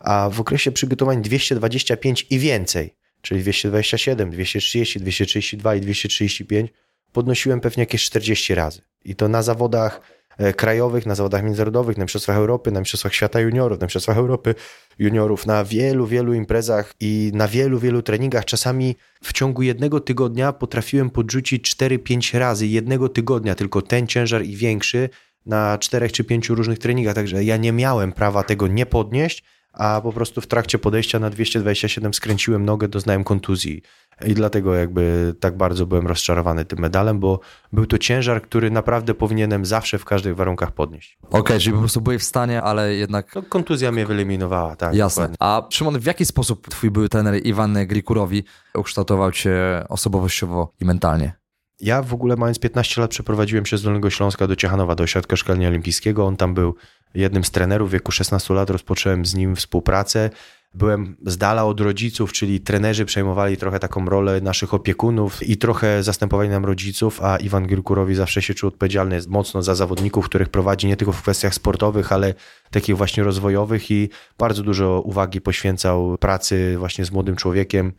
A 0.00 0.30
w 0.30 0.40
okresie 0.40 0.72
przygotowań 0.72 1.22
225 1.22 2.26
i 2.30 2.38
więcej, 2.38 2.96
czyli 3.20 3.40
227, 3.40 4.30
230, 4.30 5.00
232 5.00 5.74
i 5.74 5.80
235, 5.80 6.70
podnosiłem 7.12 7.60
pewnie 7.60 7.82
jakieś 7.82 8.04
40 8.04 8.54
razy. 8.54 8.82
I 9.06 9.14
to 9.14 9.28
na 9.28 9.42
zawodach 9.42 10.00
e, 10.38 10.52
krajowych, 10.52 11.06
na 11.06 11.14
zawodach 11.14 11.42
międzynarodowych, 11.42 11.96
na 11.96 12.04
Mistrzostwach 12.04 12.36
Europy, 12.36 12.72
na 12.72 12.80
Mistrzostwach 12.80 13.14
Świata 13.14 13.40
Juniorów, 13.40 13.80
na 13.80 13.86
Mistrzostwach 13.86 14.16
Europy 14.16 14.54
Juniorów, 14.98 15.46
na 15.46 15.64
wielu, 15.64 16.06
wielu 16.06 16.34
imprezach 16.34 16.94
i 17.00 17.30
na 17.34 17.48
wielu, 17.48 17.78
wielu 17.78 18.02
treningach. 18.02 18.44
Czasami 18.44 18.96
w 19.22 19.32
ciągu 19.32 19.62
jednego 19.62 20.00
tygodnia 20.00 20.52
potrafiłem 20.52 21.10
podrzucić 21.10 21.76
4-5 21.76 22.38
razy 22.38 22.66
jednego 22.66 23.08
tygodnia, 23.08 23.54
tylko 23.54 23.82
ten 23.82 24.06
ciężar 24.06 24.44
i 24.44 24.56
większy 24.56 25.08
na 25.46 25.78
czterech 25.78 26.12
czy 26.12 26.24
pięciu 26.24 26.54
różnych 26.54 26.78
treningach. 26.78 27.14
Także 27.14 27.44
ja 27.44 27.56
nie 27.56 27.72
miałem 27.72 28.12
prawa 28.12 28.42
tego 28.42 28.66
nie 28.66 28.86
podnieść, 28.86 29.44
a 29.76 30.00
po 30.00 30.12
prostu 30.12 30.40
w 30.40 30.46
trakcie 30.46 30.78
podejścia 30.78 31.18
na 31.18 31.30
227 31.30 32.14
skręciłem 32.14 32.64
nogę, 32.64 32.88
doznałem 32.88 33.24
kontuzji. 33.24 33.82
I 34.26 34.34
dlatego 34.34 34.74
jakby 34.74 35.34
tak 35.40 35.56
bardzo 35.56 35.86
byłem 35.86 36.06
rozczarowany 36.06 36.64
tym 36.64 36.78
medalem, 36.78 37.20
bo 37.20 37.40
był 37.72 37.86
to 37.86 37.98
ciężar, 37.98 38.42
który 38.42 38.70
naprawdę 38.70 39.14
powinienem 39.14 39.66
zawsze 39.66 39.98
w 39.98 40.04
każdych 40.04 40.36
warunkach 40.36 40.72
podnieść. 40.72 41.18
Okej, 41.22 41.40
okay, 41.40 41.60
czyli 41.60 41.72
po 41.72 41.78
prostu 41.78 42.00
byłeś 42.00 42.22
w 42.22 42.24
stanie, 42.24 42.62
ale 42.62 42.94
jednak... 42.94 43.34
No, 43.34 43.42
kontuzja 43.42 43.92
mnie 43.92 44.06
wyeliminowała, 44.06 44.76
tak. 44.76 44.94
Jasne. 44.94 45.22
Dokładnie. 45.22 45.36
A 45.40 45.68
Szymon, 45.70 45.98
w 46.00 46.06
jaki 46.06 46.24
sposób 46.24 46.68
twój 46.68 46.90
były 46.90 47.08
trener 47.08 47.46
Iwan 47.46 47.86
Grikurowi 47.86 48.44
ukształtował 48.74 49.32
cię 49.32 49.84
osobowościowo 49.88 50.72
i 50.80 50.84
mentalnie? 50.84 51.32
Ja 51.80 52.02
w 52.02 52.14
ogóle 52.14 52.36
mając 52.36 52.58
15 52.58 53.00
lat 53.00 53.10
przeprowadziłem 53.10 53.66
się 53.66 53.78
z 53.78 53.82
Dolnego 53.82 54.10
Śląska 54.10 54.46
do 54.46 54.56
Ciechanowa, 54.56 54.94
do 54.94 55.04
ośrodka 55.04 55.36
szkolenia 55.36 55.68
olimpijskiego. 55.68 56.26
On 56.26 56.36
tam 56.36 56.54
był 56.54 56.74
jednym 57.16 57.44
z 57.44 57.50
trenerów. 57.50 57.88
W 57.88 57.92
wieku 57.92 58.12
16 58.12 58.54
lat 58.54 58.70
rozpocząłem 58.70 59.26
z 59.26 59.34
nim 59.34 59.56
współpracę. 59.56 60.30
Byłem 60.74 61.16
z 61.26 61.38
dala 61.38 61.64
od 61.64 61.80
rodziców, 61.80 62.32
czyli 62.32 62.60
trenerzy 62.60 63.04
przejmowali 63.04 63.56
trochę 63.56 63.78
taką 63.78 64.04
rolę 64.04 64.40
naszych 64.40 64.74
opiekunów 64.74 65.42
i 65.42 65.56
trochę 65.56 66.02
zastępowali 66.02 66.48
nam 66.48 66.64
rodziców, 66.64 67.22
a 67.22 67.36
Iwan 67.36 67.66
Gilkurowi 67.66 68.14
zawsze 68.14 68.42
się 68.42 68.54
czuł 68.54 68.68
odpowiedzialny 68.68 69.20
mocno 69.28 69.62
za 69.62 69.74
zawodników, 69.74 70.24
których 70.24 70.48
prowadzi 70.48 70.86
nie 70.86 70.96
tylko 70.96 71.12
w 71.12 71.22
kwestiach 71.22 71.54
sportowych, 71.54 72.12
ale 72.12 72.34
takich 72.70 72.96
właśnie 72.96 73.22
rozwojowych 73.22 73.90
i 73.90 74.08
bardzo 74.38 74.62
dużo 74.62 75.00
uwagi 75.00 75.40
poświęcał 75.40 76.18
pracy 76.18 76.74
właśnie 76.78 77.04
z 77.04 77.10
młodym 77.10 77.36
człowiekiem, 77.36 77.92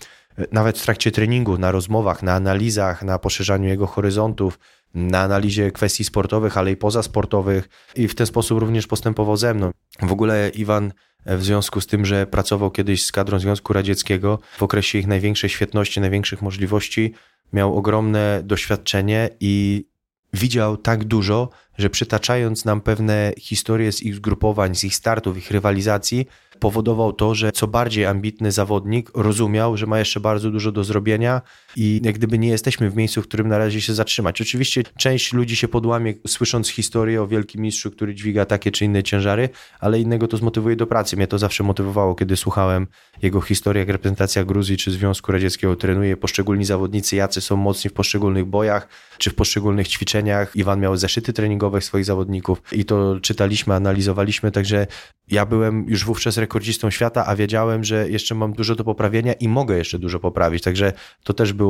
nawet 0.52 0.80
w 0.80 0.84
trakcie 0.84 1.12
treningu, 1.12 1.58
na 1.58 1.72
rozmowach, 1.72 2.24
na 2.24 2.34
analizach, 2.34 3.04
na 3.04 3.20
poszerzaniu 3.20 3.68
jego 3.68 3.88
horyzontów, 3.88 4.60
na 4.98 5.22
analizie 5.22 5.72
kwestii 5.72 6.04
sportowych, 6.04 6.58
ale 6.58 6.72
i 6.72 6.78
pozasportowych 6.78 7.70
i 7.96 8.08
w 8.08 8.16
ten 8.16 8.28
sposób 8.28 8.60
również 8.60 8.88
postępował 8.88 9.38
ze 9.38 9.54
mną. 9.54 9.72
W 10.02 10.12
ogóle 10.12 10.52
Iwan 10.56 10.94
w 11.26 11.44
związku 11.44 11.82
z 11.82 11.88
tym, 11.88 12.06
że 12.06 12.28
pracował 12.28 12.72
kiedyś 12.72 13.06
z 13.06 13.12
kadrą 13.12 13.40
Związku 13.40 13.74
Radzieckiego 13.74 14.40
w 14.58 14.64
okresie 14.64 15.00
ich 15.00 15.08
największej 15.08 15.50
świetności, 15.50 16.02
największych 16.02 16.42
możliwości, 16.42 17.14
miał 17.54 17.78
ogromne 17.78 18.42
doświadczenie 18.44 19.30
i 19.40 19.86
widział 20.34 20.78
tak 20.78 21.04
dużo, 21.04 21.50
że 21.78 21.90
przytaczając 21.90 22.66
nam 22.66 22.82
pewne 22.82 23.34
historie 23.40 23.92
z 23.92 24.04
ich 24.04 24.16
zgrupowań, 24.16 24.76
z 24.76 24.84
ich 24.84 24.96
startów, 24.96 25.38
ich 25.38 25.52
rywalizacji, 25.52 26.28
powodował 26.60 27.14
to, 27.14 27.36
że 27.36 27.52
co 27.52 27.68
bardziej 27.68 28.06
ambitny 28.06 28.52
zawodnik 28.52 29.12
rozumiał, 29.16 29.78
że 29.78 29.86
ma 29.86 30.00
jeszcze 30.00 30.20
bardzo 30.20 30.52
dużo 30.52 30.72
do 30.72 30.84
zrobienia 30.84 31.42
i 31.78 32.02
jak 32.04 32.16
gdyby 32.16 32.40
nie 32.40 32.48
jesteśmy 32.48 32.90
w 32.90 32.96
miejscu, 32.96 33.22
w 33.22 33.28
którym 33.28 33.48
należy 33.48 33.82
się 33.82 33.94
zatrzymać. 33.94 34.42
Oczywiście 34.42 34.84
część 34.98 35.34
ludzi 35.34 35.56
się 35.56 35.68
podłamie, 35.68 36.14
słysząc 36.28 36.70
historię 36.70 37.22
o 37.22 37.28
wielkim 37.28 37.62
mistrzu, 37.62 37.92
który 37.92 38.16
dźwiga 38.16 38.46
takie 38.46 38.72
czy 38.72 38.86
inne 38.86 39.04
ciężary, 39.04 39.50
ale 39.80 40.00
innego 40.00 40.28
to 40.28 40.38
zmotywuje 40.38 40.76
do 40.76 40.88
pracy. 40.88 41.16
Mnie 41.16 41.28
to 41.28 41.38
zawsze 41.38 41.64
motywowało, 41.64 42.16
kiedy 42.16 42.38
słuchałem 42.38 42.88
jego 43.22 43.42
historii, 43.42 43.80
jak 43.80 43.90
reprezentacja 43.90 44.44
Gruzji 44.44 44.78
czy 44.78 44.92
Związku 44.92 45.32
Radzieckiego 45.32 45.76
trenuje, 45.76 46.18
poszczególni 46.18 46.66
zawodnicy, 46.66 47.16
jacy 47.16 47.42
są 47.42 47.56
mocni 47.56 47.90
w 47.90 47.94
poszczególnych 47.94 48.46
bojach 48.46 48.88
czy 49.18 49.30
w 49.30 49.36
poszczególnych 49.36 49.88
ćwiczeniach. 49.88 50.56
Iwan 50.56 50.80
miał 50.80 50.98
zeszyty 50.98 51.34
treningowe 51.34 51.82
swoich 51.82 52.06
zawodników 52.06 52.62
i 52.72 52.86
to 52.86 53.20
czytaliśmy, 53.20 53.74
analizowaliśmy, 53.74 54.52
także 54.52 54.88
ja 55.28 55.46
byłem 55.46 55.86
już 55.88 56.06
wówczas 56.06 56.38
rekordzistą 56.38 56.90
świata, 56.90 57.26
a 57.26 57.36
wiedziałem, 57.36 57.84
że 57.84 58.10
jeszcze 58.10 58.36
mam 58.36 58.54
dużo 58.54 58.76
do 58.76 58.84
poprawienia 58.84 59.34
i 59.34 59.48
mogę 59.48 59.78
jeszcze 59.78 60.00
dużo 60.00 60.20
poprawić, 60.20 60.64
także 60.64 60.94
to 61.24 61.34
też 61.34 61.54
było, 61.54 61.67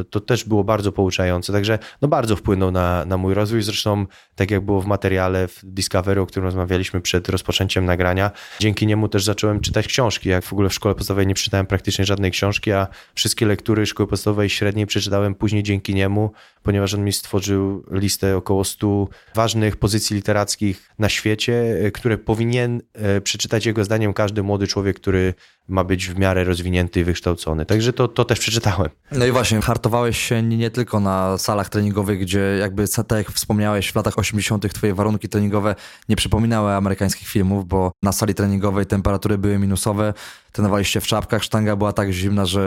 e, 0.00 0.04
to 0.04 0.20
też 0.20 0.44
było 0.44 0.64
bardzo 0.64 0.92
pouczające, 0.92 1.52
także 1.52 1.78
no 2.02 2.08
bardzo 2.08 2.36
wpłynął 2.36 2.70
na, 2.70 3.04
na 3.04 3.16
mój 3.16 3.34
rozwój, 3.34 3.62
zresztą 3.62 4.06
tak 4.34 4.50
jak 4.50 4.60
było 4.60 4.80
w 4.80 4.86
materiale 4.86 5.48
w 5.48 5.60
Discovery, 5.64 6.20
o 6.20 6.26
którym 6.26 6.44
rozmawialiśmy 6.44 7.00
przed 7.00 7.28
rozpoczęciem 7.28 7.84
nagrania, 7.84 8.30
dzięki 8.60 8.86
niemu 8.86 9.08
też 9.08 9.24
zacząłem 9.24 9.60
czytać 9.60 9.86
książki, 9.86 10.28
jak 10.28 10.44
w 10.44 10.52
ogóle 10.52 10.68
w 10.68 10.74
szkole 10.74 10.94
podstawowej 10.94 11.26
nie 11.26 11.34
czytałem 11.34 11.66
praktycznie 11.66 12.04
żadnej 12.04 12.30
książki, 12.30 12.72
a 12.72 12.86
wszystkie 13.14 13.46
lektury 13.46 13.86
szkoły 13.86 14.06
podstawowej 14.06 14.46
i 14.46 14.50
średniej 14.50 14.86
przeczytałem 14.86 15.34
później 15.34 15.62
dzięki 15.62 15.94
niemu, 15.94 16.32
ponieważ 16.62 16.94
on 16.94 17.04
mi 17.04 17.12
stworzył 17.12 17.84
listę 17.90 18.36
około 18.36 18.64
100 18.64 19.08
ważnych 19.34 19.76
pozycji 19.76 20.16
literackich 20.16 20.90
na 20.98 21.08
świecie, 21.08 21.76
e, 21.84 21.90
które 21.90 22.18
powinien 22.18 22.82
e, 22.92 23.20
przeczytać 23.20 23.66
jego 23.66 23.84
zdaniem 23.84 24.12
każdy 24.12 24.42
młody 24.42 24.66
człowiek, 24.66 24.96
który 24.96 25.34
ma 25.68 25.84
być 25.84 26.08
w 26.08 26.18
miarę 26.18 26.44
rozwinięty 26.44 27.00
i 27.00 27.04
wykształcony. 27.04 27.66
Także 27.66 27.92
to, 27.92 28.08
to 28.08 28.24
też 28.24 28.38
przeczytałem. 28.38 28.88
No 29.12 29.26
i 29.26 29.32
właśnie, 29.32 29.60
hartowałeś 29.60 30.18
się 30.18 30.42
nie 30.42 30.70
tylko 30.70 31.00
na 31.00 31.38
salach 31.38 31.68
treningowych, 31.68 32.18
gdzie 32.18 32.40
jakby, 32.60 32.88
tak 32.88 33.18
jak 33.18 33.30
wspomniałeś, 33.30 33.92
w 33.92 33.96
latach 33.96 34.18
80. 34.18 34.72
twoje 34.72 34.94
warunki 34.94 35.28
treningowe 35.28 35.74
nie 36.08 36.16
przypominały 36.16 36.72
amerykańskich 36.72 37.28
filmów, 37.28 37.68
bo 37.68 37.92
na 38.02 38.12
sali 38.12 38.34
treningowej 38.34 38.86
temperatury 38.86 39.38
były 39.38 39.58
minusowe, 39.58 40.14
trenowaliście 40.52 41.00
w 41.00 41.06
czapkach, 41.06 41.44
sztanga 41.44 41.76
była 41.76 41.92
tak 41.92 42.12
zimna, 42.12 42.46
że 42.46 42.62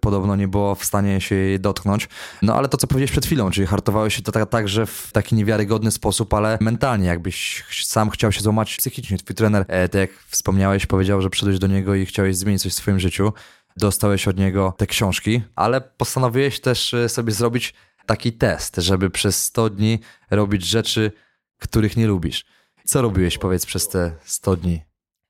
podobno 0.00 0.36
nie 0.36 0.48
było 0.48 0.74
w 0.74 0.84
stanie 0.84 1.20
się 1.20 1.34
jej 1.34 1.60
dotknąć. 1.60 2.08
No 2.42 2.54
ale 2.54 2.68
to, 2.68 2.76
co 2.76 2.86
powiedziałeś 2.86 3.10
przed 3.10 3.26
chwilą, 3.26 3.50
czyli 3.50 3.66
hartowałeś 3.66 4.16
się 4.16 4.22
to 4.22 4.32
tak, 4.32 4.48
także 4.48 4.86
w 4.86 5.10
taki 5.12 5.34
niewiarygodny 5.34 5.90
sposób, 5.90 6.34
ale 6.34 6.58
mentalnie, 6.60 7.06
jakbyś 7.06 7.64
sam 7.84 8.10
chciał 8.10 8.32
się 8.32 8.40
złamać 8.40 8.76
psychicznie. 8.76 9.18
Twój 9.18 9.36
trener, 9.36 9.64
e, 9.68 9.88
tak 9.88 10.00
jak 10.00 10.10
wspomniałeś, 10.28 10.86
powiedział, 10.86 11.22
że 11.22 11.30
przyszedłeś 11.30 11.58
do 11.58 11.66
niego 11.66 11.94
i 11.94 12.06
chciałeś 12.06 12.36
zmienić 12.36 12.62
coś 12.62 12.72
w 12.72 12.76
swoim 12.76 13.00
życiu. 13.00 13.32
Dostałeś 13.76 14.28
od 14.28 14.36
niego 14.38 14.74
te 14.76 14.86
książki, 14.86 15.42
ale 15.54 15.80
postanowiłeś 15.80 16.60
też 16.60 16.94
e, 16.94 17.08
sobie 17.08 17.32
zrobić 17.32 17.74
taki 18.06 18.32
test, 18.32 18.76
żeby 18.76 19.10
przez 19.10 19.44
100 19.44 19.70
dni 19.70 19.98
robić 20.30 20.66
rzeczy, 20.66 21.12
których 21.58 21.96
nie 21.96 22.06
lubisz. 22.06 22.44
Co 22.84 23.02
robiłeś, 23.02 23.38
powiedz, 23.38 23.66
przez 23.66 23.88
te 23.88 24.12
100 24.24 24.56
dni? 24.56 24.82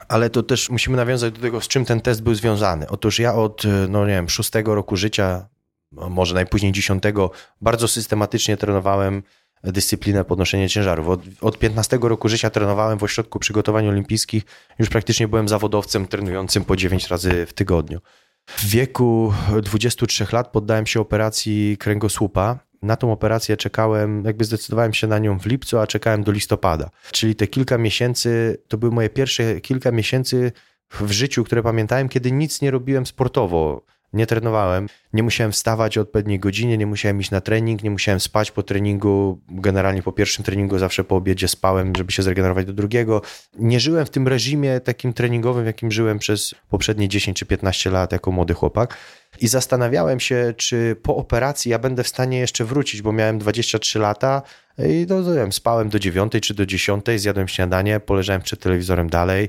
Ale 0.08 0.30
to 0.30 0.42
też 0.42 0.70
musimy 0.70 0.96
nawiązać 0.96 1.34
do 1.34 1.40
tego, 1.40 1.60
z 1.60 1.68
czym 1.68 1.84
ten 1.84 2.00
test 2.00 2.22
był 2.22 2.34
związany. 2.34 2.88
Otóż 2.88 3.18
ja 3.18 3.34
od, 3.34 3.64
e, 3.64 3.68
no 3.88 4.06
nie 4.06 4.12
wiem, 4.12 4.28
szóstego 4.28 4.74
roku 4.74 4.96
życia, 4.96 5.48
może 5.92 6.34
najpóźniej 6.34 6.72
dziesiątego, 6.72 7.30
bardzo 7.60 7.88
systematycznie 7.88 8.56
trenowałem 8.56 9.22
dyscyplinę 9.64 10.24
podnoszenia 10.24 10.68
ciężarów. 10.68 11.08
Od, 11.08 11.20
od 11.40 11.58
15 11.58 11.98
roku 12.02 12.28
życia 12.28 12.50
trenowałem 12.50 12.98
w 12.98 13.02
ośrodku 13.02 13.38
przygotowań 13.38 13.88
olimpijskich. 13.88 14.42
Już 14.78 14.88
praktycznie 14.88 15.28
byłem 15.28 15.48
zawodowcem 15.48 16.06
trenującym 16.06 16.64
po 16.64 16.76
9 16.76 17.08
razy 17.08 17.46
w 17.46 17.52
tygodniu. 17.52 18.00
W 18.46 18.66
wieku 18.70 19.32
23 19.62 20.26
lat 20.32 20.48
poddałem 20.48 20.86
się 20.86 21.00
operacji 21.00 21.76
kręgosłupa. 21.78 22.58
Na 22.82 22.96
tą 22.96 23.12
operację 23.12 23.56
czekałem, 23.56 24.24
jakby 24.24 24.44
zdecydowałem 24.44 24.94
się 24.94 25.06
na 25.06 25.18
nią 25.18 25.38
w 25.38 25.46
lipcu, 25.46 25.78
a 25.78 25.86
czekałem 25.86 26.24
do 26.24 26.32
listopada. 26.32 26.90
Czyli 27.12 27.34
te 27.34 27.46
kilka 27.46 27.78
miesięcy, 27.78 28.58
to 28.68 28.78
były 28.78 28.92
moje 28.92 29.10
pierwsze 29.10 29.60
kilka 29.60 29.90
miesięcy 29.90 30.52
w 31.00 31.10
życiu, 31.10 31.44
które 31.44 31.62
pamiętałem, 31.62 32.08
kiedy 32.08 32.32
nic 32.32 32.62
nie 32.62 32.70
robiłem 32.70 33.06
sportowo 33.06 33.82
nie 34.12 34.26
trenowałem, 34.26 34.86
nie 35.12 35.22
musiałem 35.22 35.52
wstawać 35.52 35.98
o 35.98 36.00
odpowiedniej 36.00 36.38
godzinie, 36.38 36.78
nie 36.78 36.86
musiałem 36.86 37.20
iść 37.20 37.30
na 37.30 37.40
trening, 37.40 37.82
nie 37.82 37.90
musiałem 37.90 38.20
spać 38.20 38.50
po 38.50 38.62
treningu. 38.62 39.40
Generalnie 39.48 40.02
po 40.02 40.12
pierwszym 40.12 40.44
treningu 40.44 40.78
zawsze 40.78 41.04
po 41.04 41.16
obiedzie 41.16 41.48
spałem, 41.48 41.92
żeby 41.96 42.12
się 42.12 42.22
zregenerować 42.22 42.66
do 42.66 42.72
drugiego. 42.72 43.22
Nie 43.58 43.80
żyłem 43.80 44.06
w 44.06 44.10
tym 44.10 44.28
reżimie 44.28 44.80
takim 44.80 45.12
treningowym, 45.12 45.66
jakim 45.66 45.92
żyłem 45.92 46.18
przez 46.18 46.54
poprzednie 46.68 47.08
10 47.08 47.36
czy 47.36 47.46
15 47.46 47.90
lat 47.90 48.12
jako 48.12 48.32
młody 48.32 48.54
chłopak. 48.54 48.96
i 49.40 49.48
zastanawiałem 49.48 50.20
się, 50.20 50.54
czy 50.56 50.96
po 51.02 51.16
operacji 51.16 51.70
ja 51.70 51.78
będę 51.78 52.04
w 52.04 52.08
stanie 52.08 52.38
jeszcze 52.38 52.64
wrócić, 52.64 53.02
bo 53.02 53.12
miałem 53.12 53.38
23 53.38 53.98
lata 53.98 54.42
i 54.78 55.06
no, 55.08 55.34
wiem, 55.34 55.52
spałem 55.52 55.88
do 55.88 55.98
9 55.98 56.32
czy 56.42 56.54
do 56.54 56.66
10, 56.66 57.04
zjadłem 57.16 57.48
śniadanie, 57.48 58.00
poleżałem 58.00 58.42
przed 58.42 58.60
telewizorem 58.60 59.10
dalej 59.10 59.48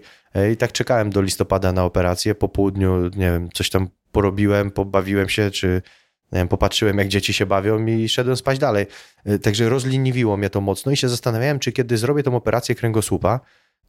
i 0.54 0.58
tak 0.58 0.72
czekałem 0.72 1.10
do 1.10 1.22
listopada 1.22 1.72
na 1.72 1.86
operację. 1.86 2.36
Po 2.36 2.50
południu, 2.50 3.04
nie 3.04 3.32
wiem, 3.32 3.50
coś 3.54 3.70
tam 3.70 3.88
porobiłem, 4.12 4.72
pobawiłem 4.72 5.30
się, 5.30 5.52
czy 5.52 5.82
wiem, 6.32 6.48
popatrzyłem, 6.48 6.98
jak 6.98 7.08
dzieci 7.08 7.34
się 7.34 7.46
bawią 7.46 7.86
i 7.86 8.10
szedłem 8.10 8.38
spać 8.38 8.60
dalej. 8.60 8.86
Także 9.42 9.70
rozliniwiło 9.70 10.38
mnie 10.38 10.50
to 10.50 10.62
mocno 10.62 10.92
i 10.92 10.98
się 10.98 11.10
zastanawiałem, 11.10 11.60
czy 11.60 11.72
kiedy 11.72 11.98
zrobię 11.98 12.24
tą 12.24 12.36
operację 12.36 12.76
kręgosłupa, 12.76 13.40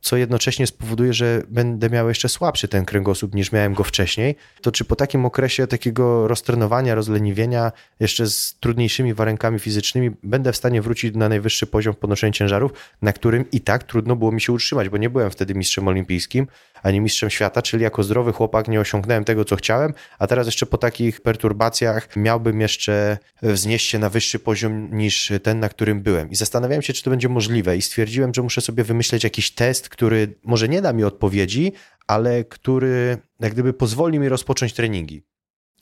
co 0.01 0.17
jednocześnie 0.17 0.67
spowoduje, 0.67 1.13
że 1.13 1.43
będę 1.49 1.91
miał 1.91 2.09
jeszcze 2.09 2.29
słabszy 2.29 2.69
ten 2.69 2.85
kręgosłup 2.85 3.35
niż 3.35 3.53
miałem 3.53 3.75
go 3.75 3.85
wcześniej, 3.85 4.37
to 4.63 4.73
czy 4.73 4.85
po 4.85 4.97
takim 4.97 5.25
okresie 5.25 5.67
takiego 5.67 6.29
roztrenowania, 6.29 6.95
rozleniwienia, 6.95 7.73
jeszcze 8.01 8.27
z 8.27 8.57
trudniejszymi 8.61 9.15
warunkami 9.15 9.59
fizycznymi, 9.59 10.11
będę 10.23 10.53
w 10.53 10.57
stanie 10.57 10.83
wrócić 10.83 11.15
na 11.15 11.29
najwyższy 11.29 11.67
poziom 11.67 11.95
podnoszenia 11.95 12.33
ciężarów, 12.33 12.73
na 13.03 13.13
którym 13.13 13.51
i 13.51 13.61
tak 13.61 13.85
trudno 13.85 14.17
było 14.17 14.33
mi 14.33 14.41
się 14.41 14.53
utrzymać, 14.53 14.89
bo 14.89 14.97
nie 14.97 15.11
byłem 15.11 15.31
wtedy 15.31 15.55
mistrzem 15.55 15.89
olimpijskim, 15.89 16.47
ani 16.83 17.01
mistrzem 17.01 17.31
świata, 17.31 17.63
czyli 17.63 17.83
jako 17.83 18.03
zdrowy 18.03 18.33
chłopak 18.33 18.69
nie 18.69 18.81
osiągnąłem 18.81 19.25
tego, 19.25 19.45
co 19.45 19.57
chciałem, 19.57 19.95
a 20.19 20.27
teraz 20.27 20.47
jeszcze 20.47 20.67
po 20.67 20.79
takich 20.79 21.21
perturbacjach 21.21 22.17
miałbym 22.17 22.61
jeszcze 22.61 23.19
wznieść 23.43 23.91
się 23.91 23.99
na 23.99 24.09
wyższy 24.11 24.39
poziom 24.39 24.89
niż 24.93 25.33
ten, 25.43 25.61
na 25.61 25.69
którym 25.69 26.03
byłem. 26.03 26.31
I 26.31 26.37
zastanawiałem 26.37 26.83
się, 26.83 26.93
czy 26.93 27.03
to 27.03 27.11
będzie 27.11 27.29
możliwe 27.29 27.77
i 27.77 27.83
stwierdziłem, 27.83 28.35
że 28.35 28.43
muszę 28.43 28.61
sobie 28.61 28.85
wymyśleć 28.85 29.25
jakiś 29.25 29.51
test, 29.51 29.89
który 29.89 30.35
może 30.45 30.69
nie 30.69 30.83
da 30.83 30.93
mi 30.93 31.05
odpowiedzi, 31.05 31.73
ale 32.07 32.45
który 32.45 33.19
jak 33.41 33.53
gdyby 33.53 33.73
pozwoli 33.73 34.19
mi 34.19 34.29
rozpocząć 34.29 34.73
treningi. 34.73 35.23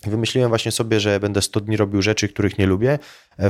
Wymyśliłem 0.02 0.48
właśnie 0.48 0.72
sobie, 0.72 1.00
że 1.00 1.20
będę 1.20 1.42
100 1.42 1.60
dni 1.60 1.76
robił 1.76 2.02
rzeczy, 2.02 2.28
których 2.28 2.58
nie 2.58 2.66
lubię. 2.66 2.98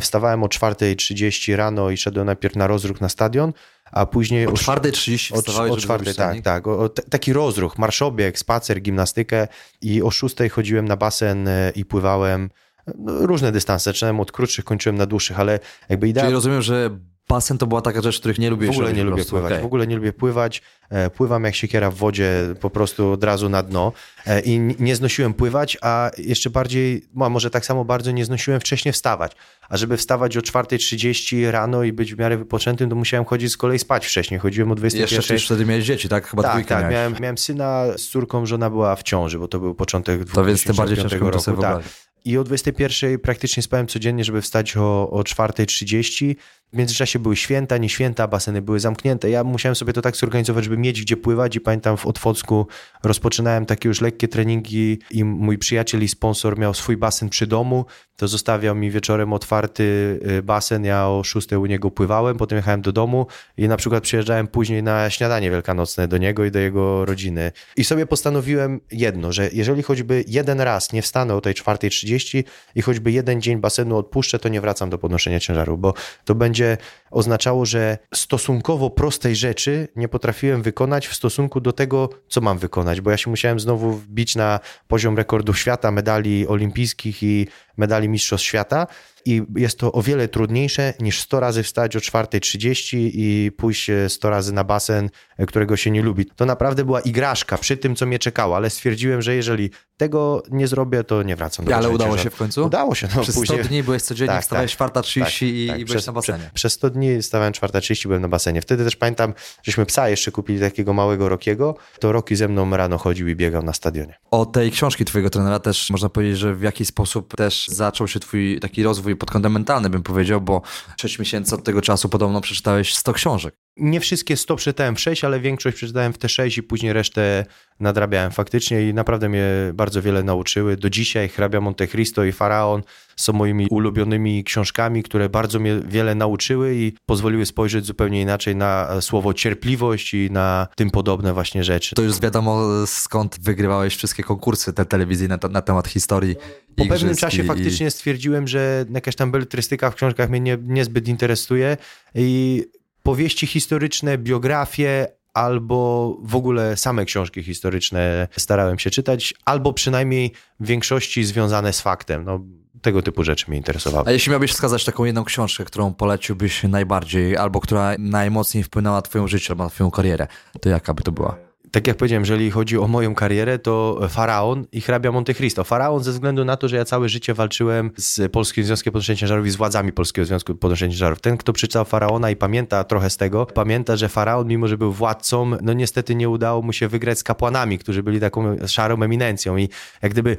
Wstawałem 0.00 0.42
o 0.42 0.46
4.30 0.46 1.56
rano 1.56 1.90
i 1.90 1.96
szedłem 1.96 2.26
najpierw 2.26 2.56
na 2.56 2.66
rozruch 2.66 3.00
na 3.00 3.08
stadion, 3.08 3.52
a 3.92 4.06
później... 4.06 4.46
O 4.46 4.50
4.30 4.50 5.38
wstawałeś, 5.38 5.72
O 5.72 5.76
4, 5.76 6.14
tak, 6.14 6.40
tak. 6.40 6.66
O, 6.66 6.78
o, 6.78 6.88
taki 6.88 7.32
rozruch, 7.32 7.78
marszobieg, 7.78 8.38
spacer, 8.38 8.82
gimnastykę 8.82 9.48
i 9.80 10.02
o 10.02 10.10
6 10.10 10.36
chodziłem 10.50 10.88
na 10.88 10.96
basen 10.96 11.48
e, 11.48 11.72
i 11.74 11.84
pływałem 11.84 12.50
no, 12.98 13.26
różne 13.26 13.52
dystanse. 13.52 13.90
Zaczynałem 13.90 14.20
od 14.20 14.32
krótszych, 14.32 14.64
kończyłem 14.64 14.96
na 14.96 15.06
dłuższych, 15.06 15.40
ale 15.40 15.60
jakby 15.88 16.08
idea... 16.08 16.22
Czyli 16.22 16.34
rozumiem, 16.34 16.62
że 16.62 16.90
basen 17.28 17.58
to 17.58 17.66
była 17.66 17.82
taka 17.82 18.02
rzecz, 18.02 18.20
których 18.20 18.38
nie 18.38 18.50
lubię 18.50 18.66
W 18.66 18.70
ogóle 18.70 18.92
nie 18.92 19.04
lubię 19.04 19.24
pływać. 19.24 19.52
Okay. 19.52 19.62
W 19.62 19.66
ogóle 19.66 19.86
nie 19.86 19.96
lubię 19.96 20.12
pływać. 20.12 20.62
E, 20.90 21.10
pływam 21.10 21.44
jak 21.44 21.54
siekiera 21.54 21.90
w 21.90 21.94
wodzie, 21.94 22.54
po 22.60 22.70
prostu 22.70 23.12
od 23.12 23.24
razu 23.24 23.48
na 23.48 23.62
dno. 23.62 23.92
E, 24.26 24.40
I 24.40 24.58
nie 24.58 24.96
znosiłem 24.96 25.34
pływać, 25.34 25.78
a 25.82 26.10
jeszcze 26.18 26.50
bardziej, 26.50 27.02
może 27.14 27.50
tak 27.50 27.66
samo 27.66 27.84
bardzo 27.84 28.10
nie 28.10 28.24
znosiłem 28.24 28.60
wcześniej 28.60 28.92
wstawać. 28.92 29.32
A 29.68 29.76
żeby 29.76 29.96
wstawać 29.96 30.36
o 30.36 30.40
4.30 30.40 31.50
rano 31.50 31.82
i 31.82 31.92
być 31.92 32.14
w 32.14 32.18
miarę 32.18 32.36
wypoczętym, 32.36 32.90
to 32.90 32.96
musiałem 32.96 33.24
chodzić 33.24 33.52
z 33.52 33.56
kolei 33.56 33.78
spać 33.78 34.06
wcześniej. 34.06 34.40
Chodziłem 34.40 34.72
o 34.72 34.74
21. 34.74 35.16
Jeszcze 35.16 35.38
wtedy 35.38 35.66
miałeś 35.66 35.84
dzieci, 35.84 36.08
tak? 36.08 36.28
Chyba 36.28 36.42
tak, 36.42 36.66
tak. 36.66 36.90
Miałem, 36.90 37.14
miałem, 37.20 37.38
syna 37.38 37.84
z 37.96 38.08
córką, 38.08 38.46
żona 38.46 38.70
była 38.70 38.96
w 38.96 39.02
ciąży, 39.02 39.38
bo 39.38 39.48
to 39.48 39.60
był 39.60 39.74
początek 39.74 40.30
To 40.30 40.44
więc 40.44 40.64
tym 40.64 40.76
bardziej 40.76 40.96
ciężko 40.96 41.30
roku. 41.30 41.40
Sobie 41.40 41.62
tak. 41.62 41.82
I 42.24 42.38
o 42.38 42.44
21 42.44 43.18
praktycznie 43.18 43.62
spałem 43.62 43.86
codziennie, 43.86 44.24
żeby 44.24 44.42
wstać 44.42 44.76
o, 44.76 45.10
o 45.10 45.22
4.30 45.22 46.34
w 46.72 46.76
międzyczasie 46.76 47.18
były 47.18 47.36
święta, 47.36 47.76
nie 47.76 47.88
święta, 47.88 48.28
baseny 48.28 48.62
były 48.62 48.80
zamknięte. 48.80 49.30
Ja 49.30 49.44
musiałem 49.44 49.76
sobie 49.76 49.92
to 49.92 50.02
tak 50.02 50.16
zorganizować, 50.16 50.64
żeby 50.64 50.78
mieć 50.78 51.00
gdzie 51.00 51.16
pływać 51.16 51.56
i 51.56 51.60
pamiętam 51.60 51.96
w 51.96 52.06
Otwocku 52.06 52.66
rozpoczynałem 53.02 53.66
takie 53.66 53.88
już 53.88 54.00
lekkie 54.00 54.28
treningi 54.28 54.98
i 55.10 55.24
mój 55.24 55.58
przyjaciel 55.58 56.02
i 56.02 56.08
sponsor 56.08 56.58
miał 56.58 56.74
swój 56.74 56.96
basen 56.96 57.28
przy 57.28 57.46
domu, 57.46 57.84
to 58.16 58.28
zostawiał 58.28 58.74
mi 58.74 58.90
wieczorem 58.90 59.32
otwarty 59.32 60.18
y, 60.38 60.42
basen, 60.42 60.84
ja 60.84 61.08
o 61.08 61.24
6 61.24 61.52
u 61.52 61.66
niego 61.66 61.90
pływałem, 61.90 62.36
potem 62.36 62.56
jechałem 62.56 62.82
do 62.82 62.92
domu 62.92 63.26
i 63.56 63.68
na 63.68 63.76
przykład 63.76 64.02
przyjeżdżałem 64.02 64.46
później 64.46 64.82
na 64.82 65.10
śniadanie 65.10 65.50
wielkanocne 65.50 66.08
do 66.08 66.18
niego 66.18 66.44
i 66.44 66.50
do 66.50 66.58
jego 66.58 67.04
rodziny. 67.04 67.52
I 67.76 67.84
sobie 67.84 68.06
postanowiłem 68.06 68.80
jedno, 68.92 69.32
że 69.32 69.50
jeżeli 69.52 69.82
choćby 69.82 70.24
jeden 70.28 70.60
raz 70.60 70.92
nie 70.92 71.02
wstanę 71.02 71.34
o 71.34 71.40
tej 71.40 71.54
4.30 71.54 72.44
i 72.74 72.82
choćby 72.82 73.12
jeden 73.12 73.42
dzień 73.42 73.58
basenu 73.58 73.96
odpuszczę, 73.96 74.38
to 74.38 74.48
nie 74.48 74.60
wracam 74.60 74.90
do 74.90 74.98
podnoszenia 74.98 75.40
ciężaru, 75.40 75.78
bo 75.78 75.94
to 76.24 76.34
będzie 76.34 76.55
będzie 76.56 76.76
oznaczało, 77.10 77.66
że 77.66 77.98
stosunkowo 78.14 78.90
prostej 78.90 79.36
rzeczy 79.36 79.88
nie 79.96 80.08
potrafiłem 80.08 80.62
wykonać 80.62 81.06
w 81.06 81.14
stosunku 81.14 81.60
do 81.60 81.72
tego, 81.72 82.08
co 82.28 82.40
mam 82.40 82.58
wykonać, 82.58 83.00
bo 83.00 83.10
ja 83.10 83.16
się 83.16 83.30
musiałem 83.30 83.60
znowu 83.60 83.92
wbić 83.92 84.36
na 84.36 84.60
poziom 84.88 85.16
rekordów 85.16 85.58
świata, 85.58 85.90
medali 85.90 86.48
olimpijskich 86.48 87.22
i 87.22 87.48
medali 87.76 88.08
Mistrzostw 88.08 88.46
Świata 88.46 88.86
i 89.26 89.42
jest 89.56 89.78
to 89.78 89.92
o 89.92 90.02
wiele 90.02 90.28
trudniejsze 90.28 90.94
niż 91.00 91.20
100 91.20 91.40
razy 91.40 91.62
wstać 91.62 91.96
o 91.96 91.98
4.30 91.98 92.96
i 92.96 93.52
pójść 93.56 93.90
100 94.08 94.30
razy 94.30 94.52
na 94.52 94.64
basen, 94.64 95.10
którego 95.46 95.76
się 95.76 95.90
nie 95.90 96.02
lubi. 96.02 96.26
To 96.26 96.46
naprawdę 96.46 96.84
była 96.84 97.00
igraszka 97.00 97.58
przy 97.58 97.76
tym, 97.76 97.96
co 97.96 98.06
mnie 98.06 98.18
czekało, 98.18 98.56
ale 98.56 98.70
stwierdziłem, 98.70 99.22
że 99.22 99.34
jeżeli 99.34 99.70
tego 99.96 100.42
nie 100.50 100.68
zrobię, 100.68 101.04
to 101.04 101.22
nie 101.22 101.36
wracam 101.36 101.66
do 101.66 101.76
Ale 101.76 101.88
udało 101.88 102.18
się 102.18 102.30
w 102.30 102.36
końcu? 102.36 102.66
Udało 102.66 102.94
się. 102.94 103.08
No, 103.16 103.22
przez 103.22 103.34
później... 103.34 103.58
100 103.58 103.68
dni 103.68 103.82
byłeś 103.82 104.02
codziennie, 104.02 104.34
tak, 104.34 104.42
wstawałeś 104.42 104.76
tak, 104.76 104.92
4.30 104.92 105.20
tak, 105.20 105.42
i, 105.42 105.66
tak, 105.68 105.80
i 105.80 105.84
byłeś 105.84 105.90
przez, 105.90 106.06
na 106.06 106.12
basenie. 106.12 106.38
Przez, 106.38 106.52
przez 106.52 106.72
100 106.72 106.90
dni 106.90 107.22
stawałem 107.22 107.52
4.30, 107.52 108.06
byłem 108.06 108.22
na 108.22 108.28
basenie. 108.28 108.62
Wtedy 108.62 108.84
też 108.84 108.96
pamiętam, 108.96 109.34
żeśmy 109.62 109.86
psa 109.86 110.08
jeszcze 110.08 110.32
kupili 110.32 110.60
takiego 110.60 110.92
małego 110.92 111.28
Rokiego, 111.28 111.76
to 112.00 112.12
Roki 112.12 112.36
ze 112.36 112.48
mną 112.48 112.76
rano 112.76 112.98
chodził 112.98 113.28
i 113.28 113.36
biegał 113.36 113.62
na 113.62 113.72
stadionie. 113.72 114.18
O 114.30 114.46
tej 114.46 114.70
książki 114.70 115.04
twojego 115.04 115.30
trenera 115.30 115.58
też 115.58 115.90
można 115.90 116.08
powiedzieć, 116.08 116.38
że 116.38 116.54
w 116.54 116.62
jakiś 116.62 116.88
sposób 116.88 117.36
też 117.36 117.68
zaczął 117.68 118.08
się 118.08 118.20
twój 118.20 118.60
taki 118.60 118.82
rozwój 118.82 119.15
pod 119.16 119.30
kątem 119.30 119.52
mentalnym, 119.52 119.92
bym 119.92 120.02
powiedział, 120.02 120.40
bo 120.40 120.62
6 120.96 121.18
miesięcy 121.18 121.54
od 121.54 121.64
tego 121.64 121.82
czasu 121.82 122.08
podobno 122.08 122.40
przeczytałeś 122.40 122.94
100 122.94 123.12
książek. 123.12 123.65
Nie 123.76 124.00
wszystkie 124.00 124.36
100 124.36 124.56
przeczytałem 124.56 124.96
w 124.96 125.00
6, 125.00 125.24
ale 125.24 125.40
większość 125.40 125.76
przeczytałem 125.76 126.12
w 126.12 126.18
te 126.18 126.28
6 126.28 126.58
i 126.58 126.62
później 126.62 126.92
resztę 126.92 127.46
nadrabiałem 127.80 128.32
faktycznie 128.32 128.88
i 128.88 128.94
naprawdę 128.94 129.28
mnie 129.28 129.44
bardzo 129.74 130.02
wiele 130.02 130.22
nauczyły. 130.22 130.76
Do 130.76 130.90
dzisiaj 130.90 131.28
Hrabia 131.28 131.60
Monte 131.60 131.86
Cristo 131.86 132.24
i 132.24 132.32
Faraon 132.32 132.82
są 133.16 133.32
moimi 133.32 133.66
ulubionymi 133.70 134.44
książkami, 134.44 135.02
które 135.02 135.28
bardzo 135.28 135.58
mnie 135.58 135.80
wiele 135.88 136.14
nauczyły 136.14 136.74
i 136.74 136.92
pozwoliły 137.06 137.46
spojrzeć 137.46 137.86
zupełnie 137.86 138.22
inaczej 138.22 138.56
na 138.56 139.00
słowo 139.00 139.34
cierpliwość 139.34 140.14
i 140.14 140.30
na 140.30 140.68
tym 140.76 140.90
podobne 140.90 141.32
właśnie 141.32 141.64
rzeczy. 141.64 141.94
To 141.94 142.02
już 142.02 142.20
wiadomo 142.20 142.62
skąd 142.86 143.40
wygrywałeś 143.40 143.96
wszystkie 143.96 144.22
konkursy 144.22 144.72
te 144.72 144.84
telewizyjne 144.84 145.38
na, 145.42 145.48
na 145.48 145.62
temat 145.62 145.88
historii. 145.88 146.36
Po 146.76 146.86
pewnym 146.86 147.16
czasie 147.16 147.42
i... 147.42 147.46
faktycznie 147.46 147.90
stwierdziłem, 147.90 148.48
że 148.48 148.84
jakaś 148.94 149.16
tam 149.16 149.30
beletrystyka 149.30 149.90
w 149.90 149.94
książkach 149.94 150.30
mnie 150.30 150.40
nie, 150.40 150.58
niezbyt 150.62 151.08
interesuje 151.08 151.76
i 152.14 152.64
powieści 153.06 153.46
historyczne, 153.46 154.18
biografie, 154.18 155.06
albo 155.34 156.16
w 156.22 156.36
ogóle 156.36 156.76
same 156.76 157.04
książki 157.04 157.42
historyczne 157.42 158.28
starałem 158.36 158.78
się 158.78 158.90
czytać, 158.90 159.34
albo 159.44 159.72
przynajmniej 159.72 160.32
w 160.60 160.66
większości 160.66 161.24
związane 161.24 161.72
z 161.72 161.80
faktem. 161.80 162.24
No, 162.24 162.40
tego 162.82 163.02
typu 163.02 163.24
rzeczy 163.24 163.44
mnie 163.48 163.56
interesowały. 163.56 164.08
A 164.08 164.12
jeśli 164.12 164.30
miałbyś 164.30 164.52
wskazać 164.52 164.84
taką 164.84 165.04
jedną 165.04 165.24
książkę, 165.24 165.64
którą 165.64 165.94
poleciłbyś 165.94 166.62
najbardziej, 166.62 167.36
albo 167.36 167.60
która 167.60 167.94
najmocniej 167.98 168.64
wpłynęła 168.64 168.96
na 168.96 169.02
twoją 169.02 169.28
życie, 169.28 169.50
albo 169.50 169.64
na 169.64 169.70
twoją 169.70 169.90
karierę, 169.90 170.26
to 170.60 170.68
jaka 170.68 170.94
by 170.94 171.02
to 171.02 171.12
była? 171.12 171.45
Tak 171.76 171.86
jak 171.86 171.96
powiedziałem, 171.96 172.22
jeżeli 172.22 172.50
chodzi 172.50 172.78
o 172.78 172.88
moją 172.88 173.14
karierę, 173.14 173.58
to 173.58 174.00
Faraon 174.08 174.66
i 174.72 174.80
hrabia 174.80 175.12
Monte 175.12 175.34
Cristo. 175.34 175.64
Faraon 175.64 176.04
ze 176.04 176.12
względu 176.12 176.44
na 176.44 176.56
to, 176.56 176.68
że 176.68 176.76
ja 176.76 176.84
całe 176.84 177.08
życie 177.08 177.34
walczyłem 177.34 177.90
z 177.96 178.32
Polskim 178.32 178.64
Związkiem 178.64 178.92
Podnoszenia 178.92 179.16
Ciężarów 179.16 179.46
i 179.46 179.50
z 179.50 179.56
władzami 179.56 179.92
Polskiego 179.92 180.26
Związku 180.26 180.54
Podnoszenia 180.54 180.92
Ciężarów. 180.92 181.20
Ten, 181.20 181.36
kto 181.36 181.52
przeczytał 181.52 181.84
Faraona 181.84 182.30
i 182.30 182.36
pamięta 182.36 182.84
trochę 182.84 183.10
z 183.10 183.16
tego, 183.16 183.46
pamięta, 183.46 183.96
że 183.96 184.08
Faraon, 184.08 184.46
mimo 184.48 184.68
że 184.68 184.78
był 184.78 184.92
władcą, 184.92 185.50
no 185.62 185.72
niestety 185.72 186.14
nie 186.14 186.28
udało 186.28 186.62
mu 186.62 186.72
się 186.72 186.88
wygrać 186.88 187.18
z 187.18 187.22
kapłanami, 187.22 187.78
którzy 187.78 188.02
byli 188.02 188.20
taką 188.20 188.56
szarą 188.66 189.02
eminencją 189.02 189.56
i 189.56 189.68
jak 190.02 190.12
gdyby 190.12 190.36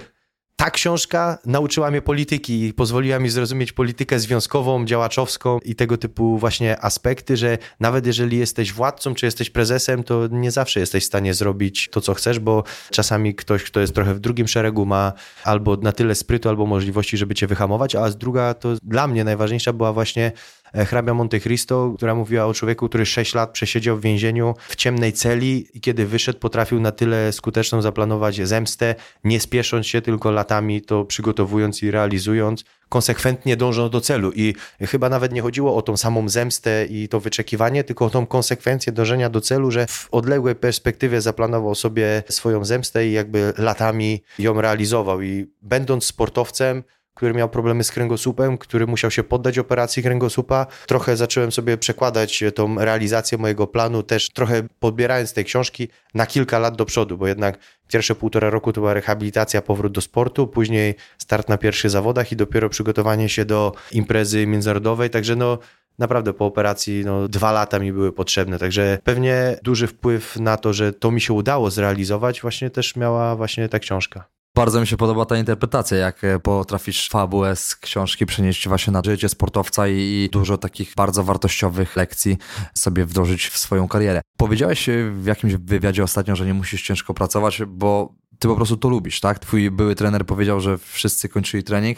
ta 0.60 0.72
książka 0.72 1.38
nauczyła 1.46 1.92
mnie 1.92 2.02
polityki 2.02 2.66
i 2.66 2.74
pozwoliła 2.74 3.20
mi 3.20 3.30
zrozumieć 3.30 3.72
politykę 3.72 4.20
związkową, 4.20 4.86
działaczowską 4.86 5.60
i 5.66 5.76
tego 5.76 5.98
typu 5.98 6.38
właśnie 6.38 6.82
aspekty, 6.82 7.38
że 7.38 7.58
nawet 7.80 8.06
jeżeli 8.06 8.38
jesteś 8.38 8.74
władcą 8.74 9.16
czy 9.16 9.26
jesteś 9.26 9.50
prezesem, 9.50 10.04
to 10.04 10.28
nie 10.32 10.52
zawsze 10.52 10.80
jesteś 10.80 11.04
w 11.04 11.08
stanie 11.08 11.34
zrobić 11.34 11.90
to, 11.92 12.02
co 12.02 12.14
chcesz, 12.14 12.40
bo 12.40 12.64
czasami 12.92 13.36
ktoś, 13.36 13.64
kto 13.64 13.80
jest 13.80 13.96
trochę 13.96 14.14
w 14.14 14.20
drugim 14.20 14.48
szeregu, 14.48 14.86
ma 14.86 15.14
albo 15.44 15.76
na 15.76 15.92
tyle 15.92 16.16
sprytu, 16.16 16.50
albo 16.50 16.66
możliwości, 16.66 17.18
żeby 17.18 17.36
cię 17.36 17.48
wyhamować, 17.48 17.96
a 17.96 18.12
z 18.12 18.18
druga 18.18 18.54
to 18.54 18.70
dla 18.84 19.08
mnie 19.08 19.24
najważniejsza 19.24 19.74
była 19.74 19.94
właśnie 19.94 20.32
hrabia 20.74 21.14
Monte 21.14 21.40
Cristo, 21.40 21.94
która 21.98 22.16
mówiła 22.16 22.46
o 22.46 22.54
człowieku, 22.54 22.90
który 22.90 23.06
6 23.06 23.36
lat 23.36 23.52
przesiedział 23.52 23.98
w 23.98 24.02
więzieniu 24.02 24.56
w 24.68 24.76
ciemnej 24.76 25.14
celi 25.14 25.68
i 25.74 25.82
kiedy 25.82 26.06
wyszedł 26.06 26.40
potrafił 26.40 26.80
na 26.80 26.92
tyle 26.92 27.34
skuteczną 27.34 27.82
zaplanować 27.82 28.48
zemstę, 28.48 28.96
nie 29.24 29.40
spiesząc 29.40 29.88
się, 29.88 30.02
tylko 30.02 30.32
latami 30.32 30.82
to 30.82 31.06
przygotowując 31.06 31.84
i 31.84 31.92
realizując, 31.92 32.64
konsekwentnie 32.90 33.58
dążą 33.58 33.90
do 33.90 34.02
celu. 34.02 34.32
I 34.36 34.56
chyba 34.82 35.10
nawet 35.10 35.34
nie 35.34 35.42
chodziło 35.42 35.76
o 35.76 35.82
tą 35.82 35.98
samą 35.98 36.30
zemstę 36.30 36.86
i 36.86 37.08
to 37.08 37.20
wyczekiwanie, 37.20 37.84
tylko 37.84 38.06
o 38.06 38.10
tą 38.10 38.26
konsekwencję 38.26 38.94
dążenia 38.94 39.30
do 39.30 39.42
celu, 39.42 39.72
że 39.72 39.88
w 39.88 40.08
odległej 40.12 40.56
perspektywie 40.56 41.22
zaplanował 41.22 41.76
sobie 41.76 42.24
swoją 42.30 42.66
zemstę 42.66 43.08
i 43.08 43.12
jakby 43.12 43.54
latami 43.58 44.24
ją 44.40 44.62
realizował. 44.62 45.22
I 45.22 45.48
będąc 45.62 46.06
sportowcem, 46.06 46.84
który 47.18 47.34
miał 47.34 47.50
problemy 47.50 47.84
z 47.84 47.92
kręgosłupem, 47.92 48.58
który 48.58 48.88
musiał 48.88 49.12
się 49.12 49.24
poddać 49.24 49.60
operacji 49.60 50.04
kręgosłupa. 50.04 50.66
Trochę 50.88 51.18
zacząłem 51.18 51.52
sobie 51.52 51.78
przekładać 51.78 52.44
tą 52.56 52.76
realizację 52.80 53.38
mojego 53.38 53.68
planu, 53.68 54.04
też 54.04 54.30
trochę 54.30 54.64
podbierając 54.80 55.34
tej 55.34 55.46
książki 55.46 55.88
na 56.14 56.26
kilka 56.26 56.60
lat 56.60 56.76
do 56.76 56.86
przodu, 56.86 57.18
bo 57.18 57.28
jednak 57.28 57.58
pierwsze 57.88 58.16
półtora 58.16 58.50
roku 58.50 58.74
to 58.74 58.82
była 58.82 58.94
rehabilitacja, 58.94 59.62
powrót 59.62 59.94
do 59.94 60.02
sportu, 60.02 60.48
później 60.48 60.96
start 61.18 61.50
na 61.50 61.58
pierwszych 61.58 61.92
zawodach 61.92 62.32
i 62.32 62.36
dopiero 62.36 62.70
przygotowanie 62.70 63.30
się 63.30 63.46
do 63.46 63.74
imprezy 63.92 64.48
międzynarodowej, 64.48 65.10
także 65.10 65.36
no 65.36 65.58
naprawdę 66.00 66.34
po 66.34 66.46
operacji 66.46 67.06
no, 67.06 67.28
dwa 67.28 67.52
lata 67.52 67.80
mi 67.80 67.94
były 67.94 68.12
potrzebne, 68.12 68.60
także 68.60 69.00
pewnie 69.04 69.60
duży 69.64 69.88
wpływ 69.88 70.36
na 70.36 70.58
to, 70.58 70.74
że 70.74 70.94
to 70.94 71.12
mi 71.12 71.22
się 71.22 71.34
udało 71.34 71.72
zrealizować, 71.72 72.42
właśnie 72.42 72.70
też 72.70 72.96
miała 72.96 73.36
właśnie 73.36 73.70
ta 73.70 73.80
książka. 73.80 74.37
Bardzo 74.58 74.82
mi 74.82 74.88
się 74.88 74.98
podoba 74.98 75.26
ta 75.26 75.38
interpretacja, 75.38 75.98
jak 75.98 76.24
e, 76.24 76.40
potrafisz 76.40 77.10
fabułę 77.10 77.56
z 77.56 77.76
książki 77.76 78.26
przenieść 78.26 78.68
właśnie 78.68 78.94
na 78.94 79.02
życie 79.06 79.30
sportowca 79.30 79.88
i 79.88 80.30
dużo 80.32 80.58
takich 80.58 80.94
bardzo 80.96 81.24
wartościowych 81.24 81.96
lekcji 81.96 82.38
sobie 82.74 83.06
wdrożyć 83.06 83.48
w 83.48 83.58
swoją 83.58 83.88
karierę. 83.88 84.22
Powiedziałeś 84.38 84.90
e, 84.90 85.12
w 85.12 85.26
jakimś 85.26 85.54
wywiadzie 85.54 86.04
ostatnio, 86.04 86.36
że 86.36 86.46
nie 86.46 86.54
musisz 86.54 86.84
ciężko 86.84 87.14
pracować, 87.14 87.62
bo 87.68 88.16
ty 88.40 88.48
po 88.48 88.56
prostu 88.56 88.78
to 88.78 88.90
lubisz, 88.90 89.20
tak? 89.20 89.40
Twój 89.40 89.72
były 89.72 89.96
trener 89.96 90.26
powiedział, 90.26 90.62
że 90.62 90.78
wszyscy 90.78 91.30
kończyli 91.30 91.64
trening, 91.64 91.98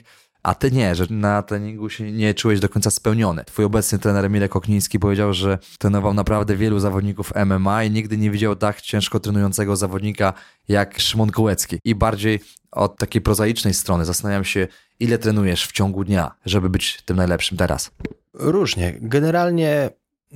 a 0.49 0.55
ty 0.55 0.71
nie, 0.71 0.95
że 0.95 1.05
na 1.09 1.41
treningu 1.41 1.89
się 1.89 2.11
nie 2.11 2.33
czułeś 2.33 2.59
do 2.59 2.69
końca 2.69 2.91
spełniony. 2.91 3.45
Twój 3.45 3.65
obecny 3.65 3.99
trener 3.99 4.29
Mirek 4.29 4.55
Okniński 4.55 4.99
powiedział, 4.99 5.33
że 5.33 5.57
trenował 5.79 6.13
naprawdę 6.13 6.55
wielu 6.55 6.79
zawodników 6.79 7.33
MMA 7.45 7.83
i 7.83 7.91
nigdy 7.91 8.17
nie 8.17 8.31
widział 8.31 8.55
tak 8.55 8.81
ciężko 8.81 9.19
trenującego 9.19 9.75
zawodnika 9.75 10.33
jak 10.67 10.99
Szymon 10.99 11.31
Kołecki. 11.31 11.79
I 11.83 11.95
bardziej 11.95 12.39
od 12.71 12.97
takiej 12.97 13.21
prozaicznej 13.21 13.73
strony 13.73 14.05
zastanawiam 14.05 14.43
się, 14.43 14.67
ile 14.99 15.17
trenujesz 15.17 15.67
w 15.67 15.71
ciągu 15.71 16.03
dnia, 16.03 16.31
żeby 16.45 16.69
być 16.69 17.01
tym 17.01 17.17
najlepszym 17.17 17.57
teraz? 17.57 17.91
Różnie. 18.33 18.97
Generalnie 19.01 19.89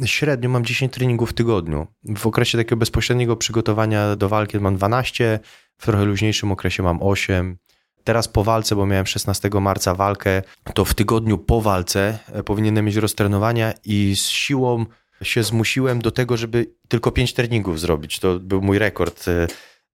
średnio 0.06 0.50
mam 0.50 0.66
10 0.66 0.94
treningów 0.94 1.30
w 1.30 1.34
tygodniu. 1.34 1.88
W 2.04 2.28
okresie 2.28 2.58
takiego 2.58 2.78
bezpośredniego 2.78 3.36
przygotowania 3.36 4.16
do 4.16 4.30
walki 4.30 4.60
mam 4.60 4.76
12, 4.76 5.40
w 5.78 5.86
trochę 5.86 6.06
luźniejszym 6.06 6.52
okresie 6.52 6.84
mam 6.84 6.98
8 7.02 7.58
teraz 8.04 8.28
po 8.28 8.44
walce, 8.44 8.76
bo 8.76 8.86
miałem 8.86 9.06
16 9.06 9.50
marca 9.62 9.96
walkę, 9.96 10.42
to 10.74 10.86
w 10.86 10.94
tygodniu 10.94 11.38
po 11.38 11.62
walce 11.62 12.20
e, 12.34 12.44
powinienem 12.44 12.86
mieć 12.86 12.96
roztrenowania 12.96 13.74
i 13.86 14.16
z 14.16 14.28
siłą 14.28 14.86
się 15.22 15.44
zmusiłem 15.44 16.02
do 16.02 16.12
tego, 16.12 16.38
żeby 16.38 16.72
tylko 16.88 17.12
5 17.12 17.34
treningów 17.34 17.80
zrobić. 17.80 18.20
To 18.20 18.40
był 18.40 18.62
mój 18.62 18.80
rekord. 18.80 19.26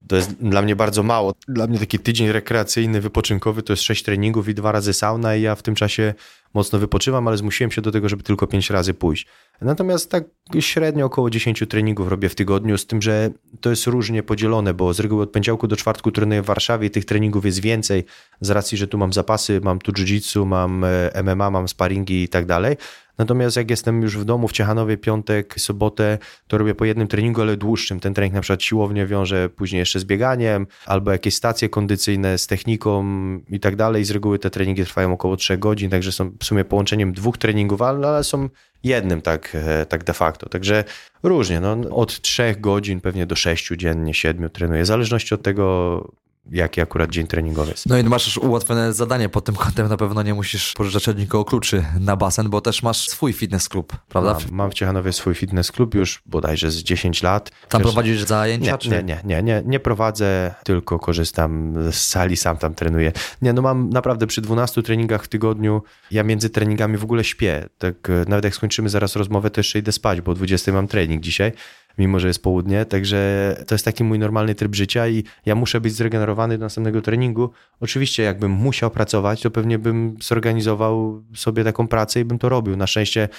To 0.08 0.16
jest 0.16 0.34
dla 0.34 0.62
mnie 0.62 0.76
bardzo 0.76 1.04
mało. 1.04 1.34
Dla 1.48 1.68
mnie 1.68 1.80
taki 1.80 2.00
tydzień 2.00 2.32
rekreacyjny, 2.32 3.02
wypoczynkowy 3.02 3.64
to 3.64 3.74
jest 3.74 3.84
6 3.84 4.04
treningów 4.04 4.50
i 4.50 4.54
dwa 4.54 4.72
razy 4.72 4.94
sauna 4.94 5.36
i 5.36 5.42
ja 5.42 5.56
w 5.56 5.64
tym 5.64 5.76
czasie 5.76 6.14
mocno 6.54 6.80
wypoczywam, 6.80 7.28
ale 7.28 7.38
zmusiłem 7.38 7.72
się 7.72 7.82
do 7.82 7.92
tego, 7.92 8.10
żeby 8.10 8.24
tylko 8.24 8.48
5 8.48 8.70
razy 8.70 8.94
pójść. 8.94 9.28
Natomiast 9.62 10.12
tak 10.12 10.24
średnio 10.60 11.06
około 11.06 11.30
10 11.30 11.64
treningów 11.70 12.08
robię 12.08 12.30
w 12.30 12.36
tygodniu, 12.36 12.78
z 12.78 12.86
tym, 12.86 13.02
że 13.02 13.30
to 13.62 13.70
jest 13.70 13.88
różnie 13.88 14.24
podzielone, 14.24 14.74
bo 14.74 14.94
z 14.94 15.00
reguły 15.00 15.24
od 15.24 15.32
poniedziałku 15.32 15.68
do 15.68 15.76
czwartku 15.76 16.12
trenuję 16.12 16.42
w 16.42 16.46
Warszawie 16.46 16.88
i 16.88 16.92
tych 16.92 17.06
treningów 17.06 17.46
jest 17.46 17.60
więcej 17.60 18.06
z 18.42 18.50
racji, 18.50 18.78
że 18.78 18.88
tu 18.88 18.98
mam 18.98 19.14
zapasy, 19.14 19.62
mam 19.64 19.80
tu 19.80 19.92
jiu-jitsu, 19.92 20.46
mam 20.46 20.84
e, 20.84 21.24
MMA, 21.24 21.52
mam 21.52 21.68
sparingi 21.68 22.24
i 22.24 22.30
tak 22.30 22.46
dalej. 22.46 22.78
Natomiast 23.20 23.58
jak 23.58 23.70
jestem 23.70 24.02
już 24.02 24.18
w 24.18 24.26
domu 24.26 24.48
w 24.48 24.52
Ciechanowie 24.52 24.98
piątek, 24.98 25.56
sobotę, 25.58 26.18
to 26.48 26.58
robię 26.58 26.76
po 26.76 26.86
jednym 26.86 27.08
treningu, 27.08 27.42
ale 27.42 27.58
dłuższym. 27.58 28.00
Ten 28.00 28.14
trening 28.14 28.34
na 28.34 28.42
przykład 28.42 28.64
siłownie 28.64 29.06
wiąże 29.06 29.50
później 29.50 29.80
jeszcze 29.80 30.00
z 30.00 30.04
bieganiem, 30.04 30.68
albo 30.86 31.12
jakieś 31.12 31.36
stacje 31.36 31.70
kondycyjne 31.70 32.38
z 32.38 32.48
techniką 32.48 33.06
i 33.50 33.60
tak 33.60 33.76
dalej. 33.76 34.06
Z 34.06 34.12
reguły 34.12 34.40
te 34.40 34.50
treningi 34.50 34.84
trwają 34.84 35.14
około 35.14 35.38
3 35.38 35.58
godzin, 35.58 35.90
także 35.90 36.12
są 36.12 36.32
w 36.40 36.46
sumie 36.46 36.66
połączeniem 36.66 37.14
dwóch 37.14 37.38
treningów, 37.38 37.82
ale 37.82 38.24
są 38.24 38.50
jednym 38.84 39.22
tak, 39.22 39.52
e, 39.56 39.86
tak 39.86 40.04
de 40.04 40.14
facto. 40.14 40.50
Także 40.50 40.84
różnie, 41.24 41.60
no, 41.60 41.78
od 41.96 42.22
3 42.22 42.56
godzin 42.60 43.02
pewnie 43.02 43.26
do 43.26 43.36
6 43.36 43.70
dziennie, 43.78 44.14
7 44.14 44.50
trenuję, 44.50 44.84
w 44.84 44.86
zależności 44.86 45.36
od 45.36 45.42
tego, 45.42 46.12
jaki 46.52 46.82
akurat 46.82 47.10
dzień 47.10 47.28
treningowy 47.28 47.72
jest. 47.72 47.86
No 47.86 47.98
i 47.98 48.04
masz 48.04 48.26
już 48.26 48.38
ułatwione 48.38 48.94
zadanie 48.94 49.30
pod 49.30 49.46
tym 49.46 49.56
kątem, 49.56 49.90
na 49.90 49.98
pewno 49.98 50.24
nie 50.24 50.34
musisz 50.34 50.74
pożyczać 50.74 51.10
od 51.10 51.18
nikogo 51.18 51.46
kluczy 51.46 51.86
na 52.00 52.16
basen, 52.16 52.50
bo 52.50 52.62
też 52.62 52.84
masz 52.84 53.10
swój 53.10 53.34
fitness 53.34 53.70
klub, 53.70 53.98
prawda? 54.10 54.34
Mam, 54.34 54.42
mam 54.52 54.72
w 54.72 54.74
Ciechanowie 54.74 55.14
swój 55.14 55.36
fitness 55.36 55.72
klub 55.72 55.96
już 55.96 56.22
bodajże 56.26 56.72
z 56.72 56.78
10 56.78 57.24
lat. 57.24 57.50
Tam 57.50 57.58
Chociaż... 57.82 57.82
prowadzisz 57.82 58.24
zajęcia? 58.24 58.72
Nie, 58.72 58.78
czy... 58.78 58.90
nie, 58.90 59.04
nie, 59.04 59.22
nie, 59.24 59.44
nie, 59.44 59.64
nie 59.66 59.80
prowadzę, 59.80 60.56
tylko 60.64 61.00
korzystam 61.00 61.76
z 61.92 61.96
sali, 61.96 62.38
sam 62.38 62.58
tam 62.58 62.76
trenuję. 62.76 63.12
Nie, 63.42 63.54
no 63.54 63.62
mam 63.62 63.90
naprawdę 63.90 64.28
przy 64.28 64.42
12 64.42 64.84
treningach 64.84 65.24
w 65.24 65.28
tygodniu, 65.28 65.84
ja 66.12 66.24
między 66.24 66.50
treningami 66.50 66.98
w 66.98 67.04
ogóle 67.04 67.24
śpię. 67.24 67.70
Tak, 67.78 68.10
e, 68.10 68.26
nawet 68.28 68.46
jak 68.46 68.56
skończymy 68.56 68.90
zaraz 68.90 69.16
rozmowę, 69.16 69.50
to 69.50 69.60
jeszcze 69.60 69.80
idę 69.80 69.92
spać, 69.92 70.22
bo 70.22 70.32
o 70.32 70.36
20 70.36 70.72
mam 70.72 70.88
trening 70.88 71.22
dzisiaj 71.24 71.52
mimo 72.00 72.20
że 72.20 72.28
jest 72.28 72.44
południe. 72.44 72.86
Także 72.86 73.56
to 73.68 73.76
jest 73.76 73.86
taki 73.86 74.04
mój 74.04 74.20
normalny 74.20 74.56
tryb 74.56 74.76
życia 74.76 75.08
i 75.08 75.24
ja 75.46 75.56
muszę 75.56 75.82
być 75.82 75.94
zregenerowany 75.94 76.58
do 76.58 76.66
następnego 76.66 77.02
treningu. 77.02 77.50
Oczywiście, 77.80 78.24
jakbym 78.24 78.52
musiał 78.52 78.92
pracować, 78.92 79.42
to 79.42 79.52
pewnie 79.52 79.80
bym 79.80 80.16
zorganizował 80.22 81.24
sobie 81.36 81.64
taką 81.64 81.88
pracę 81.88 82.20
i 82.20 82.26
bym 82.26 82.40
to 82.40 82.50
robił. 82.50 82.78
Na 82.78 82.88
szczęście, 82.88 83.30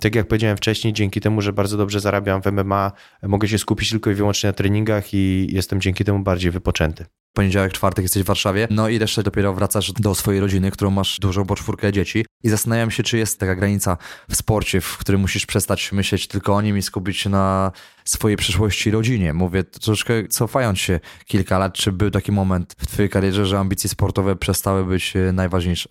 tak 0.00 0.14
jak 0.14 0.28
powiedziałem 0.28 0.56
wcześniej, 0.56 0.92
dzięki 0.92 1.20
temu, 1.20 1.42
że 1.42 1.52
bardzo 1.52 1.76
dobrze 1.76 2.00
zarabiam 2.00 2.42
w 2.42 2.46
MMA, 2.52 2.92
mogę 3.22 3.48
się 3.48 3.58
skupić 3.58 3.90
tylko 3.90 4.10
i 4.10 4.14
wyłącznie 4.14 4.48
na 4.48 4.52
treningach 4.52 5.14
i 5.14 5.48
jestem 5.50 5.80
dzięki 5.80 6.04
temu 6.04 6.18
bardziej 6.18 6.50
wypoczęty 6.50 7.06
poniedziałek, 7.36 7.72
czwartek 7.72 8.02
jesteś 8.02 8.22
w 8.22 8.26
Warszawie, 8.26 8.68
no 8.70 8.88
i 8.88 8.98
resztę 8.98 9.22
dopiero 9.22 9.54
wracasz 9.54 9.92
do 9.92 10.14
swojej 10.14 10.40
rodziny, 10.40 10.70
którą 10.70 10.90
masz 10.90 11.18
dużą 11.20 11.46
poczwórkę 11.46 11.92
dzieci 11.92 12.26
i 12.42 12.48
zastanawiam 12.48 12.90
się, 12.90 13.02
czy 13.02 13.18
jest 13.18 13.40
taka 13.40 13.54
granica 13.54 13.96
w 14.30 14.36
sporcie, 14.36 14.80
w 14.80 14.98
którym 14.98 15.20
musisz 15.20 15.46
przestać 15.46 15.92
myśleć 15.92 16.28
tylko 16.28 16.54
o 16.54 16.62
nim 16.62 16.78
i 16.78 16.82
skupić 16.82 17.16
się 17.16 17.30
na 17.30 17.72
swojej 18.04 18.36
przyszłości 18.36 18.90
rodzinie. 18.90 19.32
Mówię 19.32 19.64
troszkę 19.64 20.28
cofając 20.28 20.78
się 20.78 21.00
kilka 21.26 21.58
lat, 21.58 21.74
czy 21.74 21.92
był 21.92 22.10
taki 22.10 22.32
moment 22.32 22.74
w 22.78 22.86
twojej 22.86 23.10
karierze, 23.10 23.46
że 23.46 23.58
ambicje 23.58 23.90
sportowe 23.90 24.36
przestały 24.36 24.84
być 24.84 25.16
e, 25.16 25.32
najważniejsze? 25.32 25.88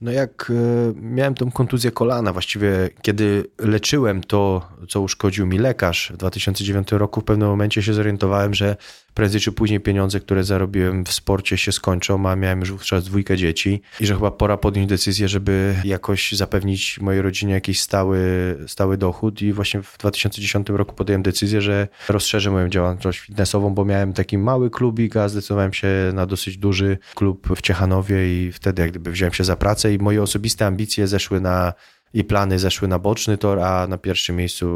No 0.00 0.12
jak 0.12 0.50
e, 0.50 0.92
miałem 0.96 1.34
tą 1.34 1.50
kontuzję 1.50 1.90
kolana, 1.90 2.32
właściwie 2.32 2.90
kiedy 3.02 3.44
leczyłem 3.58 4.20
to, 4.20 4.68
co 4.88 5.00
uszkodził 5.00 5.46
mi 5.46 5.58
lekarz 5.58 6.12
w 6.14 6.16
2009 6.16 6.92
roku, 6.92 7.20
w 7.20 7.24
pewnym 7.24 7.48
momencie 7.48 7.82
się 7.82 7.94
zorientowałem, 7.94 8.54
że 8.54 8.76
prędzej 9.14 9.40
czy 9.40 9.52
później 9.52 9.80
pieniądze, 9.80 10.20
które 10.20 10.44
zarobiłem 10.44 11.04
w 11.04 11.12
sporcie 11.12 11.58
się 11.58 11.72
skończą, 11.72 12.28
a 12.28 12.36
miałem 12.36 12.60
już 12.60 12.72
wówczas 12.72 13.04
dwójkę 13.04 13.36
dzieci 13.36 13.80
i 14.00 14.06
że 14.06 14.14
chyba 14.14 14.30
pora 14.30 14.56
podjąć 14.56 14.88
decyzję, 14.88 15.28
żeby 15.28 15.76
jakoś 15.84 16.32
zapewnić 16.32 17.00
mojej 17.00 17.22
rodzinie 17.22 17.52
jakiś 17.52 17.80
stały, 17.80 18.20
stały 18.66 18.96
dochód. 18.96 19.42
I 19.42 19.52
właśnie 19.52 19.82
w 19.82 19.98
2010 19.98 20.68
roku 20.68 20.94
podjąłem 20.94 21.22
decyzję, 21.22 21.60
że 21.60 21.88
rozszerzę 22.08 22.50
moją 22.50 22.68
działalność 22.68 23.20
fitnessową, 23.20 23.74
bo 23.74 23.84
miałem 23.84 24.12
taki 24.12 24.38
mały 24.38 24.70
klubik, 24.70 25.16
a 25.16 25.28
zdecydowałem 25.28 25.72
się 25.72 25.88
na 26.14 26.26
dosyć 26.26 26.58
duży 26.58 26.98
klub 27.14 27.48
w 27.56 27.60
Ciechanowie 27.60 28.44
i 28.46 28.52
wtedy 28.52 28.82
jak 28.82 28.90
gdyby 28.90 29.10
wziąłem 29.10 29.32
się 29.32 29.44
za 29.44 29.56
pracę 29.56 29.94
i 29.94 29.98
moje 29.98 30.22
osobiste 30.22 30.66
ambicje 30.66 31.06
zeszły 31.06 31.40
na 31.40 31.72
i 32.14 32.24
plany 32.24 32.58
zeszły 32.58 32.88
na 32.88 32.98
boczny 32.98 33.38
tor, 33.38 33.58
a 33.60 33.86
na 33.86 33.98
pierwszym 33.98 34.36
miejscu 34.36 34.66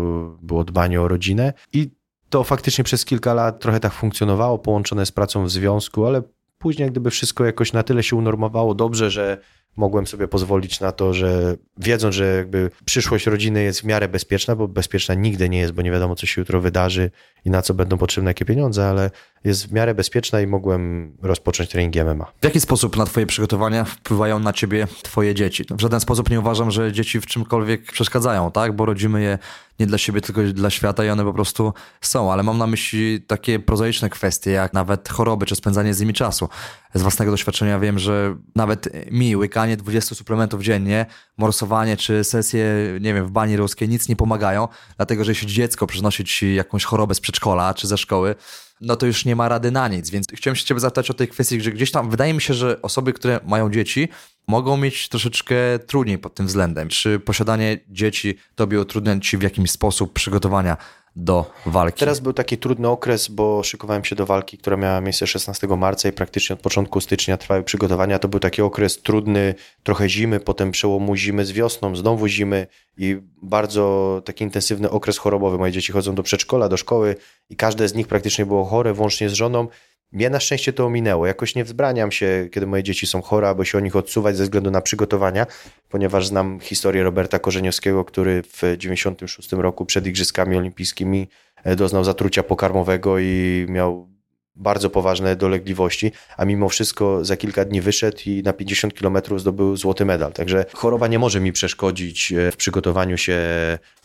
było 0.43 0.64
dbanie 0.64 1.01
o 1.01 1.09
rodzinę. 1.09 1.53
I 1.72 1.91
to 2.31 2.45
faktycznie 2.45 2.85
przez 2.85 3.05
kilka 3.05 3.35
lat 3.35 3.61
trochę 3.61 3.81
tak 3.81 3.93
funkcjonowało, 3.93 4.59
połączone 4.59 5.07
z 5.07 5.12
pracą 5.12 5.45
w 5.45 5.51
związku, 5.51 6.07
ale 6.07 6.22
później 6.59 6.91
gdyby 6.91 7.11
wszystko 7.11 7.45
jakoś 7.45 7.72
na 7.72 7.83
tyle 7.83 8.03
się 8.03 8.16
unormowało 8.16 8.75
dobrze, 8.75 9.11
że 9.11 9.39
mogłem 9.77 10.07
sobie 10.07 10.29
pozwolić 10.29 10.81
na 10.81 10.93
to, 10.93 11.14
że 11.14 11.57
wiedząc, 11.79 12.14
że 12.14 12.37
jakby 12.37 12.70
przyszłość 12.85 13.27
rodziny 13.27 13.62
jest 13.62 13.81
w 13.81 13.85
miarę 13.85 14.09
bezpieczna, 14.09 14.57
bo 14.57 14.68
bezpieczna 14.68 15.14
nigdy 15.14 15.49
nie 15.49 15.59
jest, 15.59 15.72
bo 15.72 15.83
nie 15.83 15.91
wiadomo, 15.91 16.14
co 16.14 16.27
się 16.27 16.41
jutro 16.41 16.61
wydarzy 16.61 17.11
i 17.45 17.51
na 17.51 17.62
co 17.62 17.75
będą 17.75 17.99
potrzebne 17.99 18.31
jakie 18.31 18.45
pieniądze, 18.45 18.89
ale 18.89 19.11
jest 19.45 19.66
w 19.68 19.72
miarę 19.72 19.95
bezpieczna 19.95 20.41
i 20.41 20.47
mogłem 20.47 21.12
rozpocząć 21.22 21.70
treningi 21.70 22.05
MMA. 22.05 22.25
W 22.41 22.45
jaki 22.45 22.61
sposób 22.61 22.97
na 22.97 23.07
twoje 23.07 23.27
przygotowania 23.27 23.85
wpływają 23.85 24.39
na 24.39 24.53
ciebie 24.53 24.87
twoje 25.03 25.35
dzieci? 25.35 25.64
W 25.70 25.81
żaden 25.81 26.01
sposób 26.01 26.31
nie 26.31 26.41
uważam, 26.41 26.70
że 26.70 26.93
dzieci 26.93 27.20
w 27.20 27.27
czymkolwiek 27.27 27.93
przeszkadzają, 27.93 28.51
tak? 28.51 28.77
Bo 28.77 28.87
rodzimy 28.87 29.22
je 29.22 29.39
nie 29.79 29.87
dla 29.87 29.99
siebie, 29.99 30.20
tylko 30.20 30.43
dla 30.43 30.70
świata 30.70 31.05
i 31.05 31.09
one 31.09 31.25
po 31.25 31.33
prostu 31.33 31.72
są, 32.01 32.33
ale 32.33 32.43
mam 32.43 32.59
na 32.59 32.66
myśli 32.66 33.22
takie 33.22 33.59
prozaiczne 33.59 34.11
kwestie, 34.11 34.51
jak 34.51 34.72
nawet 34.72 35.09
choroby, 35.09 35.47
czy 35.47 35.57
spędzanie 35.57 35.95
z 35.95 36.01
nimi 36.01 36.12
czasu. 36.12 36.49
Z 36.95 37.03
własnego 37.03 37.31
doświadczenia 37.31 37.79
wiem, 37.79 37.99
że 37.99 38.37
nawet 38.55 38.89
mi 39.11 39.37
łykanie 39.37 39.77
20 39.77 40.14
suplementów 40.14 40.62
dziennie, 40.62 41.07
morsowanie, 41.37 41.97
czy 41.97 42.25
sesje, 42.25 42.66
nie 43.01 43.14
wiem, 43.14 43.27
w 43.27 43.31
bani 43.31 43.57
ruskiej 43.57 43.89
nic 43.89 44.09
nie 44.09 44.16
pomagają, 44.16 44.68
dlatego 44.97 45.25
że 45.25 45.31
jeśli 45.31 45.49
dziecko 45.49 45.87
przynosi 45.87 46.25
ci 46.25 46.55
jakąś 46.55 46.85
chorobę 46.85 47.14
z 47.14 47.20
przedszkola, 47.20 47.75
czy 47.75 47.87
ze 47.87 47.99
szkoły, 47.99 48.35
no 48.81 48.97
to 48.97 49.07
już 49.07 49.25
nie 49.25 49.37
ma 49.37 49.49
rady 49.49 49.70
na 49.70 49.89
nic. 49.89 50.11
Więc 50.11 50.27
chciałem 50.35 50.57
się 50.57 50.64
ciebie 50.64 50.81
zapytać 50.81 51.11
o 51.11 51.14
tej 51.14 51.29
kwestii, 51.29 51.61
że 51.61 51.72
gdzieś 51.72 51.91
tam 51.91 52.11
wydaje 52.11 52.35
mi 52.35 52.41
się, 52.41 52.55
że 52.55 52.83
osoby, 52.83 53.12
które 53.12 53.41
mają 53.47 53.70
dzieci, 53.70 54.09
mogą 54.47 54.76
mieć 54.76 55.09
troszeczkę 55.09 55.57
trudniej 55.86 56.18
pod 56.18 56.34
tym 56.34 56.47
względem. 56.47 56.88
Czy 56.88 57.20
posiadanie 57.20 57.78
dzieci 57.88 58.36
tobie 58.55 58.80
utrudnia 58.80 59.20
ci 59.20 59.38
w 59.38 59.42
jakimś 59.42 59.70
sposób 59.70 60.12
przygotowania 60.12 60.76
do 61.16 61.51
walki. 61.66 62.01
Teraz 62.01 62.20
był 62.20 62.32
taki 62.32 62.59
trudny 62.59 62.88
okres, 62.88 63.28
bo 63.28 63.62
szykowałem 63.62 64.05
się 64.05 64.16
do 64.16 64.26
walki, 64.26 64.59
która 64.59 64.76
miała 64.76 65.01
miejsce 65.01 65.26
16 65.26 65.66
marca 65.66 66.09
i 66.09 66.12
praktycznie 66.12 66.55
od 66.55 66.61
początku 66.61 67.01
stycznia 67.01 67.36
trwały 67.36 67.62
przygotowania. 67.62 68.18
To 68.18 68.28
był 68.28 68.40
taki 68.40 68.62
okres 68.62 69.03
trudny, 69.03 69.55
trochę 69.82 70.09
zimy, 70.09 70.40
potem 70.40 70.70
przełomu 70.70 71.16
zimy 71.16 71.45
z 71.45 71.53
wiosną, 71.53 71.97
znowu 71.97 72.28
zimy 72.28 72.66
i 72.97 73.16
bardzo 73.42 74.22
taki 74.24 74.45
intensywny 74.45 74.90
okres 74.90 75.18
chorobowy. 75.18 75.59
Moje 75.59 75.72
dzieci 75.72 75.92
chodzą 75.92 76.14
do 76.14 76.22
przedszkola, 76.22 76.68
do 76.68 76.76
szkoły 76.76 77.16
i 77.51 77.57
każde 77.57 77.88
z 77.88 77.95
nich 77.95 78.09
praktycznie 78.09 78.47
było 78.47 78.64
chore, 78.64 78.92
włącznie 78.92 79.28
z 79.28 79.32
żoną. 79.32 79.68
Mnie 80.15 80.31
na 80.31 80.41
szczęście 80.41 80.73
to 80.73 80.87
ominęło. 80.87 81.27
Jakoś 81.27 81.55
nie 81.55 81.65
wzbraniam 81.65 82.12
się, 82.12 82.49
kiedy 82.53 82.67
moje 82.67 82.83
dzieci 82.83 83.07
są 83.07 83.23
chore, 83.23 83.49
aby 83.49 83.67
się 83.67 83.79
o 83.79 83.81
nich 83.81 83.97
odsuwać 83.97 84.37
ze 84.37 84.45
względu 84.45 84.71
na 84.71 84.81
przygotowania, 84.81 85.47
ponieważ 85.89 86.27
znam 86.27 86.61
historię 86.61 87.03
Roberta 87.03 87.39
Korzeniowskiego, 87.39 88.05
który 88.05 88.43
w 88.43 88.62
96 88.79 89.53
roku 89.53 89.87
przed 89.87 90.07
Igrzyskami 90.07 90.57
Olimpijskimi 90.57 91.29
e, 91.65 91.77
doznał 91.77 92.05
zatrucia 92.05 92.43
pokarmowego 92.43 93.19
i 93.19 93.67
miał 93.69 94.14
bardzo 94.57 94.90
poważne 94.90 95.36
dolegliwości, 95.36 96.12
a 96.36 96.44
mimo 96.44 96.68
wszystko 96.68 97.24
za 97.24 97.36
kilka 97.36 97.64
dni 97.64 97.80
wyszedł 97.80 98.18
i 98.26 98.42
na 98.42 98.52
50 98.52 98.94
km 98.94 99.18
zdobył 99.36 99.76
złoty 99.76 100.05
medal. 100.05 100.32
Także 100.32 100.66
choroba 100.72 101.07
nie 101.07 101.18
może 101.18 101.40
mi 101.40 101.52
przeszkodzić 101.52 102.32
e, 102.32 102.50
w 102.50 102.57
przygotowaniu 102.57 103.16
się 103.16 103.38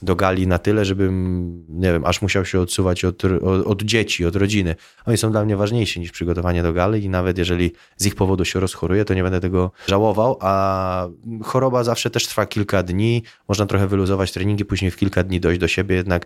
do 0.02 0.16
gali 0.16 0.48
na 0.48 0.60
tyle, 0.60 0.86
żebym, 0.86 1.66
nie 1.70 1.92
wiem, 1.92 2.06
aż 2.06 2.22
musiał 2.22 2.46
się 2.46 2.60
odsuwać 2.60 3.06
od, 3.06 3.26
od, 3.26 3.68
od 3.68 3.84
dzieci, 3.84 4.26
od 4.26 4.36
rodziny. 4.36 4.76
Oni 5.06 5.18
są 5.18 5.32
dla 5.32 5.46
mnie 5.46 5.58
ważniejsi 5.58 6.00
niż 6.00 6.12
przygotowanie 6.12 6.64
do 6.64 6.74
gali 6.74 7.04
i 7.04 7.10
nawet 7.10 7.38
jeżeli 7.38 7.72
z 7.98 8.06
ich 8.06 8.16
powodu 8.16 8.46
się 8.46 8.60
rozchoruję, 8.60 9.06
to 9.06 9.14
nie 9.14 9.24
będę 9.24 9.40
tego 9.40 9.72
żałował, 9.88 10.38
a 10.42 11.08
choroba 11.44 11.84
zawsze 11.84 12.10
też 12.10 12.28
trwa 12.28 12.46
kilka 12.46 12.84
dni, 12.84 13.24
można 13.48 13.66
trochę 13.66 13.88
wyluzować 13.88 14.32
treningi, 14.32 14.66
później 14.66 14.92
w 14.92 14.98
kilka 14.98 15.24
dni 15.24 15.40
dojść 15.40 15.60
do 15.60 15.68
siebie, 15.68 15.96
jednak 15.96 16.26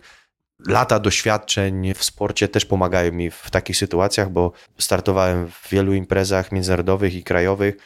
lata 0.68 0.98
doświadczeń 1.00 1.94
w 1.94 2.04
sporcie 2.04 2.48
też 2.48 2.64
pomagają 2.64 3.12
mi 3.12 3.30
w 3.30 3.50
takich 3.50 3.76
sytuacjach, 3.76 4.30
bo 4.30 4.52
startowałem 4.78 5.50
w 5.50 5.68
wielu 5.70 5.94
imprezach 5.94 6.52
międzynarodowych 6.52 7.14
i 7.14 7.24
krajowych. 7.24 7.76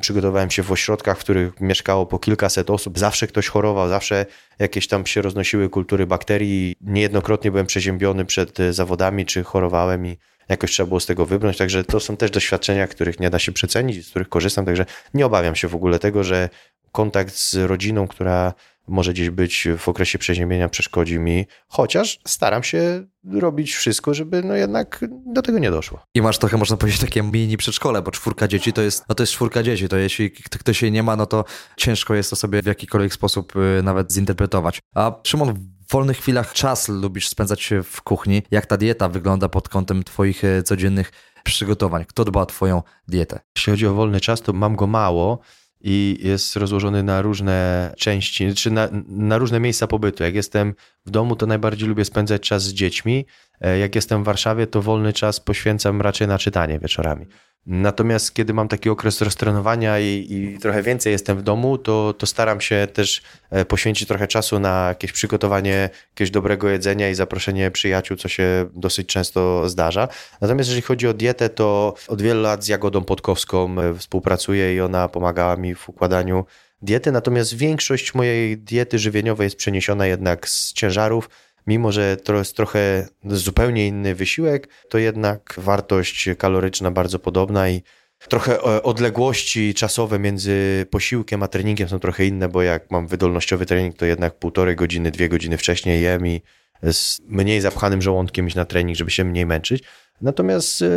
Przygotowałem 0.00 0.50
się 0.50 0.62
w 0.62 0.72
ośrodkach, 0.72 1.18
w 1.18 1.20
których 1.20 1.60
mieszkało 1.60 2.06
po 2.06 2.18
kilkaset 2.18 2.70
osób. 2.70 2.98
Zawsze 2.98 3.26
ktoś 3.26 3.48
chorował, 3.48 3.88
zawsze 3.88 4.26
jakieś 4.58 4.88
tam 4.88 5.06
się 5.06 5.22
roznosiły 5.22 5.68
kultury 5.68 6.06
bakterii. 6.06 6.76
Niejednokrotnie 6.80 7.50
byłem 7.50 7.66
przeziębiony 7.66 8.24
przed 8.24 8.58
zawodami, 8.70 9.26
czy 9.26 9.44
chorowałem 9.44 10.06
i 10.06 10.18
jakoś 10.48 10.70
trzeba 10.70 10.86
było 10.86 11.00
z 11.00 11.06
tego 11.06 11.26
wybrnąć. 11.26 11.56
Także 11.56 11.84
to 11.84 12.00
są 12.00 12.16
też 12.16 12.30
doświadczenia, 12.30 12.86
których 12.86 13.20
nie 13.20 13.30
da 13.30 13.38
się 13.38 13.52
przecenić, 13.52 14.06
z 14.06 14.10
których 14.10 14.28
korzystam. 14.28 14.64
Także 14.64 14.86
nie 15.14 15.26
obawiam 15.26 15.56
się 15.56 15.68
w 15.68 15.74
ogóle 15.74 15.98
tego, 15.98 16.24
że 16.24 16.48
kontakt 16.92 17.34
z 17.34 17.54
rodziną, 17.54 18.08
która 18.08 18.54
może 18.88 19.12
gdzieś 19.12 19.30
być 19.30 19.68
w 19.78 19.88
okresie 19.88 20.18
przeziębienia 20.18 20.68
przeszkodzi 20.68 21.18
mi, 21.18 21.46
chociaż 21.68 22.20
staram 22.26 22.62
się 22.62 23.06
robić 23.32 23.74
wszystko, 23.74 24.14
żeby 24.14 24.42
no 24.42 24.54
jednak 24.54 25.04
do 25.26 25.42
tego 25.42 25.58
nie 25.58 25.70
doszło. 25.70 26.02
I 26.14 26.22
masz 26.22 26.38
trochę, 26.38 26.56
można 26.56 26.76
powiedzieć, 26.76 27.00
takie 27.00 27.22
mini 27.22 27.56
przedszkole, 27.56 28.02
bo 28.02 28.10
czwórka 28.10 28.48
dzieci 28.48 28.72
to 28.72 28.82
jest, 28.82 29.04
no 29.08 29.14
to 29.14 29.22
jest 29.22 29.32
czwórka 29.32 29.62
dzieci, 29.62 29.88
to 29.88 29.96
jeśli 29.96 30.30
ktoś 30.30 30.82
jej 30.82 30.92
nie 30.92 31.02
ma, 31.02 31.16
no 31.16 31.26
to 31.26 31.44
ciężko 31.76 32.14
jest 32.14 32.30
to 32.30 32.36
sobie 32.36 32.62
w 32.62 32.66
jakikolwiek 32.66 33.14
sposób 33.14 33.52
y, 33.56 33.82
nawet 33.82 34.12
zinterpretować. 34.12 34.80
A 34.94 35.12
Szymon, 35.22 35.54
w 35.54 35.92
wolnych 35.92 36.18
chwilach 36.18 36.52
czas 36.52 36.88
lubisz 36.88 37.28
spędzać 37.28 37.70
w 37.84 38.02
kuchni. 38.02 38.42
Jak 38.50 38.66
ta 38.66 38.76
dieta 38.76 39.08
wygląda 39.08 39.48
pod 39.48 39.68
kątem 39.68 40.04
twoich 40.04 40.44
y, 40.44 40.62
codziennych 40.62 41.12
przygotowań? 41.44 42.04
Kto 42.04 42.24
dba 42.24 42.40
o 42.40 42.46
twoją 42.46 42.82
dietę? 43.08 43.40
Jeśli 43.56 43.70
chodzi 43.70 43.86
o 43.86 43.94
wolny 43.94 44.20
czas, 44.20 44.42
to 44.42 44.52
mam 44.52 44.76
go 44.76 44.86
mało, 44.86 45.40
i 45.80 46.18
jest 46.22 46.56
rozłożony 46.56 47.02
na 47.02 47.22
różne 47.22 47.92
części, 47.98 48.54
czy 48.54 48.70
na, 48.70 48.88
na, 49.08 49.38
różne 49.38 49.60
miejsca 49.60 49.86
pobytu. 49.86 50.22
Jak 50.22 50.34
jestem 50.34 50.74
w 51.06 51.10
domu, 51.10 51.36
to 51.36 51.46
najbardziej 51.46 51.88
lubię 51.88 52.04
spędzać 52.04 52.42
czas 52.42 52.62
z 52.62 52.72
dziećmi. 52.72 53.26
E, 53.60 53.78
jak 53.78 53.94
jestem 53.94 54.22
w 54.22 54.26
Warszawie, 54.26 54.66
to 54.66 54.82
wolny 54.82 55.12
czas 55.12 55.40
poświęcam 55.40 56.02
raczej 56.02 56.28
na 56.28 56.38
czytanie 56.38 56.78
wieczorami. 56.78 57.26
Natomiast 57.66 58.34
kiedy 58.34 58.54
mam 58.54 58.68
taki 58.68 58.90
okres 58.90 59.20
roztrenowania 59.20 59.98
i, 59.98 60.26
i, 60.30 60.58
trochę 60.58 60.82
więcej 60.82 61.12
jestem 61.12 61.38
w 61.38 61.42
domu, 61.42 61.78
to, 61.78 62.14
to 62.18 62.26
staram 62.26 62.60
się 62.60 62.88
też 62.92 63.22
e, 63.50 63.64
poświęcić 63.64 64.08
trochę 64.08 64.28
czasu 64.28 64.60
na 64.60 64.88
jakieś 64.88 65.12
przygotowanie 65.12 65.90
jakiegoś 66.10 66.30
dobrego 66.30 66.68
jedzenia 66.68 67.10
i 67.10 67.14
zaproszenie 67.14 67.70
przyjaciół, 67.70 68.16
co 68.16 68.28
się 68.28 68.68
dosyć 68.74 69.06
często 69.06 69.68
zdarza. 69.68 70.08
Natomiast 70.40 70.68
jeżeli 70.68 70.82
chodzi 70.82 71.08
o 71.08 71.14
dietę, 71.14 71.48
to 71.48 71.94
od 72.08 72.22
wielu 72.22 72.42
lat 72.42 72.64
z 72.64 72.68
Jagodą 72.68 73.04
Podkowską 73.04 73.80
e, 73.80 73.94
współpracuję 73.94 74.74
i 74.74 74.80
ona 74.80 75.08
pomagała 75.08 75.56
mi 75.56 75.74
w 75.74 75.88
układaniu 75.88 76.44
diety. 76.82 77.12
Natomiast 77.12 77.56
większość 77.56 78.14
mojej 78.14 78.58
diety 78.58 78.98
żywieniowej 78.98 79.44
jest 79.44 79.56
przeniesiona 79.56 80.06
jednak 80.06 80.48
z 80.48 80.72
ciężarów 80.72 81.28
mimo 81.66 81.92
że 81.92 82.16
to 82.16 82.34
jest 82.34 82.56
trochę 82.56 83.08
zupełnie 83.24 83.86
inny 83.86 84.14
wysiłek, 84.14 84.68
to 84.88 84.98
jednak 84.98 85.54
wartość 85.58 86.28
kaloryczna 86.38 86.90
bardzo 86.90 87.18
podobna 87.18 87.70
i 87.70 87.82
trochę 88.28 88.58
e, 88.58 88.82
odległości 88.82 89.74
czasowe 89.74 90.18
między 90.18 90.86
posiłkiem 90.90 91.42
a 91.42 91.48
treningiem 91.48 91.88
są 91.88 91.98
trochę 91.98 92.26
inne, 92.26 92.48
bo 92.48 92.62
jak 92.62 92.90
mam 92.90 93.06
wydolnościowy 93.06 93.66
trening, 93.66 93.96
to 93.96 94.06
jednak 94.06 94.38
półtorej 94.38 94.76
godziny, 94.76 95.10
dwie 95.10 95.28
godziny 95.28 95.56
wcześniej 95.58 96.02
jem 96.02 96.26
i 96.26 96.42
z 96.82 97.20
mniej 97.28 97.60
zapchanym 97.60 98.02
żołądkiem 98.02 98.46
iść 98.46 98.56
na 98.56 98.64
trening, 98.64 98.98
żeby 98.98 99.10
się 99.10 99.24
mniej 99.24 99.46
męczyć. 99.46 99.82
Natomiast. 100.20 100.82
E, 100.82 100.88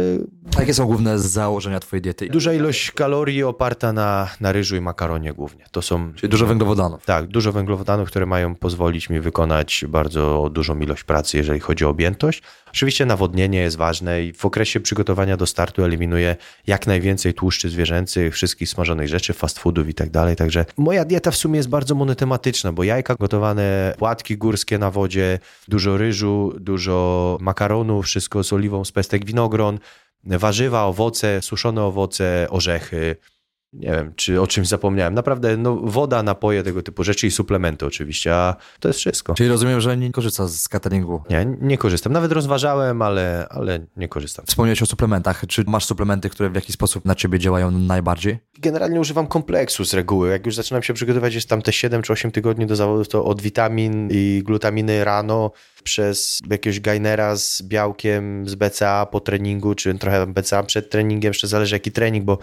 Jakie 0.59 0.73
są 0.73 0.85
główne 0.85 1.19
założenia 1.19 1.79
Twojej 1.79 2.01
diety? 2.01 2.29
Duża 2.29 2.53
ilość 2.53 2.91
kalorii 2.91 3.43
oparta 3.43 3.93
na, 3.93 4.29
na 4.41 4.51
ryżu 4.51 4.75
i 4.75 4.81
makaronie 4.81 5.33
głównie. 5.33 5.65
To 5.71 5.81
są. 5.81 6.13
Czyli 6.13 6.29
dużo 6.29 6.45
węglowodanów. 6.45 7.05
Tak, 7.05 7.27
dużo 7.27 7.51
węglowodanów, 7.51 8.07
które 8.07 8.25
mają 8.25 8.55
pozwolić 8.55 9.09
mi 9.09 9.19
wykonać 9.19 9.85
bardzo 9.87 10.49
dużą 10.53 10.79
ilość 10.79 11.03
pracy, 11.03 11.37
jeżeli 11.37 11.59
chodzi 11.59 11.85
o 11.85 11.89
objętość. 11.89 12.43
Oczywiście 12.71 13.05
nawodnienie 13.05 13.59
jest 13.59 13.77
ważne 13.77 14.23
i 14.23 14.33
w 14.33 14.45
okresie 14.45 14.79
przygotowania 14.79 15.37
do 15.37 15.45
startu 15.45 15.83
eliminuję 15.83 16.35
jak 16.67 16.87
najwięcej 16.87 17.33
tłuszczy 17.33 17.69
zwierzęcych, 17.69 18.33
wszystkich 18.33 18.69
smażonych 18.69 19.07
rzeczy, 19.07 19.33
fast 19.33 19.59
foodów 19.59 19.89
i 19.89 19.93
tak 19.93 20.09
dalej. 20.09 20.35
Także 20.35 20.65
moja 20.77 21.05
dieta 21.05 21.31
w 21.31 21.35
sumie 21.35 21.57
jest 21.57 21.69
bardzo 21.69 21.95
monotematyczna, 21.95 22.71
bo 22.71 22.83
jajka 22.83 23.15
gotowane, 23.15 23.93
płatki 23.97 24.37
górskie 24.37 24.77
na 24.77 24.91
wodzie, 24.91 25.39
dużo 25.67 25.97
ryżu, 25.97 26.53
dużo 26.59 27.37
makaronu, 27.41 28.01
wszystko 28.01 28.43
z 28.43 28.53
oliwą 28.53 28.85
z 28.85 28.91
pestek 28.91 29.25
winogron, 29.25 29.79
warzywa, 30.23 30.85
owoce, 30.85 31.41
suszone 31.41 31.83
owoce, 31.83 32.47
orzechy, 32.49 33.15
nie 33.73 33.91
wiem, 33.91 34.13
czy 34.15 34.41
o 34.41 34.47
czymś 34.47 34.67
zapomniałem. 34.67 35.13
Naprawdę, 35.13 35.57
no, 35.57 35.75
woda, 35.75 36.23
napoje, 36.23 36.63
tego 36.63 36.83
typu 36.83 37.03
rzeczy 37.03 37.27
i 37.27 37.31
suplementy 37.31 37.85
oczywiście, 37.85 38.35
a 38.35 38.55
to 38.79 38.89
jest 38.89 38.99
wszystko. 38.99 39.33
Czyli 39.33 39.49
rozumiem, 39.49 39.81
że 39.81 39.97
nie 39.97 40.11
korzystasz 40.11 40.49
z 40.49 40.67
cateringu? 40.67 41.21
Nie, 41.29 41.57
nie 41.61 41.77
korzystam. 41.77 42.13
Nawet 42.13 42.31
rozważałem, 42.31 43.01
ale, 43.01 43.47
ale 43.49 43.79
nie 43.97 44.07
korzystam. 44.07 44.45
Wspomniałeś 44.45 44.81
o 44.81 44.85
suplementach. 44.85 45.43
Czy 45.47 45.63
masz 45.67 45.85
suplementy, 45.85 46.29
które 46.29 46.49
w 46.49 46.55
jakiś 46.55 46.75
sposób 46.75 47.05
na 47.05 47.15
ciebie 47.15 47.39
działają 47.39 47.71
najbardziej? 47.71 48.39
Generalnie 48.59 48.99
używam 48.99 49.27
kompleksu 49.27 49.85
z 49.85 49.93
reguły. 49.93 50.29
Jak 50.29 50.45
już 50.45 50.55
zaczynam 50.55 50.83
się 50.83 50.93
przygotować, 50.93 51.33
jest 51.33 51.49
tam 51.49 51.61
te 51.61 51.73
7 51.73 52.01
czy 52.01 52.13
8 52.13 52.31
tygodni 52.31 52.65
do 52.65 52.75
zawodu, 52.75 53.05
to 53.05 53.25
od 53.25 53.41
witamin 53.41 54.09
i 54.11 54.41
glutaminy 54.45 55.03
rano, 55.03 55.51
przez 55.83 56.39
jakiegoś 56.49 56.79
gainera 56.79 57.35
z 57.35 57.61
białkiem, 57.61 58.49
z 58.49 58.55
BCA 58.55 59.05
po 59.05 59.19
treningu, 59.19 59.75
czy 59.75 59.93
trochę 59.95 60.27
BCA 60.27 60.63
przed 60.63 60.89
treningiem, 60.89 61.29
jeszcze 61.29 61.47
zależy 61.47 61.75
jaki 61.75 61.91
trening, 61.91 62.25
bo 62.25 62.37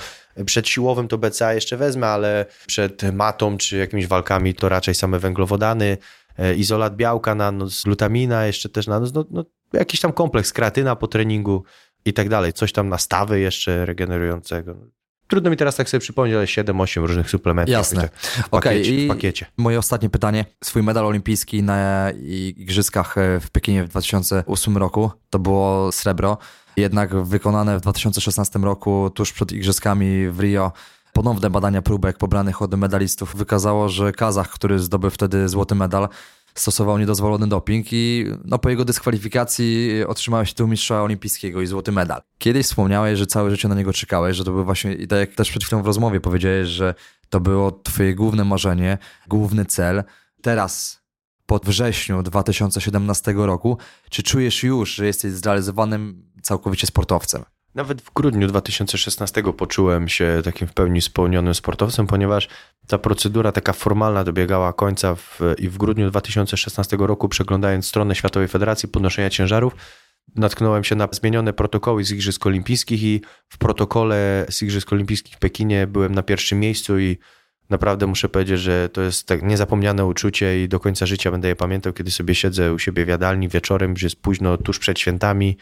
przed 0.45 0.69
siłowym 0.69 1.09
to 1.09 1.19
BCA 1.19 1.55
jeszcze 1.55 1.77
wezmę, 1.77 2.07
ale 2.07 2.47
przed 2.67 3.03
matą 3.13 3.57
czy 3.57 3.77
jakimiś 3.77 4.07
walkami 4.07 4.55
to 4.55 4.69
raczej 4.69 4.95
same 4.95 5.19
węglowodany, 5.19 5.99
e, 6.39 6.55
izolat 6.55 6.97
białka 6.97 7.35
na 7.35 7.53
noc, 7.53 7.83
glutamina 7.83 8.47
jeszcze 8.47 8.69
też 8.69 8.87
na 8.87 9.01
noc, 9.01 9.13
no, 9.15 9.25
no 9.31 9.45
jakiś 9.73 10.01
tam 10.01 10.13
kompleks, 10.13 10.53
kreatyna 10.53 10.97
po 10.97 11.09
treningu 11.09 11.65
i 12.05 12.13
tak 12.13 12.29
dalej, 12.29 12.53
coś 12.53 12.73
tam 12.73 12.89
na 12.89 12.99
stawy 12.99 13.41
jeszcze 13.41 13.87
regenerującego. 13.87 14.77
Trudno 15.29 15.51
mi 15.51 15.57
teraz 15.57 15.77
tak 15.77 15.89
sobie 15.89 16.01
przypomnieć, 16.01 16.37
ale 16.37 16.45
7-8 16.45 17.05
różnych 17.05 17.31
suplementów. 17.31 17.73
Jasne. 17.73 18.09
W 18.23 18.49
pakiecie, 18.49 18.93
okay. 18.93 19.05
w 19.05 19.09
pakiecie. 19.09 19.47
Moje 19.57 19.79
ostatnie 19.79 20.11
pytanie. 20.11 20.45
Swój 20.65 20.83
medal 20.83 21.07
olimpijski 21.07 21.63
na 21.63 22.11
Igrzyskach 22.57 23.19
e, 23.19 23.41
w 23.41 23.51
Pekinie 23.51 23.85
w 23.85 23.89
2008 23.89 24.77
roku 24.77 25.11
to 25.31 25.39
było 25.39 25.93
srebro. 25.93 26.39
Jednak 26.77 27.25
wykonane 27.25 27.79
w 27.79 27.81
2016 27.81 28.59
roku, 28.59 29.11
tuż 29.15 29.33
przed 29.33 29.53
Igrzyskami 29.53 30.29
w 30.31 30.41
Rio, 30.41 30.73
ponowne 31.13 31.51
badania 31.51 31.83
próbek 31.83 32.19
pobranych 32.19 32.63
od 32.63 32.75
medalistów 32.75 33.37
wykazało, 33.37 33.89
że 33.89 34.13
Kazach, 34.13 34.51
który 34.51 34.79
zdobył 34.79 35.11
wtedy 35.11 35.49
złoty 35.49 35.75
medal, 35.75 36.09
stosował 36.57 36.99
niedozwolony 36.99 37.49
doping 37.49 37.87
i 37.93 38.27
no, 38.45 38.59
po 38.59 38.71
jego 38.71 38.85
dyskwalifikacji 38.85 39.91
otrzymałeś 40.07 40.53
tytuł 40.53 40.69
mistrza 40.69 41.03
olimpijskiego 41.03 41.63
i 41.63 41.67
złoty 41.67 41.93
medal. 41.93 42.21
Kiedyś 42.39 42.67
wspomniałeś, 42.67 43.19
że 43.19 43.27
całe 43.27 43.51
życie 43.51 43.69
na 43.69 43.75
niego 43.75 43.93
czekałeś, 43.93 44.37
że 44.37 44.45
to 44.45 44.53
był 44.53 44.65
właśnie, 44.65 44.95
i 44.95 45.09
tak 45.09 45.19
jak 45.19 45.35
też 45.35 45.51
przed 45.51 45.65
chwilą 45.65 45.83
w 45.83 45.87
rozmowie 45.87 46.21
powiedziałeś, 46.21 46.69
że 46.69 46.95
to 47.29 47.41
było 47.41 47.71
twoje 47.71 48.15
główne 48.15 48.45
marzenie, 48.45 48.99
główny 49.29 49.65
cel. 49.65 50.05
Teraz 50.43 51.01
po 51.47 51.61
wrześniu 51.65 52.23
2017 52.23 53.33
roku, 53.37 53.79
czy 54.11 54.23
czujesz 54.23 54.63
już, 54.63 54.95
że 54.95 55.07
jesteś 55.07 55.33
zrealizowanym 55.33 56.31
całkowicie 56.43 56.87
sportowcem? 56.87 57.45
Nawet 57.77 58.03
w 58.03 58.13
grudniu 58.13 58.49
2016 58.49 59.43
poczułem 59.57 60.09
się 60.09 60.41
takim 60.45 60.69
w 60.69 60.73
pełni 60.73 61.03
spełnionym 61.03 61.55
sportowcem, 61.55 62.07
ponieważ 62.07 62.49
ta 62.87 62.99
procedura 62.99 63.53
taka 63.53 63.73
formalna 63.73 64.25
dobiegała 64.25 64.73
końca 64.73 65.15
w, 65.15 65.41
i 65.59 65.69
w 65.69 65.79
grudniu 65.79 66.11
2016 66.11 66.97
roku, 67.01 67.29
przeglądając 67.29 67.87
stronę 67.87 68.15
Światowej 68.15 68.49
Federacji 68.49 68.89
Podnoszenia 68.89 69.31
Ciężarów, 69.31 69.77
natknąłem 70.37 70.85
się 70.85 70.95
na 70.95 71.09
zmienione 71.13 71.53
protokoły 71.53 72.05
z 72.05 72.11
Igrzysk 72.11 72.47
Olimpijskich 72.47 73.03
i 73.03 73.21
w 73.49 73.59
protokole 73.59 74.47
z 74.51 74.63
Igrzysk 74.63 74.93
Olimpijskich 74.93 75.35
w 75.35 75.39
Pekinie 75.39 75.87
byłem 75.87 76.15
na 76.15 76.23
pierwszym 76.23 76.61
miejscu 76.61 76.99
i 76.99 77.19
naprawdę 77.71 78.07
muszę 78.07 78.29
powiedzieć, 78.29 78.61
że 78.61 78.89
to 78.89 79.03
jest 79.03 79.27
tak 79.29 79.43
niezapomniane 79.43 80.05
uczucie 80.05 80.65
i 80.65 80.69
do 80.69 80.81
końca 80.81 81.07
życia 81.07 81.31
będę 81.31 81.49
je 81.49 81.57
pamiętał, 81.57 81.93
kiedy 81.93 82.11
sobie 82.11 82.35
siedzę 82.35 82.73
u 82.73 82.79
siebie 82.79 83.05
w 83.05 83.09
jadalni 83.09 83.49
wieczorem, 83.49 83.97
że 83.97 84.07
jest 84.07 84.23
późno, 84.23 84.57
tuż 84.57 84.79
przed 84.79 84.99
świętami, 84.99 85.57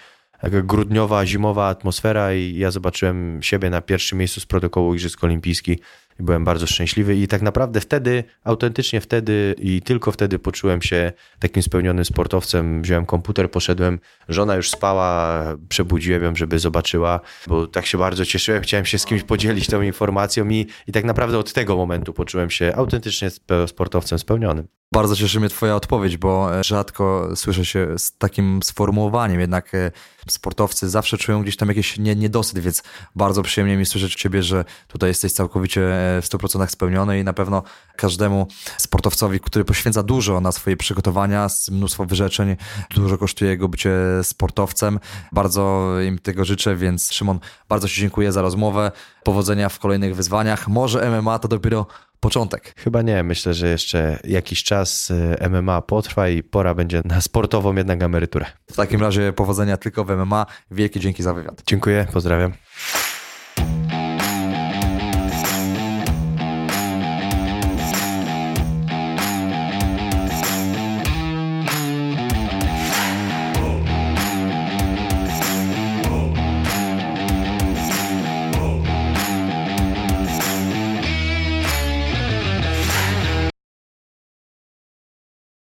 taka 0.45 0.62
grudniowa, 0.62 1.26
zimowa 1.26 1.68
atmosfera 1.68 2.34
i 2.34 2.57
ja 2.57 2.70
zobaczyłem 2.70 3.42
siebie 3.42 3.70
na 3.70 3.80
pierwszym 3.80 4.18
miejscu 4.18 4.40
z 4.40 4.47
protokołu 4.47 4.95
Igrzysk 4.95 5.24
Olimpijskich 5.24 5.78
byłem 6.19 6.45
bardzo 6.45 6.67
szczęśliwy 6.67 7.17
i 7.17 7.29
tak 7.29 7.43
naprawdę 7.43 7.81
wtedy, 7.81 8.25
autentycznie 8.45 9.01
wtedy 9.01 9.55
i 9.59 9.83
tylko 9.83 10.12
wtedy 10.12 10.39
poczułem 10.39 10.83
się 10.83 11.12
takim 11.39 11.62
spełnionym 11.62 12.05
sportowcem. 12.05 12.83
Wziąłem 12.83 13.07
komputer, 13.07 13.51
poszedłem, 13.51 13.99
żona 14.29 14.57
już 14.57 14.71
spała, 14.71 15.43
przebudziłem 15.69 16.23
ją, 16.23 16.37
żeby 16.37 16.59
zobaczyła, 16.59 17.21
bo 17.47 17.67
tak 17.67 17.87
się 17.87 17.99
bardzo 17.99 18.25
cieszyłem, 18.25 18.62
chciałem 18.62 18.87
się 18.87 18.99
z 18.99 19.05
kimś 19.05 19.23
podzielić 19.23 19.67
tą 19.67 19.83
informacją 19.83 20.49
i, 20.49 20.67
i 20.87 20.93
tak 20.93 21.05
naprawdę 21.05 21.39
od 21.39 21.53
tego 21.53 21.77
momentu 21.77 22.12
poczułem 22.12 22.51
się 22.51 22.73
autentycznie 22.77 23.29
sportowcem 23.67 24.19
spełnionym. 24.19 24.69
Bardzo 24.95 25.17
cieszy 25.17 25.41
mnie 25.41 25.49
Twoja 25.49 25.77
odpowiedź, 25.77 26.17
bo 26.17 26.59
e, 26.59 26.65
rzadko 26.65 27.29
słyszę 27.37 27.65
się 27.65 27.99
z 27.99 28.19
takim 28.19 28.62
sformułowaniem, 28.62 29.41
jednak 29.41 29.75
e, 29.75 29.91
sportowcy 30.29 30.89
zawsze 30.89 31.19
czują 31.19 31.43
gdzieś 31.43 31.57
tam 31.57 31.69
jakiś 31.69 31.99
niedosyt, 31.99 32.59
więc 32.59 32.83
bardzo 33.15 33.43
przyjemnie 33.43 33.77
mi 33.77 33.87
słyszeć 33.87 34.15
Ciebie, 34.15 34.43
że 34.43 34.65
tutaj 34.89 35.11
jesteś 35.11 35.33
całkowicie 35.33 35.83
e, 35.83 36.04
w 36.23 36.29
100% 36.29 36.67
spełniony 36.67 37.21
i 37.21 37.25
na 37.25 37.33
pewno 37.33 37.63
każdemu 37.97 38.47
sportowcowi, 38.79 39.41
który 39.41 39.65
poświęca 39.65 40.03
dużo 40.03 40.41
na 40.41 40.53
swoje 40.53 40.77
przygotowania, 40.77 41.49
mnóstwo 41.71 42.07
wyrzeczeń, 42.07 42.57
dużo 42.91 43.19
kosztuje 43.19 43.51
jego 43.51 43.69
bycie 43.69 43.95
sportowcem. 44.23 45.01
Bardzo 45.33 45.95
im 46.07 46.19
tego 46.19 46.45
życzę, 46.45 46.77
więc 46.77 47.13
Szymon, 47.13 47.39
bardzo 47.69 47.89
Ci 47.89 48.01
dziękuję 48.01 48.33
za 48.33 48.43
rozmowę. 48.43 48.93
Powodzenia 49.25 49.69
w 49.69 49.79
kolejnych 49.79 50.17
wyzwaniach. 50.17 50.69
Może 50.69 51.11
MMA 51.11 51.39
to 51.39 51.49
dopiero 51.49 51.87
początek. 52.25 52.75
Chyba 52.77 53.03
nie. 53.03 53.23
Myślę, 53.23 53.55
że 53.55 53.69
jeszcze 53.69 54.19
jakiś 54.25 54.63
czas 54.63 55.13
e, 55.41 55.49
MMA 55.49 55.83
potrwa 55.83 56.29
i 56.29 56.43
pora 56.43 56.75
będzie 56.75 57.03
na 57.05 57.21
sportową 57.21 57.75
jednak 57.75 58.03
emeryturę. 58.03 58.47
W 58.73 58.77
takim 58.77 59.01
razie 59.01 59.33
powodzenia 59.33 59.77
tylko 59.77 60.05
w 60.05 60.11
MMA. 60.11 60.47
Wielkie 60.71 61.01
dzięki 61.01 61.23
za 61.23 61.35
wywiad. 61.35 61.63
Dziękuję, 61.67 62.07
pozdrawiam. 62.13 62.53